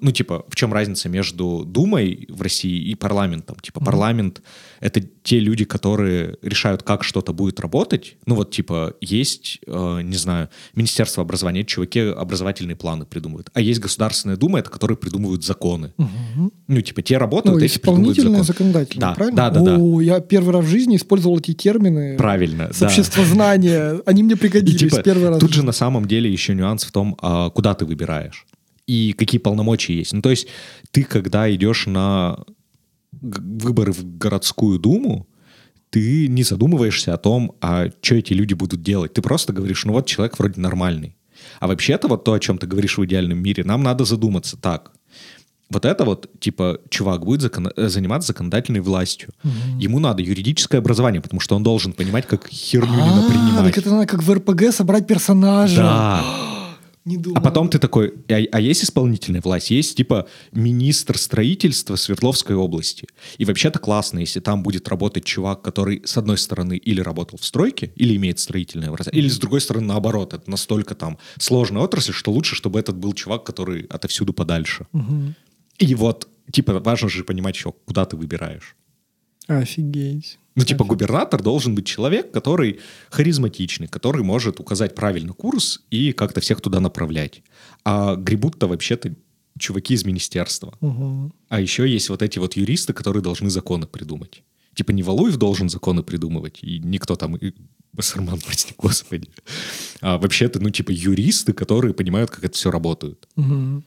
ну, 0.00 0.12
типа, 0.12 0.44
в 0.48 0.56
чем 0.56 0.72
разница 0.72 1.08
между 1.08 1.64
Думой 1.66 2.26
в 2.28 2.40
России 2.42 2.90
и 2.90 2.94
парламентом? 2.94 3.56
Типа, 3.60 3.80
парламент— 3.84 4.40
это 4.80 5.00
те 5.22 5.38
люди, 5.40 5.64
которые 5.64 6.36
решают, 6.42 6.82
как 6.82 7.04
что-то 7.04 7.32
будет 7.32 7.60
работать. 7.60 8.16
Ну, 8.26 8.34
вот, 8.34 8.50
типа, 8.50 8.94
есть, 9.00 9.60
э, 9.66 10.00
не 10.02 10.16
знаю, 10.16 10.48
Министерство 10.74 11.22
образования, 11.22 11.64
чуваки 11.64 12.00
образовательные 12.00 12.76
планы 12.76 13.04
придумывают. 13.04 13.50
А 13.54 13.60
есть 13.60 13.80
Государственная 13.80 14.36
Дума, 14.36 14.58
это 14.60 14.70
которые 14.70 14.96
придумывают 14.96 15.44
законы. 15.44 15.92
Мгм. 15.98 16.52
Ну, 16.68 16.80
типа, 16.80 17.02
те 17.02 17.18
работают, 17.18 17.58
Ну, 17.58 17.64
эти 17.64 17.78
придумывают 17.78 18.16
исполнительное, 18.18 18.42
закон. 18.42 18.66
законодательное, 18.66 19.08
Да, 19.08 19.14
правильно? 19.14 19.36
да, 19.36 19.50
да, 19.50 19.60
да. 19.60 19.76
О, 19.78 20.00
я 20.00 20.20
первый 20.20 20.52
раз 20.54 20.64
в 20.64 20.68
жизни 20.68 20.96
использовал 20.96 21.38
эти 21.38 21.52
термины. 21.52 22.16
Правильно, 22.16 22.70
да. 22.78 22.86
обществознания. 22.86 24.00
Они 24.06 24.22
мне 24.22 24.34
И, 24.34 24.36
пригодились 24.36 24.78
типа, 24.80 25.02
первый 25.02 25.28
раз. 25.28 25.38
Тут 25.38 25.52
же 25.52 25.62
на 25.62 25.72
самом 25.72 26.06
деле 26.06 26.30
еще 26.30 26.54
нюанс 26.54 26.84
в 26.84 26.92
том, 26.92 27.16
а, 27.20 27.50
куда 27.50 27.74
ты 27.74 27.84
выбираешь 27.84 28.46
и 28.86 29.12
какие 29.12 29.40
полномочия 29.40 29.94
есть. 29.94 30.12
Ну, 30.12 30.22
то 30.22 30.30
есть 30.30 30.46
ты, 30.90 31.04
когда 31.04 31.52
идешь 31.54 31.86
на 31.86 32.38
выборы 33.20 33.92
в 33.92 34.18
городскую 34.18 34.78
думу, 34.78 35.28
ты 35.90 36.26
не 36.28 36.42
задумываешься 36.42 37.12
о 37.14 37.18
том, 37.18 37.54
а 37.60 37.88
что 38.00 38.14
эти 38.14 38.32
люди 38.32 38.54
будут 38.54 38.82
делать. 38.82 39.12
Ты 39.12 39.20
просто 39.22 39.52
говоришь, 39.52 39.84
ну 39.84 39.92
вот 39.92 40.06
человек 40.06 40.38
вроде 40.38 40.60
нормальный. 40.60 41.16
А 41.60 41.66
вообще-то 41.66 42.08
вот 42.08 42.24
то, 42.24 42.32
о 42.32 42.40
чем 42.40 42.56
ты 42.58 42.66
говоришь 42.66 42.96
в 42.98 43.04
идеальном 43.04 43.38
мире, 43.42 43.64
нам 43.64 43.82
надо 43.82 44.04
задуматься 44.04 44.56
так. 44.56 44.92
Вот 45.70 45.84
это 45.86 46.04
вот, 46.04 46.28
типа, 46.38 46.80
чувак 46.90 47.24
будет 47.24 47.40
закон- 47.40 47.72
э, 47.76 47.88
заниматься 47.88 48.28
законодательной 48.28 48.80
властью. 48.80 49.30
Ему 49.78 50.00
надо 50.00 50.22
юридическое 50.22 50.80
образование, 50.80 51.20
потому 51.22 51.40
что 51.40 51.56
он 51.56 51.62
должен 51.62 51.92
понимать, 51.94 52.26
как 52.26 52.46
херню 52.48 52.92
не 52.94 53.00
А, 53.00 53.28
принимать. 53.28 53.74
так 53.74 53.78
это 53.78 53.90
надо 53.90 54.06
как 54.06 54.22
в 54.22 54.32
РПГ 54.32 54.70
собрать 54.72 55.06
персонажа. 55.06 55.76
Да. 55.82 56.24
Не 57.04 57.16
думал. 57.16 57.38
А 57.38 57.40
потом 57.40 57.68
ты 57.68 57.78
такой, 57.78 58.14
а, 58.28 58.40
а 58.52 58.60
есть 58.60 58.84
исполнительная 58.84 59.40
власть? 59.40 59.70
Есть 59.70 59.96
типа 59.96 60.28
министр 60.52 61.18
строительства 61.18 61.96
Свердловской 61.96 62.54
области. 62.54 63.08
И 63.38 63.44
вообще-то 63.44 63.80
классно, 63.80 64.20
если 64.20 64.38
там 64.38 64.62
будет 64.62 64.86
работать 64.88 65.24
чувак, 65.24 65.62
который 65.62 66.02
с 66.04 66.16
одной 66.16 66.38
стороны 66.38 66.76
или 66.76 67.00
работал 67.00 67.38
в 67.38 67.44
стройке, 67.44 67.92
или 67.96 68.14
имеет 68.16 68.38
строительное 68.38 68.88
образование, 68.88 69.20
или 69.20 69.28
с 69.28 69.38
другой 69.38 69.60
стороны 69.60 69.86
наоборот. 69.86 70.32
Это 70.32 70.48
настолько 70.48 70.94
там 70.94 71.18
сложная 71.38 71.82
отрасль, 71.82 72.12
что 72.12 72.30
лучше, 72.30 72.54
чтобы 72.54 72.78
этот 72.78 72.96
был 72.96 73.12
чувак, 73.14 73.44
который 73.44 73.82
отовсюду 73.86 74.32
подальше. 74.32 74.86
Мгм. 74.92 75.34
И 75.78 75.94
вот, 75.96 76.28
типа, 76.52 76.78
важно 76.78 77.08
же 77.08 77.24
понимать 77.24 77.56
еще, 77.56 77.72
куда 77.84 78.04
ты 78.04 78.16
выбираешь. 78.16 78.76
Офигеть. 79.48 80.38
Ну, 80.54 80.64
типа, 80.64 80.84
губернатор 80.84 81.42
должен 81.42 81.74
быть 81.74 81.86
человек, 81.86 82.30
который 82.30 82.80
харизматичный, 83.10 83.88
который 83.88 84.22
может 84.22 84.60
указать 84.60 84.94
правильный 84.94 85.32
курс 85.32 85.82
и 85.90 86.12
как-то 86.12 86.40
всех 86.40 86.60
туда 86.60 86.80
направлять. 86.80 87.42
А 87.84 88.16
гребут-то 88.16 88.66
вообще-то 88.66 89.14
чуваки 89.58 89.94
из 89.94 90.04
министерства. 90.04 90.74
Мгм. 90.80 91.32
А 91.48 91.60
еще 91.60 91.88
есть 91.88 92.08
вот 92.10 92.22
эти 92.22 92.38
вот 92.38 92.56
юристы, 92.56 92.92
которые 92.92 93.22
должны 93.22 93.50
законы 93.50 93.86
придумать. 93.86 94.42
Типа 94.74 94.92
не 94.92 95.02
Валуев 95.02 95.36
должен 95.36 95.68
законы 95.68 96.02
придумывать, 96.02 96.58
и 96.62 96.78
никто 96.78 97.16
там... 97.16 97.36
И... 97.36 97.52
Басарман, 97.92 98.40
прости, 98.44 98.74
господи. 98.76 99.28
А 100.00 100.18
вообще-то, 100.18 100.60
ну, 100.60 100.70
типа, 100.70 100.90
юристы, 100.90 101.52
которые 101.52 101.92
понимают, 101.94 102.30
как 102.30 102.44
это 102.44 102.54
все 102.54 102.70
работает. 102.70 103.28
Мгм. 103.36 103.84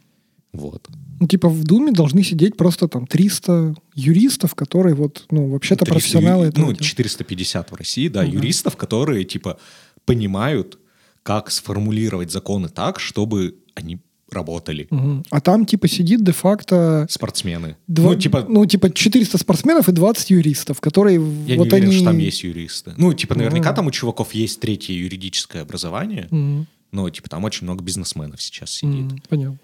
Вот. 0.57 0.87
Ну, 1.19 1.27
типа 1.27 1.47
в 1.49 1.63
Думе 1.63 1.91
должны 1.91 2.23
сидеть 2.23 2.57
просто 2.57 2.87
там 2.87 3.07
300 3.07 3.75
юристов, 3.95 4.53
которые 4.55 4.95
вот, 4.95 5.25
ну, 5.31 5.49
вообще-то 5.49 5.85
300 5.85 5.93
профессионалы 5.93 6.45
ю- 6.47 6.53
Ну, 6.57 6.73
дела. 6.73 6.83
450 6.83 7.71
в 7.71 7.75
России, 7.75 8.07
да, 8.09 8.23
Мгм. 8.23 8.31
юристов, 8.33 8.75
которые, 8.75 9.23
типа, 9.23 9.57
понимают, 10.05 10.77
как 11.23 11.49
сформулировать 11.51 12.31
законы 12.31 12.69
так, 12.69 12.99
чтобы 12.99 13.55
они 13.75 13.99
работали. 14.31 14.87
Мгм. 14.89 15.23
А 15.29 15.39
там 15.39 15.65
типа 15.65 15.87
сидит 15.87 16.23
де-факто... 16.23 17.05
Спортсмены. 17.09 17.77
два- 17.87 18.11
Ну, 18.11 18.15
типа, 18.19 18.45
ну, 18.49 18.65
типа 18.65 18.89
400 18.91 19.37
спортсменов 19.37 19.87
и 19.87 19.91
20 19.91 20.31
юристов, 20.31 20.81
которые 20.81 21.15
я 21.15 21.21
вот 21.21 21.47
не 21.47 21.57
уверен, 21.73 21.83
они... 21.89 21.95
что 21.95 22.05
там 22.05 22.17
есть 22.17 22.43
юристы. 22.43 22.93
Ну, 22.97 23.13
типа, 23.13 23.35
наверняка 23.35 23.69
Мгм. 23.69 23.75
там 23.75 23.87
у 23.87 23.91
чуваков 23.91 24.33
есть 24.33 24.59
третье 24.59 24.93
юридическое 24.93 25.61
образование, 25.61 26.27
Мгм. 26.31 26.67
но, 26.91 27.09
типа, 27.09 27.29
там 27.29 27.43
очень 27.43 27.65
много 27.65 27.83
бизнесменов 27.83 28.41
сейчас 28.41 28.71
сидит. 28.71 29.05
Мгм. 29.05 29.21
Понятно. 29.29 29.59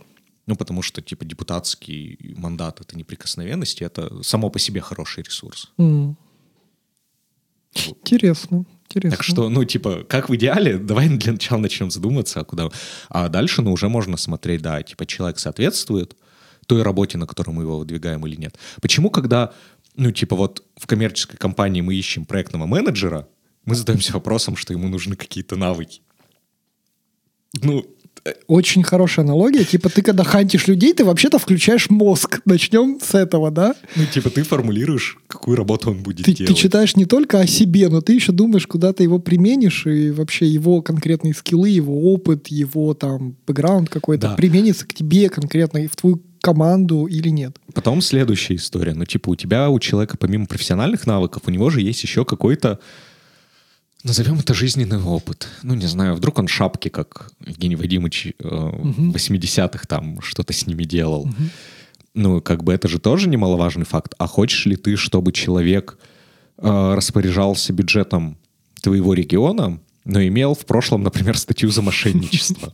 Ну, 0.51 0.57
потому 0.57 0.81
что, 0.81 1.01
типа, 1.01 1.23
депутатский 1.23 2.35
мандат— 2.35 2.81
это 2.81 2.97
неприкосновенность, 2.97 3.81
это 3.81 4.21
само 4.21 4.49
по 4.49 4.59
себе 4.59 4.81
хороший 4.81 5.23
ресурс. 5.23 5.71
Мгм. 5.77 6.17
Интересно. 7.87 8.65
Интересно. 8.85 9.15
Так 9.15 9.23
что, 9.23 9.47
ну, 9.47 9.63
типа, 9.63 10.03
как 10.09 10.27
в 10.27 10.35
идеале, 10.35 10.77
давай 10.77 11.07
для 11.07 11.31
начала 11.31 11.59
начнем 11.59 11.89
задуматься, 11.89 12.41
а 12.41 12.43
куда... 12.43 12.69
А 13.07 13.29
дальше, 13.29 13.61
ну, 13.61 13.71
уже 13.71 13.87
можно 13.87 14.17
смотреть, 14.17 14.61
да, 14.61 14.83
типа, 14.83 15.05
человек 15.05 15.39
соответствует 15.39 16.17
той 16.67 16.83
работе, 16.83 17.17
на 17.17 17.27
которую 17.27 17.55
мы 17.55 17.63
его 17.63 17.77
выдвигаем 17.77 18.27
или 18.27 18.35
нет. 18.35 18.59
Почему, 18.81 19.09
когда, 19.09 19.53
ну, 19.95 20.11
типа, 20.11 20.35
вот 20.35 20.65
в 20.75 20.85
коммерческой 20.85 21.37
компании 21.37 21.79
мы 21.79 21.95
ищем 21.95 22.25
проектного 22.25 22.65
менеджера, 22.65 23.25
мы 23.63 23.75
задаемся 23.75 24.11
вопросом, 24.11 24.57
что 24.57 24.73
ему 24.73 24.89
нужны 24.89 25.15
какие-то 25.15 25.55
навыки? 25.55 26.01
Ну, 27.53 27.85
Очень 28.47 28.83
хорошая 28.83 29.25
аналогия. 29.25 29.63
Типа 29.63 29.89
ты 29.89 30.03
когда 30.03 30.23
хантишь 30.23 30.67
людей, 30.67 30.93
ты 30.93 31.03
вообще-то 31.03 31.39
включаешь 31.39 31.89
мозг. 31.89 32.41
Начнем 32.45 32.99
с 33.01 33.15
этого, 33.15 33.49
да? 33.49 33.73
ну, 33.95 34.05
типа, 34.05 34.29
ты 34.29 34.43
формулируешь, 34.43 35.17
какую 35.27 35.57
работу 35.57 35.89
он 35.89 36.03
будет 36.03 36.25
Ты, 36.27 36.33
ты 36.35 36.43
делать. 36.45 36.55
читаешь 36.57 36.95
не 36.95 37.05
только 37.05 37.39
о 37.39 37.47
себе, 37.47 37.89
но 37.89 38.01
ты 38.01 38.13
еще 38.13 38.31
думаешь, 38.31 38.67
куда 38.67 38.93
ты 38.93 39.01
его 39.03 39.17
применишь, 39.17 39.87
и 39.87 40.11
вообще 40.11 40.45
его 40.45 40.83
конкретные 40.83 41.33
скиллы, 41.33 41.69
его 41.69 42.13
опыт, 42.13 42.49
его 42.49 42.93
там 42.93 43.35
бэкграунд 43.47 43.89
какой-то 43.89 44.27
Да. 44.29 44.35
применится 44.35 44.85
к 44.85 44.93
тебе 44.93 45.27
конкретно, 45.29 45.79
и 45.79 45.87
в 45.87 45.95
твою 45.95 46.21
команду 46.41 47.05
или 47.07 47.29
нет. 47.29 47.57
Потом 47.73 48.01
следующая 48.01 48.55
история. 48.55 48.93
Ну, 48.93 49.05
типа, 49.05 49.29
у 49.31 49.35
тебя, 49.35 49.69
у 49.71 49.79
человека, 49.79 50.17
помимо 50.19 50.45
профессиональных 50.45 51.07
навыков, 51.07 51.43
у 51.47 51.49
него 51.51 51.71
же 51.71 51.81
есть 51.81 52.03
еще 52.03 52.23
какой-то, 52.25 52.79
назовем 54.03 54.39
это 54.39 54.53
жизненный 54.53 55.01
опыт. 55.01 55.47
Ну, 55.63 55.73
не 55.73 55.87
знаю, 55.87 56.15
вдруг 56.15 56.39
он 56.39 56.47
шапки, 56.47 56.89
как 56.89 57.31
Евгений 57.45 57.75
Вадимович 57.75 58.27
э, 58.27 58.31
в 58.39 59.15
80-х 59.15 59.85
там 59.87 60.21
что-то 60.21 60.53
с 60.53 60.67
ними 60.67 60.83
делал. 60.83 61.29
Ну, 62.13 62.41
как 62.41 62.63
бы 62.63 62.73
это 62.73 62.87
же 62.87 62.99
тоже 62.99 63.29
немаловажный 63.29 63.85
факт. 63.85 64.15
А 64.17 64.27
хочешь 64.27 64.65
ли 64.65 64.75
ты, 64.75 64.95
чтобы 64.95 65.31
человек 65.31 65.97
э, 66.57 66.93
распоряжался 66.95 67.73
бюджетом 67.73 68.37
твоего 68.81 69.13
региона, 69.13 69.79
но 70.03 70.23
имел 70.23 70.55
в 70.55 70.65
прошлом, 70.65 71.03
например, 71.03 71.37
статью 71.37 71.69
за 71.69 71.81
мошенничество? 71.81 72.73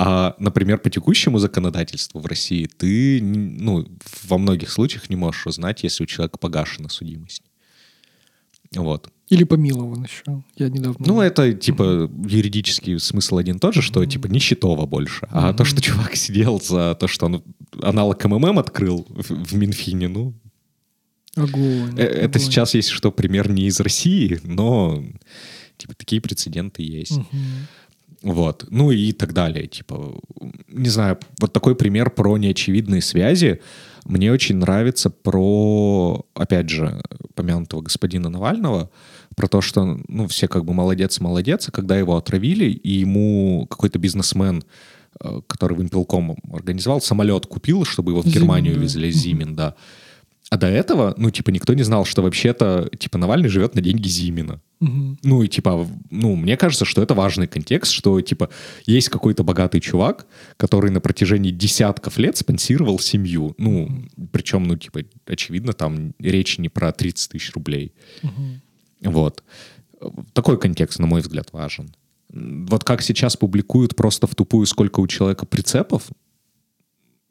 А, 0.00 0.36
например, 0.38 0.78
по 0.78 0.90
текущему 0.90 1.38
законодательству 1.38 2.20
в 2.20 2.26
России 2.26 2.66
ты, 2.66 3.20
ну, 3.20 3.84
во 4.28 4.38
многих 4.38 4.70
случаях 4.70 5.10
не 5.10 5.16
можешь 5.16 5.44
узнать, 5.44 5.82
если 5.82 6.04
у 6.04 6.06
человека 6.06 6.38
погашена 6.38 6.88
судимость. 6.88 7.42
Вот. 8.74 9.10
Или 9.28 9.44
помилован 9.44 10.04
еще. 10.04 10.42
Я 10.56 10.68
недавно... 10.70 11.04
Ну, 11.06 11.20
это, 11.20 11.52
типа, 11.52 11.82
uh-huh. 11.82 12.28
юридический 12.28 12.98
смысл 12.98 13.36
один 13.36 13.58
тот 13.58 13.74
же, 13.74 13.82
что, 13.82 14.02
uh-huh. 14.02 14.06
типа, 14.06 14.26
не 14.26 14.38
счетово 14.38 14.86
больше. 14.86 15.26
Uh-huh. 15.26 15.50
А 15.50 15.52
то, 15.52 15.64
что 15.64 15.82
чувак 15.82 16.16
сидел 16.16 16.60
за 16.60 16.94
то, 16.94 17.08
что 17.08 17.26
он 17.26 17.42
аналог 17.82 18.24
МММ 18.24 18.58
открыл 18.58 19.06
в, 19.08 19.30
в 19.30 19.54
Минфине, 19.54 20.08
ну... 20.08 20.34
Огонь, 21.36 21.94
э, 21.98 22.02
Это 22.02 22.38
огонь. 22.38 22.40
сейчас 22.40 22.74
есть 22.74 22.88
что 22.88 23.12
пример 23.12 23.50
не 23.50 23.66
из 23.66 23.78
России, 23.80 24.40
но, 24.44 25.04
типа, 25.76 25.94
такие 25.94 26.22
прецеденты 26.22 26.82
есть. 26.82 27.18
Uh-huh. 27.18 27.66
Вот. 28.22 28.66
Ну 28.70 28.90
и 28.90 29.12
так 29.12 29.32
далее. 29.32 29.66
Типа, 29.66 30.18
не 30.78 30.88
знаю, 30.88 31.18
вот 31.40 31.52
такой 31.52 31.74
пример 31.74 32.10
про 32.10 32.36
неочевидные 32.36 33.02
связи. 33.02 33.60
Мне 34.04 34.32
очень 34.32 34.56
нравится 34.56 35.10
про, 35.10 36.24
опять 36.34 36.70
же, 36.70 37.02
помянутого 37.34 37.82
господина 37.82 38.30
Навального, 38.30 38.90
про 39.36 39.48
то, 39.48 39.60
что, 39.60 39.98
ну, 40.08 40.26
все 40.28 40.48
как 40.48 40.64
бы 40.64 40.72
молодец, 40.72 41.20
молодец, 41.20 41.68
а 41.68 41.72
когда 41.72 41.98
его 41.98 42.16
отравили, 42.16 42.66
и 42.66 43.00
ему 43.00 43.66
какой-то 43.68 43.98
бизнесмен, 43.98 44.64
э, 45.20 45.40
который 45.46 45.76
в 45.76 45.82
Импелком 45.82 46.36
организовал, 46.52 47.00
самолет 47.00 47.46
купил, 47.46 47.84
чтобы 47.84 48.12
его 48.12 48.22
в 48.22 48.26
Германию 48.26 48.74
Зимин, 48.74 48.82
везли, 48.82 49.12
да. 49.12 49.18
Зимин, 49.18 49.54
да. 49.54 49.74
А 50.50 50.56
до 50.56 50.66
этого, 50.66 51.14
ну, 51.18 51.30
типа, 51.30 51.50
никто 51.50 51.74
не 51.74 51.82
знал, 51.82 52.06
что 52.06 52.22
вообще-то, 52.22 52.88
типа, 52.98 53.18
Навальный 53.18 53.50
живет 53.50 53.74
на 53.74 53.82
деньги 53.82 54.08
Зимина. 54.08 54.62
Угу. 54.80 55.18
Ну, 55.22 55.42
и, 55.42 55.48
типа, 55.48 55.86
ну, 56.10 56.36
мне 56.36 56.56
кажется, 56.56 56.86
что 56.86 57.02
это 57.02 57.12
важный 57.12 57.46
контекст, 57.46 57.92
что, 57.92 58.18
типа, 58.22 58.48
есть 58.86 59.10
какой-то 59.10 59.44
богатый 59.44 59.80
чувак, 59.80 60.26
который 60.56 60.90
на 60.90 61.00
протяжении 61.00 61.50
десятков 61.50 62.16
лет 62.16 62.38
спонсировал 62.38 62.98
семью. 62.98 63.54
Ну, 63.58 63.84
угу. 63.84 64.28
причем, 64.32 64.64
ну, 64.64 64.76
типа, 64.76 65.00
очевидно, 65.26 65.74
там 65.74 66.14
речь 66.18 66.58
не 66.58 66.70
про 66.70 66.92
30 66.92 67.32
тысяч 67.32 67.52
рублей. 67.52 67.92
Угу. 68.22 69.12
Вот. 69.12 69.44
Такой 70.32 70.58
контекст, 70.58 70.98
на 70.98 71.06
мой 71.06 71.20
взгляд, 71.20 71.52
важен. 71.52 71.90
Вот 72.30 72.84
как 72.84 73.02
сейчас 73.02 73.36
публикуют 73.36 73.96
просто 73.96 74.26
в 74.26 74.34
тупую, 74.34 74.66
сколько 74.66 75.00
у 75.00 75.06
человека 75.06 75.44
прицепов, 75.44 76.08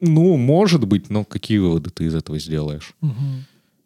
ну, 0.00 0.36
может 0.36 0.86
быть, 0.86 1.10
но 1.10 1.24
какие 1.24 1.58
выводы 1.58 1.90
ты 1.90 2.04
из 2.04 2.14
этого 2.14 2.38
сделаешь? 2.38 2.94
Угу. 3.00 3.14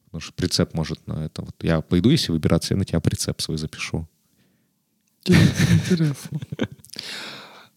Потому 0.07 0.21
что 0.21 0.33
прицеп 0.35 0.75
может 0.75 1.07
на 1.07 1.25
это. 1.25 1.43
Вот 1.43 1.55
я 1.63 1.81
пойду, 1.81 2.11
если 2.11 2.33
выбираться, 2.33 2.75
я 2.75 2.79
на 2.79 2.85
тебя 2.85 3.01
прицеп 3.01 3.41
свой 3.41 3.59
запишу. 3.59 4.07
Интересно. 5.27 6.39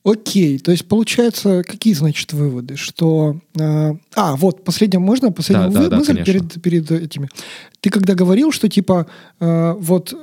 Окей, 0.05 0.59
то 0.59 0.69
есть 0.69 0.87
получается, 0.87 1.63
какие, 1.63 1.93
значит, 1.93 2.31
выводы? 2.31 2.75
Что... 2.75 3.39
Э, 3.59 3.93
а, 4.13 4.35
вот, 4.35 4.63
последнее, 4.63 4.99
можно? 4.99 5.31
Последняя 5.31 5.69
да, 5.69 5.81
вы, 5.81 5.89
да, 5.89 5.97
мысль 5.97 6.17
да, 6.17 6.23
перед, 6.23 6.61
перед 6.61 6.91
этими. 6.91 7.27
Ты 7.79 7.89
когда 7.89 8.13
говорил, 8.13 8.51
что, 8.51 8.69
типа, 8.69 9.07
э, 9.39 9.75
вот, 9.79 10.13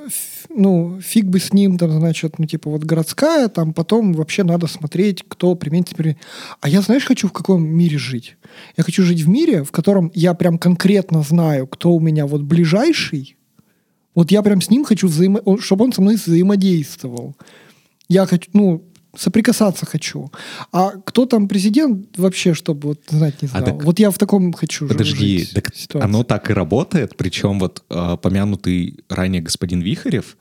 ну, 0.55 0.99
фиг 1.01 1.25
бы 1.25 1.39
с 1.39 1.53
ним, 1.53 1.77
там, 1.77 1.91
значит, 1.91 2.39
ну, 2.39 2.45
типа, 2.45 2.69
вот 2.69 2.83
городская, 2.83 3.47
там, 3.47 3.73
потом 3.73 4.13
вообще 4.13 4.43
надо 4.43 4.67
смотреть, 4.67 5.23
кто 5.27 5.55
применит 5.55 5.89
теперь... 5.89 6.17
А 6.61 6.69
я, 6.69 6.81
знаешь, 6.81 7.05
хочу 7.05 7.27
в 7.27 7.33
каком 7.33 7.65
мире 7.65 7.97
жить? 7.97 8.37
Я 8.77 8.83
хочу 8.83 9.03
жить 9.03 9.21
в 9.21 9.29
мире, 9.29 9.63
в 9.63 9.71
котором 9.71 10.11
я 10.13 10.33
прям 10.33 10.57
конкретно 10.57 11.23
знаю, 11.23 11.67
кто 11.67 11.93
у 11.93 11.99
меня 11.99 12.25
вот 12.25 12.41
ближайший, 12.41 13.35
вот 14.15 14.31
я 14.31 14.41
прям 14.43 14.61
с 14.61 14.69
ним 14.69 14.85
хочу, 14.85 15.07
взаимо... 15.07 15.41
чтобы 15.59 15.85
он 15.85 15.93
со 15.93 16.01
мной 16.01 16.15
взаимодействовал. 16.15 17.35
Я 18.07 18.25
хочу, 18.25 18.49
ну, 18.53 18.83
соприкасаться 19.15 19.85
хочу. 19.85 20.31
А 20.71 20.91
кто 21.05 21.25
там 21.25 21.47
президент, 21.47 22.17
вообще, 22.17 22.53
чтобы 22.53 22.89
вот 22.89 22.99
знать 23.09 23.41
не 23.41 23.47
а 23.47 23.49
знал. 23.49 23.63
А 23.63 23.65
так, 23.65 23.83
вот 23.83 23.99
я 23.99 24.09
в 24.09 24.17
таком 24.17 24.53
хочу 24.53 24.87
Подожди, 24.87 25.39
жить 25.39 25.53
так 25.53 25.75
ситуации. 25.75 26.05
оно 26.05 26.23
так 26.23 26.49
и 26.49 26.53
работает, 26.53 27.15
причем 27.15 27.59
вот 27.59 27.83
э, 27.89 28.17
помянутый 28.21 29.03
ранее 29.09 29.41
господин 29.41 29.81
Вихарев, 29.81 30.37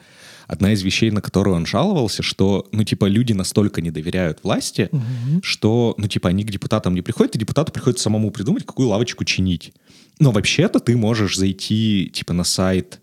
одна 0.46 0.72
из 0.72 0.82
вещей, 0.82 1.10
на 1.10 1.20
которую 1.20 1.56
он 1.56 1.66
жаловался, 1.66 2.22
что, 2.22 2.66
ну, 2.72 2.84
типа, 2.84 3.06
люди 3.06 3.32
настолько 3.32 3.80
не 3.80 3.90
доверяют 3.90 4.40
власти, 4.42 4.88
угу. 4.90 5.40
что, 5.42 5.94
ну, 5.98 6.08
типа, 6.08 6.30
они 6.30 6.44
к 6.44 6.50
депутатам 6.50 6.94
не 6.94 7.02
приходят, 7.02 7.34
и 7.36 7.38
депутату 7.38 7.72
приходится 7.72 8.04
самому 8.04 8.30
придумать, 8.30 8.66
какую 8.66 8.88
лавочку 8.88 9.24
чинить. 9.24 9.72
Но 10.18 10.30
вообще-то 10.30 10.78
ты 10.78 10.96
можешь 10.96 11.36
зайти, 11.36 12.10
типа, 12.12 12.32
на 12.32 12.44
сайт 12.44 13.00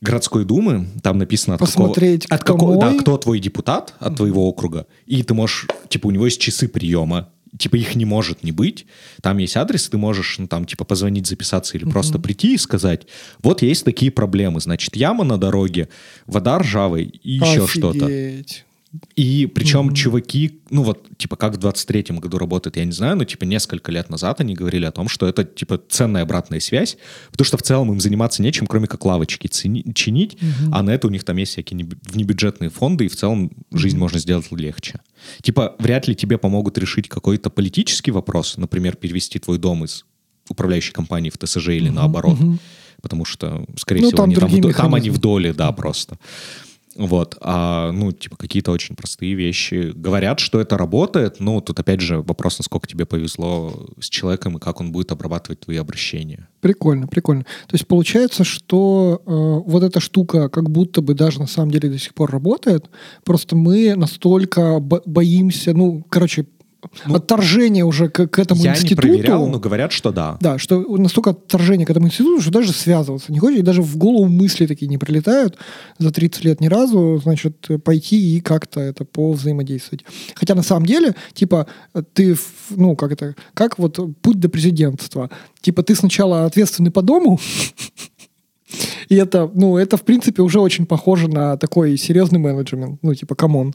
городской 0.00 0.44
думы, 0.44 0.86
там 1.02 1.18
написано 1.18 1.54
от 1.54 1.60
Посмотреть, 1.60 2.26
какого, 2.26 2.36
от 2.36 2.44
какого, 2.44 2.80
да, 2.80 2.98
кто 2.98 3.16
твой 3.16 3.40
депутат 3.40 3.94
от 3.98 4.16
твоего 4.16 4.48
округа, 4.48 4.86
и 5.06 5.22
ты 5.22 5.34
можешь, 5.34 5.66
типа, 5.88 6.06
у 6.06 6.10
него 6.10 6.26
есть 6.26 6.40
часы 6.40 6.68
приема, 6.68 7.30
типа 7.58 7.76
их 7.76 7.96
не 7.96 8.04
может 8.04 8.44
не 8.44 8.52
быть. 8.52 8.86
Там 9.22 9.38
есть 9.38 9.56
адрес, 9.56 9.88
ты 9.88 9.96
можешь, 9.98 10.38
ну, 10.38 10.46
там, 10.46 10.64
типа, 10.64 10.84
позвонить, 10.84 11.26
записаться 11.26 11.76
или 11.76 11.84
угу. 11.84 11.92
просто 11.92 12.18
прийти 12.18 12.54
и 12.54 12.58
сказать, 12.58 13.06
вот 13.42 13.62
есть 13.62 13.84
такие 13.84 14.10
проблемы, 14.10 14.60
значит, 14.60 14.96
яма 14.96 15.24
на 15.24 15.38
дороге, 15.38 15.88
вода 16.26 16.58
ржавая 16.58 17.02
и 17.02 17.32
еще 17.32 17.66
что-то. 17.66 18.08
И 19.16 19.46
причем 19.46 19.90
mm-hmm. 19.90 19.94
чуваки, 19.94 20.60
ну 20.70 20.82
вот, 20.82 21.06
типа, 21.18 21.36
как 21.36 21.56
в 21.56 21.58
23-м 21.58 22.20
году 22.20 22.38
работает, 22.38 22.78
я 22.78 22.86
не 22.86 22.92
знаю, 22.92 23.16
но, 23.16 23.24
типа, 23.24 23.44
несколько 23.44 23.92
лет 23.92 24.08
назад 24.08 24.40
они 24.40 24.54
говорили 24.54 24.86
о 24.86 24.92
том, 24.92 25.08
что 25.08 25.28
это, 25.28 25.44
типа, 25.44 25.78
ценная 25.90 26.22
обратная 26.22 26.58
связь, 26.58 26.96
потому 27.30 27.44
что 27.44 27.58
в 27.58 27.62
целом 27.62 27.92
им 27.92 28.00
заниматься 28.00 28.40
нечем, 28.40 28.66
кроме 28.66 28.86
как 28.86 29.04
лавочки 29.04 29.46
цени- 29.46 29.92
чинить, 29.92 30.34
mm-hmm. 30.34 30.70
а 30.72 30.82
на 30.82 30.90
это 30.90 31.06
у 31.06 31.10
них 31.10 31.24
там 31.24 31.36
есть 31.36 31.52
всякие 31.52 31.86
внебюджетные 32.06 32.70
фонды, 32.70 33.04
и 33.04 33.08
в 33.08 33.16
целом 33.16 33.50
жизнь 33.72 33.96
mm-hmm. 33.96 34.00
можно 34.00 34.18
сделать 34.20 34.50
легче. 34.52 35.00
Типа, 35.42 35.76
вряд 35.78 36.08
ли 36.08 36.14
тебе 36.14 36.38
помогут 36.38 36.78
решить 36.78 37.08
какой-то 37.08 37.50
политический 37.50 38.10
вопрос, 38.10 38.56
например, 38.56 38.96
перевести 38.96 39.38
твой 39.38 39.58
дом 39.58 39.84
из 39.84 40.06
управляющей 40.48 40.94
компании 40.94 41.28
в 41.28 41.36
ТСЖ 41.36 41.68
или 41.68 41.90
mm-hmm. 41.90 41.92
наоборот, 41.92 42.38
mm-hmm. 42.38 42.58
потому 43.02 43.26
что, 43.26 43.66
скорее 43.76 44.00
ну, 44.00 44.06
всего, 44.08 44.16
там, 44.16 44.30
они 44.30 44.34
там, 44.62 44.70
в, 44.70 44.74
там 44.74 44.94
они 44.94 45.10
в 45.10 45.18
доле, 45.18 45.52
да, 45.52 45.72
просто. 45.72 46.18
Вот, 46.98 47.36
а, 47.40 47.92
ну, 47.92 48.10
типа, 48.10 48.36
какие-то 48.36 48.72
очень 48.72 48.96
простые 48.96 49.34
вещи. 49.34 49.92
Говорят, 49.94 50.40
что 50.40 50.60
это 50.60 50.76
работает, 50.76 51.38
но 51.38 51.60
тут, 51.60 51.78
опять 51.78 52.00
же, 52.00 52.22
вопрос, 52.22 52.58
насколько 52.58 52.88
тебе 52.88 53.06
повезло 53.06 53.86
с 54.00 54.08
человеком 54.08 54.56
и 54.56 54.60
как 54.60 54.80
он 54.80 54.90
будет 54.90 55.12
обрабатывать 55.12 55.60
твои 55.60 55.76
обращения. 55.76 56.48
Прикольно, 56.60 57.06
прикольно. 57.06 57.44
То 57.44 57.74
есть 57.74 57.86
получается, 57.86 58.42
что 58.42 59.22
э, 59.24 59.30
вот 59.30 59.84
эта 59.84 60.00
штука 60.00 60.48
как 60.48 60.70
будто 60.70 61.00
бы 61.00 61.14
даже 61.14 61.38
на 61.38 61.46
самом 61.46 61.70
деле 61.70 61.88
до 61.88 61.98
сих 62.00 62.14
пор 62.14 62.32
работает, 62.32 62.90
просто 63.24 63.54
мы 63.54 63.94
настолько 63.94 64.80
боимся, 64.80 65.74
ну, 65.74 66.04
короче, 66.08 66.46
ну, 67.06 67.16
отторжение 67.16 67.84
уже 67.84 68.08
к, 68.08 68.28
к 68.28 68.38
этому 68.38 68.62
я 68.62 68.72
институту. 68.72 69.06
Я 69.06 69.12
не 69.12 69.18
проверял, 69.18 69.46
но 69.48 69.58
говорят, 69.58 69.92
что 69.92 70.12
да. 70.12 70.36
Да, 70.40 70.58
что 70.58 70.80
настолько 70.96 71.30
отторжение 71.30 71.86
к 71.86 71.90
этому 71.90 72.06
институту, 72.06 72.40
что 72.40 72.50
даже 72.52 72.72
связываться 72.72 73.32
не 73.32 73.38
хочет, 73.38 73.60
и 73.60 73.62
даже 73.62 73.82
в 73.82 73.96
голову 73.96 74.26
мысли 74.28 74.66
такие 74.66 74.86
не 74.86 74.98
прилетают 74.98 75.56
за 75.98 76.12
30 76.12 76.44
лет 76.44 76.60
ни 76.60 76.68
разу, 76.68 77.20
значит, 77.22 77.68
пойти 77.84 78.36
и 78.36 78.40
как-то 78.40 78.80
это 78.80 79.04
повзаимодействовать. 79.04 80.04
Хотя 80.34 80.54
на 80.54 80.62
самом 80.62 80.86
деле, 80.86 81.14
типа, 81.34 81.66
ты, 82.12 82.36
ну, 82.70 82.94
как 82.94 83.12
это, 83.12 83.34
как 83.54 83.78
вот 83.78 83.98
путь 84.22 84.38
до 84.38 84.48
президентства. 84.48 85.30
Типа, 85.60 85.82
ты 85.82 85.94
сначала 85.94 86.44
ответственный 86.44 86.90
по 86.90 87.02
дому, 87.02 87.40
И 89.08 89.14
это, 89.14 89.50
ну, 89.54 89.76
это, 89.76 89.96
в 89.96 90.02
принципе, 90.02 90.42
уже 90.42 90.60
очень 90.60 90.86
похоже 90.86 91.28
на 91.28 91.56
такой 91.56 91.96
серьезный 91.96 92.38
менеджмент, 92.38 92.98
ну, 93.02 93.14
типа, 93.14 93.34
come 93.34 93.56
on. 93.56 93.72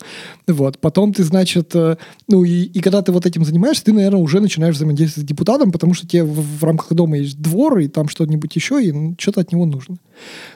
Вот. 0.48 0.80
Потом 0.80 1.14
ты, 1.14 1.24
значит, 1.24 1.76
э, 1.76 1.98
ну, 2.28 2.44
и, 2.44 2.64
и 2.64 2.80
когда 2.82 3.02
ты 3.02 3.12
вот 3.12 3.26
этим 3.26 3.44
занимаешься, 3.44 3.86
ты, 3.86 3.94
наверное, 3.94 4.22
уже 4.22 4.40
начинаешь 4.40 4.76
взаимодействовать 4.76 5.26
с 5.26 5.30
депутатом, 5.30 5.72
потому 5.72 5.94
что 5.94 6.08
тебе 6.08 6.24
в, 6.24 6.60
в 6.60 6.64
рамках 6.64 6.94
дома 6.94 7.18
есть 7.18 7.42
двор, 7.42 7.80
и 7.80 7.88
там 7.88 8.08
что-нибудь 8.08 8.56
еще, 8.56 8.84
и 8.84 8.92
ну, 8.92 9.16
что-то 9.18 9.42
от 9.42 9.52
него 9.52 9.66
нужно. 9.66 9.98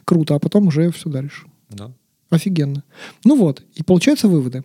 Круто, 0.05 0.35
а 0.35 0.39
потом 0.39 0.67
уже 0.67 0.91
все 0.91 1.09
дальше. 1.09 1.47
Да. 1.69 1.91
Офигенно. 2.29 2.83
Ну 3.25 3.35
вот, 3.37 3.63
и 3.73 3.83
получаются 3.83 4.27
выводы 4.27 4.63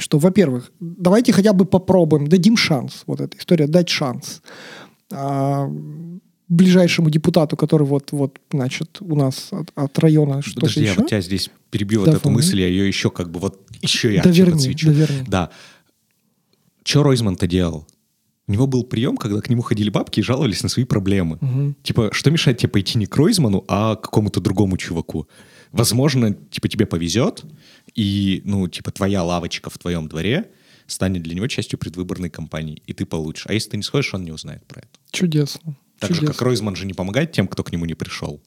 что, 0.00 0.18
во-первых, 0.18 0.70
давайте 0.78 1.32
хотя 1.32 1.52
бы 1.52 1.64
попробуем, 1.64 2.28
дадим 2.28 2.56
шанс, 2.56 3.02
вот 3.06 3.20
эта 3.20 3.36
история, 3.36 3.66
дать 3.66 3.88
шанс. 3.88 4.42
А, 5.12 5.68
ближайшему 6.48 7.10
депутату, 7.10 7.56
который 7.56 7.86
вот, 7.86 8.12
вот 8.12 8.38
значит, 8.50 8.98
у 9.00 9.14
нас 9.14 9.48
от, 9.52 9.70
от 9.74 9.98
района 9.98 10.42
что-то 10.42 10.60
Подожди, 10.60 10.80
еще. 10.80 10.90
я 10.90 10.96
вот 10.96 11.08
тебя 11.08 11.20
здесь 11.20 11.50
перебил 11.70 12.04
да, 12.04 12.12
вот 12.12 12.20
эту 12.20 12.30
мысль, 12.30 12.60
я 12.60 12.68
ее 12.68 12.86
еще 12.86 13.10
как 13.10 13.30
бы 13.30 13.40
вот 13.40 13.66
еще 13.82 14.12
ярче 14.12 14.30
доверни, 14.30 14.52
подсвечу. 14.52 14.86
Доверни. 14.86 15.24
Да. 15.26 15.50
Что 16.84 17.02
Ройзман-то 17.02 17.46
делал? 17.46 17.86
У 18.46 18.52
него 18.52 18.66
был 18.66 18.82
прием, 18.82 19.18
когда 19.18 19.42
к 19.42 19.50
нему 19.50 19.60
ходили 19.60 19.90
бабки 19.90 20.20
и 20.20 20.22
жаловались 20.22 20.62
на 20.62 20.70
свои 20.70 20.86
проблемы. 20.86 21.36
Угу. 21.36 21.74
Типа, 21.82 22.08
что 22.12 22.30
мешает 22.30 22.56
тебе 22.56 22.70
пойти 22.70 22.96
не 22.96 23.04
к 23.04 23.14
Ройзману, 23.14 23.64
а 23.68 23.96
к 23.96 24.02
какому-то 24.04 24.40
другому 24.40 24.78
чуваку? 24.78 25.28
Возможно, 25.70 26.32
типа, 26.32 26.66
тебе 26.68 26.86
повезет, 26.86 27.44
и, 27.94 28.40
ну, 28.46 28.66
типа, 28.68 28.90
твоя 28.90 29.22
лавочка 29.22 29.68
в 29.68 29.76
твоем 29.76 30.08
дворе 30.08 30.50
станет 30.86 31.22
для 31.22 31.34
него 31.34 31.46
частью 31.46 31.78
предвыборной 31.78 32.30
кампании, 32.30 32.82
и 32.86 32.94
ты 32.94 33.04
получишь. 33.04 33.44
А 33.48 33.52
если 33.52 33.68
ты 33.68 33.76
не 33.76 33.82
сходишь, 33.82 34.14
он 34.14 34.24
не 34.24 34.32
узнает 34.32 34.66
про 34.66 34.80
это. 34.80 34.88
Чудесно. 35.10 35.76
Так 35.98 36.10
Чудесно. 36.10 36.28
же, 36.28 36.32
как 36.32 36.42
Ройзман 36.42 36.76
же 36.76 36.86
не 36.86 36.94
помогает 36.94 37.32
тем, 37.32 37.48
кто 37.48 37.64
к 37.64 37.72
нему 37.72 37.84
не 37.84 37.94
пришел. 37.94 38.40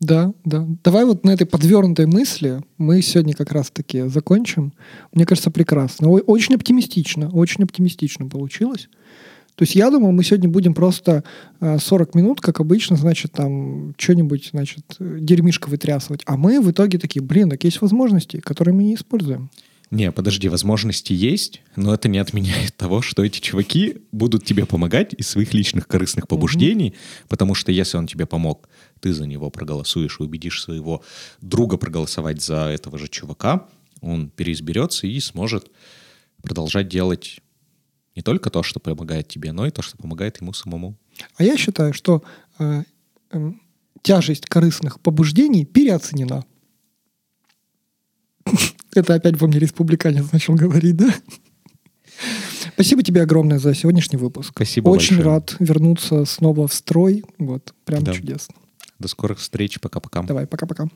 Да, 0.00 0.34
да. 0.44 0.66
Давай 0.82 1.04
вот 1.04 1.24
на 1.24 1.30
этой 1.30 1.46
подвернутой 1.46 2.06
мысли 2.06 2.62
мы 2.78 3.00
сегодня 3.00 3.34
как 3.34 3.52
раз-таки 3.52 4.08
закончим. 4.08 4.72
Мне 5.12 5.24
кажется, 5.24 5.50
прекрасно. 5.50 6.10
Очень 6.10 6.56
оптимистично, 6.56 7.30
очень 7.30 7.64
оптимистично 7.64 8.28
получилось. 8.28 8.88
То 9.54 9.62
есть 9.62 9.76
я 9.76 9.90
думаю, 9.90 10.12
мы 10.12 10.24
сегодня 10.24 10.48
будем 10.48 10.74
просто 10.74 11.22
40 11.60 12.08
э, 12.08 12.18
минут, 12.18 12.40
как 12.40 12.58
обычно, 12.60 12.96
значит, 12.96 13.32
там 13.32 13.94
что-нибудь, 13.96 14.50
значит, 14.52 14.84
дерьмишко 14.98 15.68
вытрясывать. 15.68 16.22
А 16.26 16.36
мы 16.36 16.60
в 16.60 16.70
итоге 16.70 16.98
такие, 16.98 17.22
блин, 17.22 17.50
так 17.50 17.62
есть 17.62 17.80
возможности, 17.80 18.40
которые 18.40 18.74
мы 18.74 18.82
не 18.82 18.96
используем. 18.96 19.50
Не, 19.94 20.10
подожди, 20.10 20.48
возможности 20.48 21.12
есть, 21.12 21.62
но 21.76 21.94
это 21.94 22.08
не 22.08 22.18
отменяет 22.18 22.76
того, 22.76 23.00
что 23.00 23.24
эти 23.24 23.38
чуваки 23.38 23.98
будут 24.10 24.44
тебе 24.44 24.66
помогать 24.66 25.14
из 25.14 25.28
своих 25.28 25.54
личных 25.54 25.86
корыстных 25.86 26.26
побуждений, 26.26 26.88
угу. 26.88 27.28
потому 27.28 27.54
что 27.54 27.70
если 27.70 27.96
он 27.96 28.08
тебе 28.08 28.26
помог, 28.26 28.68
ты 28.98 29.14
за 29.14 29.24
него 29.24 29.50
проголосуешь 29.50 30.18
и 30.18 30.24
убедишь 30.24 30.64
своего 30.64 31.04
друга 31.40 31.76
проголосовать 31.76 32.42
за 32.42 32.70
этого 32.70 32.98
же 32.98 33.06
чувака, 33.06 33.68
он 34.00 34.30
переизберется 34.30 35.06
и 35.06 35.20
сможет 35.20 35.70
продолжать 36.42 36.88
делать 36.88 37.38
не 38.16 38.22
только 38.22 38.50
то, 38.50 38.64
что 38.64 38.80
помогает 38.80 39.28
тебе, 39.28 39.52
но 39.52 39.64
и 39.64 39.70
то, 39.70 39.80
что 39.80 39.96
помогает 39.96 40.40
ему 40.40 40.52
самому. 40.52 40.96
А 41.36 41.44
я 41.44 41.56
считаю, 41.56 41.94
что 41.94 42.24
э, 42.58 42.82
э, 43.30 43.52
тяжесть 44.02 44.46
корыстных 44.46 44.98
побуждений 44.98 45.64
переоценена. 45.64 46.44
Это 48.94 49.14
опять 49.14 49.40
во 49.40 49.46
мне 49.46 49.58
республиканец 49.58 50.32
начал 50.32 50.54
говорить, 50.54 50.96
да? 50.96 51.14
Спасибо 52.74 53.02
тебе 53.02 53.22
огромное 53.22 53.58
за 53.58 53.74
сегодняшний 53.74 54.18
выпуск. 54.18 54.50
Спасибо 54.50 54.88
Очень 54.88 55.16
большое. 55.16 55.34
рад 55.34 55.56
вернуться 55.58 56.24
снова 56.24 56.66
в 56.66 56.74
строй. 56.74 57.24
Вот, 57.38 57.74
прям 57.84 58.02
да. 58.02 58.12
чудесно. 58.12 58.54
До 58.98 59.08
скорых 59.08 59.38
встреч. 59.38 59.80
Пока-пока. 59.80 60.22
Давай, 60.22 60.46
пока-пока. 60.46 60.88